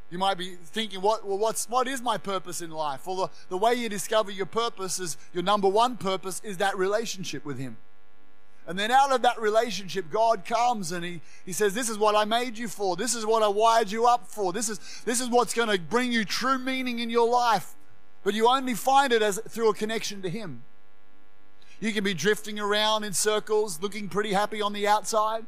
You 0.10 0.18
might 0.18 0.40
be 0.40 0.56
thinking, 0.56 1.02
what, 1.02 1.24
well, 1.24 1.38
what's, 1.38 1.70
what 1.70 1.88
is 1.88 2.02
my 2.02 2.18
purpose 2.18 2.62
in 2.62 2.72
life? 2.72 3.06
Well, 3.06 3.16
the, 3.16 3.30
the 3.50 3.58
way 3.58 3.76
you 3.76 3.90
discover 3.90 4.32
your 4.32 4.48
purpose 4.48 5.00
is 5.00 5.18
your 5.34 5.44
number 5.44 5.70
one 5.70 5.98
purpose 5.98 6.42
is 6.44 6.58
that 6.58 6.76
relationship 6.76 7.46
with 7.46 7.60
Him. 7.60 7.78
And 8.68 8.78
then 8.78 8.92
out 8.92 9.14
of 9.14 9.22
that 9.22 9.40
relationship, 9.40 10.12
God 10.12 10.44
comes 10.44 10.92
and 10.92 11.04
he, 11.04 11.22
he 11.46 11.54
says, 11.54 11.74
This 11.74 11.90
is 11.90 11.98
what 11.98 12.16
I 12.16 12.26
made 12.26 12.58
you 12.58 12.68
for. 12.68 12.98
This 12.98 13.16
is 13.16 13.26
what 13.26 13.42
I 13.42 13.48
wired 13.48 13.90
you 13.90 14.06
up 14.06 14.28
for. 14.28 14.52
This 14.52 14.68
is, 14.68 15.02
this 15.06 15.22
is 15.22 15.30
what's 15.30 15.54
going 15.54 15.70
to 15.70 15.80
bring 15.80 16.12
you 16.12 16.26
true 16.26 16.58
meaning 16.58 17.00
in 17.00 17.10
your 17.10 17.30
life. 17.30 17.76
But 18.26 18.34
you 18.34 18.50
only 18.50 18.74
find 18.74 19.14
it 19.14 19.22
as 19.22 19.40
through 19.48 19.70
a 19.70 19.74
connection 19.74 20.22
to 20.22 20.30
Him. 20.30 20.64
You 21.80 21.94
can 21.94 22.04
be 22.04 22.14
drifting 22.14 22.60
around 22.60 23.06
in 23.06 23.14
circles, 23.14 23.82
looking 23.82 24.10
pretty 24.10 24.34
happy 24.34 24.62
on 24.62 24.74
the 24.74 24.86
outside. 24.86 25.46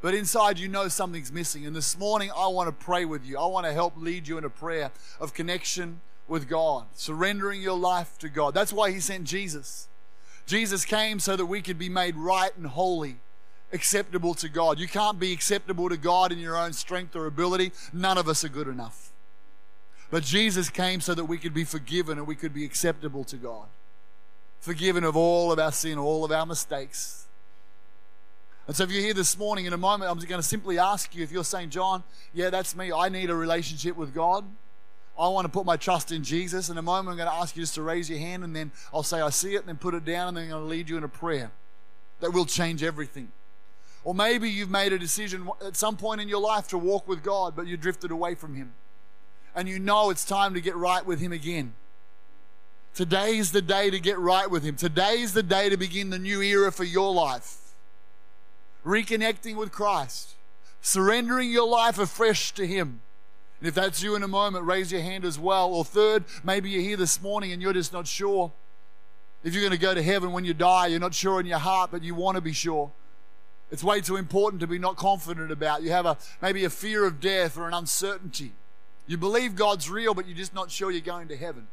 But 0.00 0.14
inside, 0.14 0.60
you 0.60 0.68
know 0.68 0.86
something's 0.86 1.32
missing. 1.32 1.66
And 1.66 1.74
this 1.74 1.98
morning, 1.98 2.30
I 2.34 2.46
want 2.46 2.68
to 2.68 2.84
pray 2.84 3.04
with 3.04 3.26
you. 3.26 3.36
I 3.36 3.46
want 3.46 3.66
to 3.66 3.72
help 3.72 3.94
lead 3.96 4.28
you 4.28 4.38
in 4.38 4.44
a 4.44 4.50
prayer 4.50 4.92
of 5.20 5.34
connection 5.34 6.00
with 6.28 6.48
God, 6.48 6.86
surrendering 6.94 7.60
your 7.60 7.76
life 7.76 8.16
to 8.20 8.28
God. 8.28 8.54
That's 8.54 8.72
why 8.72 8.92
He 8.92 9.00
sent 9.00 9.24
Jesus. 9.24 9.88
Jesus 10.50 10.84
came 10.84 11.20
so 11.20 11.36
that 11.36 11.46
we 11.46 11.62
could 11.62 11.78
be 11.78 11.88
made 11.88 12.16
right 12.16 12.50
and 12.56 12.66
holy, 12.66 13.18
acceptable 13.72 14.34
to 14.34 14.48
God. 14.48 14.80
You 14.80 14.88
can't 14.88 15.20
be 15.20 15.32
acceptable 15.32 15.88
to 15.88 15.96
God 15.96 16.32
in 16.32 16.40
your 16.40 16.56
own 16.56 16.72
strength 16.72 17.14
or 17.14 17.26
ability. 17.26 17.70
None 17.92 18.18
of 18.18 18.28
us 18.28 18.42
are 18.42 18.48
good 18.48 18.66
enough. 18.66 19.12
But 20.10 20.24
Jesus 20.24 20.68
came 20.68 21.00
so 21.00 21.14
that 21.14 21.26
we 21.26 21.38
could 21.38 21.54
be 21.54 21.62
forgiven 21.62 22.18
and 22.18 22.26
we 22.26 22.34
could 22.34 22.52
be 22.52 22.64
acceptable 22.64 23.22
to 23.24 23.36
God. 23.36 23.68
Forgiven 24.58 25.04
of 25.04 25.16
all 25.16 25.52
of 25.52 25.60
our 25.60 25.70
sin, 25.70 25.98
all 25.98 26.24
of 26.24 26.32
our 26.32 26.44
mistakes. 26.44 27.28
And 28.66 28.74
so 28.74 28.82
if 28.82 28.90
you're 28.90 29.04
here 29.04 29.14
this 29.14 29.38
morning, 29.38 29.66
in 29.66 29.72
a 29.72 29.78
moment, 29.78 30.10
I'm 30.10 30.16
just 30.16 30.28
going 30.28 30.42
to 30.42 30.46
simply 30.46 30.80
ask 30.80 31.14
you 31.14 31.22
if 31.22 31.30
you're 31.30 31.44
saying, 31.44 31.70
John, 31.70 32.02
yeah, 32.34 32.50
that's 32.50 32.74
me. 32.74 32.90
I 32.90 33.08
need 33.08 33.30
a 33.30 33.36
relationship 33.36 33.96
with 33.96 34.12
God. 34.12 34.44
I 35.20 35.28
want 35.28 35.44
to 35.44 35.50
put 35.50 35.66
my 35.66 35.76
trust 35.76 36.12
in 36.12 36.24
Jesus. 36.24 36.70
In 36.70 36.78
a 36.78 36.82
moment, 36.82 37.10
I'm 37.10 37.16
going 37.16 37.28
to 37.28 37.34
ask 37.34 37.54
you 37.54 37.62
just 37.62 37.74
to 37.74 37.82
raise 37.82 38.08
your 38.08 38.18
hand, 38.18 38.42
and 38.42 38.56
then 38.56 38.72
I'll 38.92 39.02
say, 39.02 39.20
I 39.20 39.28
see 39.30 39.54
it, 39.54 39.60
and 39.60 39.68
then 39.68 39.76
put 39.76 39.94
it 39.94 40.04
down, 40.04 40.28
and 40.28 40.36
then 40.36 40.44
I'm 40.44 40.50
going 40.50 40.62
to 40.62 40.68
lead 40.68 40.88
you 40.88 40.96
in 40.96 41.04
a 41.04 41.08
prayer 41.08 41.50
that 42.20 42.32
will 42.32 42.46
change 42.46 42.82
everything. 42.82 43.30
Or 44.02 44.14
maybe 44.14 44.48
you've 44.48 44.70
made 44.70 44.94
a 44.94 44.98
decision 44.98 45.50
at 45.64 45.76
some 45.76 45.96
point 45.96 46.22
in 46.22 46.28
your 46.28 46.40
life 46.40 46.68
to 46.68 46.78
walk 46.78 47.06
with 47.06 47.22
God, 47.22 47.54
but 47.54 47.66
you 47.66 47.76
drifted 47.76 48.10
away 48.10 48.34
from 48.34 48.54
Him. 48.54 48.72
And 49.54 49.68
you 49.68 49.78
know 49.78 50.10
it's 50.10 50.24
time 50.24 50.54
to 50.54 50.60
get 50.60 50.74
right 50.74 51.04
with 51.04 51.20
Him 51.20 51.32
again. 51.32 51.74
Today 52.94 53.36
is 53.36 53.52
the 53.52 53.62
day 53.62 53.90
to 53.90 54.00
get 54.00 54.18
right 54.18 54.50
with 54.50 54.64
Him. 54.64 54.76
Today 54.76 55.20
is 55.20 55.34
the 55.34 55.42
day 55.42 55.68
to 55.68 55.76
begin 55.76 56.10
the 56.10 56.18
new 56.18 56.40
era 56.40 56.72
for 56.72 56.84
your 56.84 57.12
life. 57.12 57.58
Reconnecting 58.86 59.56
with 59.56 59.70
Christ, 59.70 60.30
surrendering 60.80 61.50
your 61.50 61.68
life 61.68 61.98
afresh 61.98 62.52
to 62.52 62.66
Him. 62.66 63.02
And 63.60 63.68
if 63.68 63.74
that's 63.74 64.02
you 64.02 64.14
in 64.16 64.22
a 64.22 64.28
moment, 64.28 64.64
raise 64.64 64.90
your 64.90 65.02
hand 65.02 65.24
as 65.24 65.38
well. 65.38 65.72
Or 65.72 65.84
third, 65.84 66.24
maybe 66.42 66.70
you're 66.70 66.82
here 66.82 66.96
this 66.96 67.20
morning 67.20 67.52
and 67.52 67.60
you're 67.60 67.74
just 67.74 67.92
not 67.92 68.06
sure. 68.06 68.52
If 69.44 69.54
you're 69.54 69.62
going 69.62 69.72
to 69.72 69.78
go 69.78 69.94
to 69.94 70.02
heaven 70.02 70.32
when 70.32 70.44
you 70.44 70.54
die, 70.54 70.88
you're 70.88 71.00
not 71.00 71.14
sure 71.14 71.40
in 71.40 71.46
your 71.46 71.58
heart, 71.58 71.90
but 71.90 72.02
you 72.02 72.14
want 72.14 72.36
to 72.36 72.40
be 72.40 72.52
sure. 72.52 72.90
It's 73.70 73.84
way 73.84 74.00
too 74.00 74.16
important 74.16 74.60
to 74.60 74.66
be 74.66 74.78
not 74.78 74.96
confident 74.96 75.52
about. 75.52 75.82
You 75.82 75.90
have 75.92 76.06
a 76.06 76.18
maybe 76.42 76.64
a 76.64 76.70
fear 76.70 77.06
of 77.06 77.20
death 77.20 77.56
or 77.56 77.68
an 77.68 77.74
uncertainty. 77.74 78.52
You 79.06 79.16
believe 79.16 79.56
God's 79.56 79.88
real, 79.88 80.14
but 80.14 80.26
you're 80.26 80.36
just 80.36 80.54
not 80.54 80.70
sure 80.70 80.90
you're 80.90 81.00
going 81.00 81.28
to 81.28 81.36
heaven. 81.36 81.68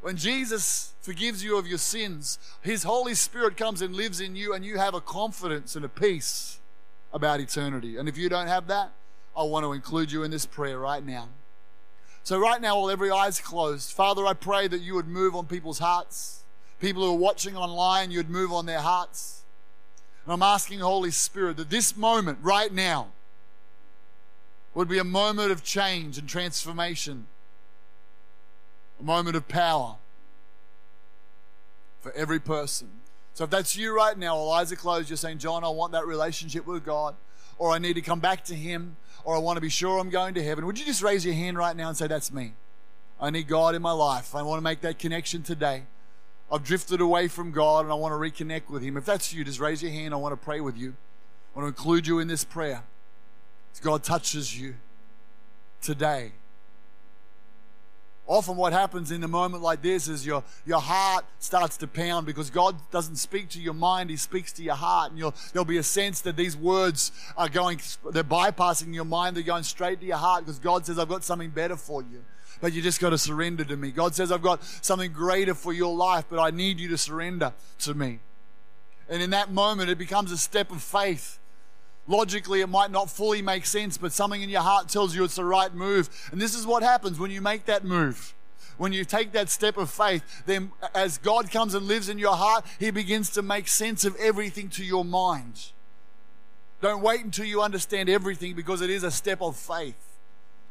When 0.00 0.16
Jesus 0.16 0.92
forgives 1.00 1.42
you 1.42 1.58
of 1.58 1.66
your 1.66 1.78
sins, 1.78 2.38
His 2.62 2.84
Holy 2.84 3.14
Spirit 3.14 3.56
comes 3.56 3.82
and 3.82 3.94
lives 3.94 4.20
in 4.20 4.36
you, 4.36 4.54
and 4.54 4.64
you 4.64 4.78
have 4.78 4.94
a 4.94 5.00
confidence 5.00 5.76
and 5.76 5.84
a 5.84 5.88
peace 5.88 6.58
about 7.12 7.40
eternity. 7.40 7.96
And 7.96 8.08
if 8.08 8.16
you 8.16 8.28
don't 8.28 8.46
have 8.46 8.66
that, 8.68 8.92
I 9.36 9.42
want 9.42 9.64
to 9.64 9.72
include 9.72 10.10
you 10.10 10.22
in 10.22 10.30
this 10.30 10.46
prayer 10.46 10.78
right 10.78 11.04
now. 11.04 11.28
So, 12.22 12.38
right 12.38 12.60
now, 12.60 12.80
while 12.80 12.90
every 12.90 13.10
eye's 13.10 13.38
closed, 13.38 13.92
Father, 13.92 14.26
I 14.26 14.32
pray 14.32 14.66
that 14.66 14.80
you 14.80 14.94
would 14.94 15.06
move 15.06 15.36
on 15.36 15.46
people's 15.46 15.78
hearts. 15.78 16.42
People 16.80 17.04
who 17.04 17.12
are 17.12 17.18
watching 17.18 17.56
online, 17.56 18.10
you'd 18.10 18.30
move 18.30 18.52
on 18.52 18.66
their 18.66 18.80
hearts. 18.80 19.42
And 20.24 20.32
I'm 20.32 20.42
asking 20.42 20.80
Holy 20.80 21.12
Spirit 21.12 21.56
that 21.58 21.70
this 21.70 21.96
moment, 21.96 22.38
right 22.42 22.72
now, 22.72 23.08
would 24.74 24.88
be 24.88 24.98
a 24.98 25.04
moment 25.04 25.52
of 25.52 25.62
change 25.62 26.18
and 26.18 26.28
transformation, 26.28 27.26
a 29.00 29.02
moment 29.02 29.36
of 29.36 29.48
power 29.48 29.96
for 32.00 32.12
every 32.12 32.38
person. 32.38 32.90
So 33.34 33.44
if 33.44 33.50
that's 33.50 33.76
you 33.76 33.94
right 33.94 34.18
now, 34.18 34.34
all 34.36 34.50
eyes 34.50 34.72
are 34.72 34.76
closed, 34.76 35.08
you're 35.08 35.16
saying, 35.16 35.38
John, 35.38 35.64
I 35.64 35.68
want 35.68 35.92
that 35.92 36.06
relationship 36.06 36.66
with 36.66 36.84
God, 36.84 37.14
or 37.58 37.70
I 37.70 37.78
need 37.78 37.94
to 37.94 38.02
come 38.02 38.20
back 38.20 38.44
to 38.46 38.54
Him, 38.54 38.96
or 39.24 39.34
I 39.34 39.38
want 39.38 39.56
to 39.56 39.60
be 39.60 39.68
sure 39.68 39.98
I'm 39.98 40.10
going 40.10 40.34
to 40.34 40.42
heaven. 40.42 40.66
Would 40.66 40.78
you 40.78 40.84
just 40.84 41.02
raise 41.02 41.24
your 41.24 41.34
hand 41.34 41.58
right 41.58 41.76
now 41.76 41.88
and 41.88 41.96
say, 41.96 42.06
That's 42.06 42.32
me? 42.32 42.52
I 43.20 43.30
need 43.30 43.48
God 43.48 43.74
in 43.74 43.82
my 43.82 43.92
life. 43.92 44.34
I 44.34 44.42
want 44.42 44.58
to 44.58 44.62
make 44.62 44.82
that 44.82 44.98
connection 44.98 45.42
today. 45.42 45.84
I've 46.52 46.62
drifted 46.62 47.00
away 47.00 47.28
from 47.28 47.50
God 47.50 47.84
and 47.84 47.92
I 47.92 47.96
want 47.96 48.12
to 48.12 48.16
reconnect 48.44 48.68
with 48.68 48.82
Him. 48.82 48.96
If 48.96 49.04
that's 49.04 49.32
you, 49.32 49.44
just 49.44 49.58
raise 49.58 49.82
your 49.82 49.92
hand. 49.92 50.14
I 50.14 50.16
want 50.16 50.32
to 50.32 50.44
pray 50.44 50.60
with 50.60 50.76
you. 50.76 50.94
I 51.54 51.58
want 51.58 51.74
to 51.74 51.80
include 51.80 52.06
you 52.06 52.18
in 52.18 52.28
this 52.28 52.44
prayer. 52.44 52.84
God 53.82 54.02
touches 54.02 54.58
you 54.58 54.74
today. 55.82 56.32
Often, 58.26 58.56
what 58.56 58.72
happens 58.72 59.12
in 59.12 59.22
a 59.22 59.28
moment 59.28 59.62
like 59.62 59.82
this 59.82 60.08
is 60.08 60.26
your, 60.26 60.42
your 60.64 60.80
heart 60.80 61.24
starts 61.38 61.76
to 61.78 61.86
pound 61.86 62.26
because 62.26 62.50
God 62.50 62.76
doesn't 62.90 63.16
speak 63.16 63.48
to 63.50 63.60
your 63.60 63.74
mind, 63.74 64.10
He 64.10 64.16
speaks 64.16 64.52
to 64.54 64.62
your 64.62 64.74
heart. 64.74 65.12
And 65.12 65.32
there'll 65.52 65.64
be 65.64 65.78
a 65.78 65.82
sense 65.82 66.20
that 66.22 66.36
these 66.36 66.56
words 66.56 67.12
are 67.36 67.48
going, 67.48 67.80
they're 68.10 68.24
bypassing 68.24 68.92
your 68.92 69.04
mind, 69.04 69.36
they're 69.36 69.44
going 69.44 69.62
straight 69.62 70.00
to 70.00 70.06
your 70.06 70.16
heart 70.16 70.44
because 70.44 70.58
God 70.58 70.84
says, 70.86 70.98
I've 70.98 71.08
got 71.08 71.24
something 71.24 71.50
better 71.50 71.76
for 71.76 72.02
you 72.02 72.24
but 72.60 72.72
you 72.72 72.82
just 72.82 73.00
got 73.00 73.10
to 73.10 73.18
surrender 73.18 73.64
to 73.64 73.76
me. 73.76 73.90
God 73.90 74.14
says, 74.14 74.32
I've 74.32 74.40
got 74.40 74.64
something 74.64 75.12
greater 75.12 75.54
for 75.54 75.74
your 75.74 75.94
life, 75.94 76.24
but 76.30 76.38
I 76.38 76.50
need 76.50 76.80
you 76.80 76.88
to 76.88 76.96
surrender 76.96 77.52
to 77.80 77.92
me. 77.92 78.20
And 79.08 79.22
in 79.22 79.30
that 79.30 79.52
moment, 79.52 79.90
it 79.90 79.98
becomes 79.98 80.32
a 80.32 80.38
step 80.38 80.72
of 80.72 80.82
faith. 80.82 81.38
Logically, 82.08 82.60
it 82.60 82.68
might 82.68 82.90
not 82.90 83.10
fully 83.10 83.42
make 83.42 83.66
sense, 83.66 83.98
but 83.98 84.12
something 84.12 84.42
in 84.42 84.48
your 84.48 84.62
heart 84.62 84.88
tells 84.88 85.14
you 85.14 85.24
it's 85.24 85.36
the 85.36 85.44
right 85.44 85.74
move. 85.74 86.08
And 86.30 86.40
this 86.40 86.54
is 86.54 86.66
what 86.66 86.82
happens 86.82 87.18
when 87.18 87.30
you 87.30 87.40
make 87.40 87.66
that 87.66 87.84
move. 87.84 88.34
When 88.78 88.92
you 88.92 89.04
take 89.04 89.32
that 89.32 89.48
step 89.48 89.76
of 89.76 89.90
faith, 89.90 90.22
then 90.44 90.70
as 90.94 91.18
God 91.18 91.50
comes 91.50 91.74
and 91.74 91.86
lives 91.86 92.08
in 92.08 92.18
your 92.18 92.36
heart, 92.36 92.64
He 92.78 92.90
begins 92.90 93.30
to 93.30 93.42
make 93.42 93.68
sense 93.68 94.04
of 94.04 94.14
everything 94.16 94.68
to 94.70 94.84
your 94.84 95.04
mind. 95.04 95.72
Don't 96.82 97.02
wait 97.02 97.24
until 97.24 97.46
you 97.46 97.62
understand 97.62 98.08
everything 98.08 98.54
because 98.54 98.82
it 98.82 98.90
is 98.90 99.02
a 99.02 99.10
step 99.10 99.40
of 99.40 99.56
faith. 99.56 99.96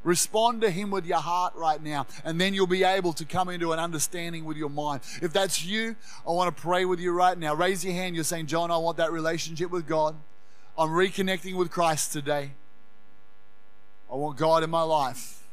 Respond 0.03 0.61
to 0.61 0.69
Him 0.69 0.91
with 0.91 1.05
your 1.07 1.17
heart 1.17 1.55
right 1.55 1.81
now, 1.81 2.05
and 2.23 2.39
then 2.39 2.53
you'll 2.53 2.67
be 2.67 2.83
able 2.83 3.11
to 3.13 3.25
come 3.25 3.49
into 3.49 3.73
an 3.73 3.79
understanding 3.79 4.45
with 4.45 4.55
your 4.55 4.69
mind. 4.69 5.01
If 5.19 5.33
that's 5.33 5.65
you, 5.65 5.95
I 6.27 6.31
want 6.31 6.55
to 6.55 6.61
pray 6.61 6.85
with 6.85 6.99
you 6.99 7.11
right 7.11 7.35
now. 7.35 7.55
Raise 7.55 7.83
your 7.83 7.95
hand. 7.95 8.13
You're 8.13 8.23
saying, 8.23 8.45
John, 8.45 8.69
I 8.69 8.77
want 8.77 8.97
that 8.97 9.11
relationship 9.11 9.71
with 9.71 9.87
God. 9.87 10.15
I'm 10.77 10.89
reconnecting 10.89 11.55
with 11.55 11.71
Christ 11.71 12.11
today. 12.11 12.51
I 14.11 14.15
want 14.15 14.37
God 14.37 14.61
in 14.61 14.69
my 14.69 14.81
life. 14.81 15.44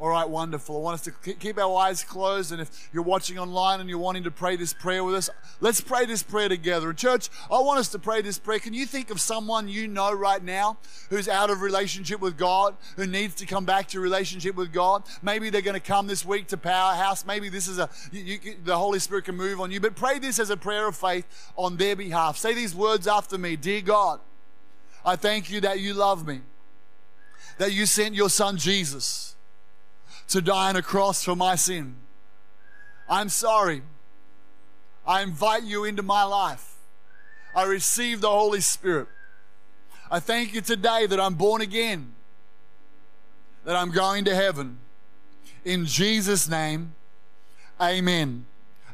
All 0.00 0.08
right, 0.08 0.28
wonderful. 0.28 0.76
I 0.76 0.80
want 0.80 0.94
us 0.94 1.02
to 1.02 1.34
keep 1.34 1.56
our 1.56 1.76
eyes 1.76 2.02
closed. 2.02 2.50
And 2.50 2.60
if 2.60 2.90
you're 2.92 3.04
watching 3.04 3.38
online 3.38 3.78
and 3.78 3.88
you're 3.88 3.96
wanting 3.96 4.24
to 4.24 4.30
pray 4.30 4.56
this 4.56 4.72
prayer 4.72 5.04
with 5.04 5.14
us, 5.14 5.30
let's 5.60 5.80
pray 5.80 6.04
this 6.04 6.20
prayer 6.20 6.48
together. 6.48 6.92
Church, 6.92 7.28
I 7.48 7.60
want 7.60 7.78
us 7.78 7.88
to 7.90 8.00
pray 8.00 8.20
this 8.20 8.36
prayer. 8.36 8.58
Can 8.58 8.74
you 8.74 8.86
think 8.86 9.10
of 9.10 9.20
someone 9.20 9.68
you 9.68 9.86
know 9.86 10.12
right 10.12 10.42
now 10.42 10.78
who's 11.10 11.28
out 11.28 11.48
of 11.48 11.62
relationship 11.62 12.20
with 12.20 12.36
God, 12.36 12.74
who 12.96 13.06
needs 13.06 13.36
to 13.36 13.46
come 13.46 13.64
back 13.64 13.86
to 13.88 14.00
relationship 14.00 14.56
with 14.56 14.72
God? 14.72 15.04
Maybe 15.22 15.48
they're 15.48 15.62
going 15.62 15.74
to 15.74 15.80
come 15.80 16.08
this 16.08 16.24
week 16.24 16.48
to 16.48 16.56
Powerhouse. 16.56 17.24
Maybe 17.24 17.48
this 17.48 17.68
is 17.68 17.78
a, 17.78 17.88
you, 18.10 18.40
you, 18.42 18.56
the 18.64 18.76
Holy 18.76 18.98
Spirit 18.98 19.26
can 19.26 19.36
move 19.36 19.60
on 19.60 19.70
you. 19.70 19.78
But 19.78 19.94
pray 19.94 20.18
this 20.18 20.40
as 20.40 20.50
a 20.50 20.56
prayer 20.56 20.88
of 20.88 20.96
faith 20.96 21.52
on 21.54 21.76
their 21.76 21.94
behalf. 21.94 22.36
Say 22.36 22.52
these 22.52 22.74
words 22.74 23.06
after 23.06 23.38
me 23.38 23.54
Dear 23.54 23.80
God, 23.80 24.18
I 25.06 25.14
thank 25.14 25.52
you 25.52 25.60
that 25.60 25.78
you 25.78 25.94
love 25.94 26.26
me, 26.26 26.40
that 27.58 27.72
you 27.72 27.86
sent 27.86 28.16
your 28.16 28.28
son 28.28 28.56
Jesus 28.56 29.33
to 30.28 30.40
die 30.40 30.68
on 30.68 30.76
a 30.76 30.82
cross 30.82 31.24
for 31.24 31.36
my 31.36 31.54
sin. 31.54 31.96
I'm 33.08 33.28
sorry. 33.28 33.82
I 35.06 35.22
invite 35.22 35.64
you 35.64 35.84
into 35.84 36.02
my 36.02 36.24
life. 36.24 36.76
I 37.54 37.64
receive 37.64 38.20
the 38.20 38.30
Holy 38.30 38.60
Spirit. 38.60 39.08
I 40.10 40.20
thank 40.20 40.54
you 40.54 40.60
today 40.60 41.06
that 41.06 41.20
I'm 41.20 41.34
born 41.34 41.60
again, 41.60 42.12
that 43.64 43.76
I'm 43.76 43.90
going 43.90 44.24
to 44.24 44.34
heaven. 44.34 44.78
In 45.64 45.86
Jesus' 45.86 46.48
name, 46.48 46.94
amen. 47.80 48.46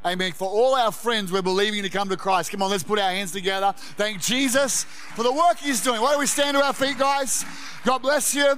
Amen. 0.05 0.33
For 0.33 0.49
all 0.49 0.75
our 0.77 0.93
friends, 0.93 1.31
we're 1.31 1.43
believing 1.43 1.83
to 1.83 1.91
come 1.91 2.09
to 2.09 2.17
Christ. 2.17 2.51
Come 2.51 2.63
on, 2.63 2.71
let's 2.71 2.83
put 2.83 2.99
our 2.99 3.11
hands 3.11 3.33
together. 3.33 3.75
Thank 3.77 4.23
Jesus 4.23 4.85
for 4.85 5.23
the 5.23 5.33
work 5.33 5.59
He's 5.59 5.83
doing. 5.83 6.01
Why 6.01 6.13
don't 6.13 6.21
we 6.21 6.27
stand 6.27 6.57
to 6.57 6.65
our 6.65 6.73
feet, 6.73 6.97
guys? 6.97 7.45
God 7.85 7.99
bless 7.99 8.35
you. 8.35 8.55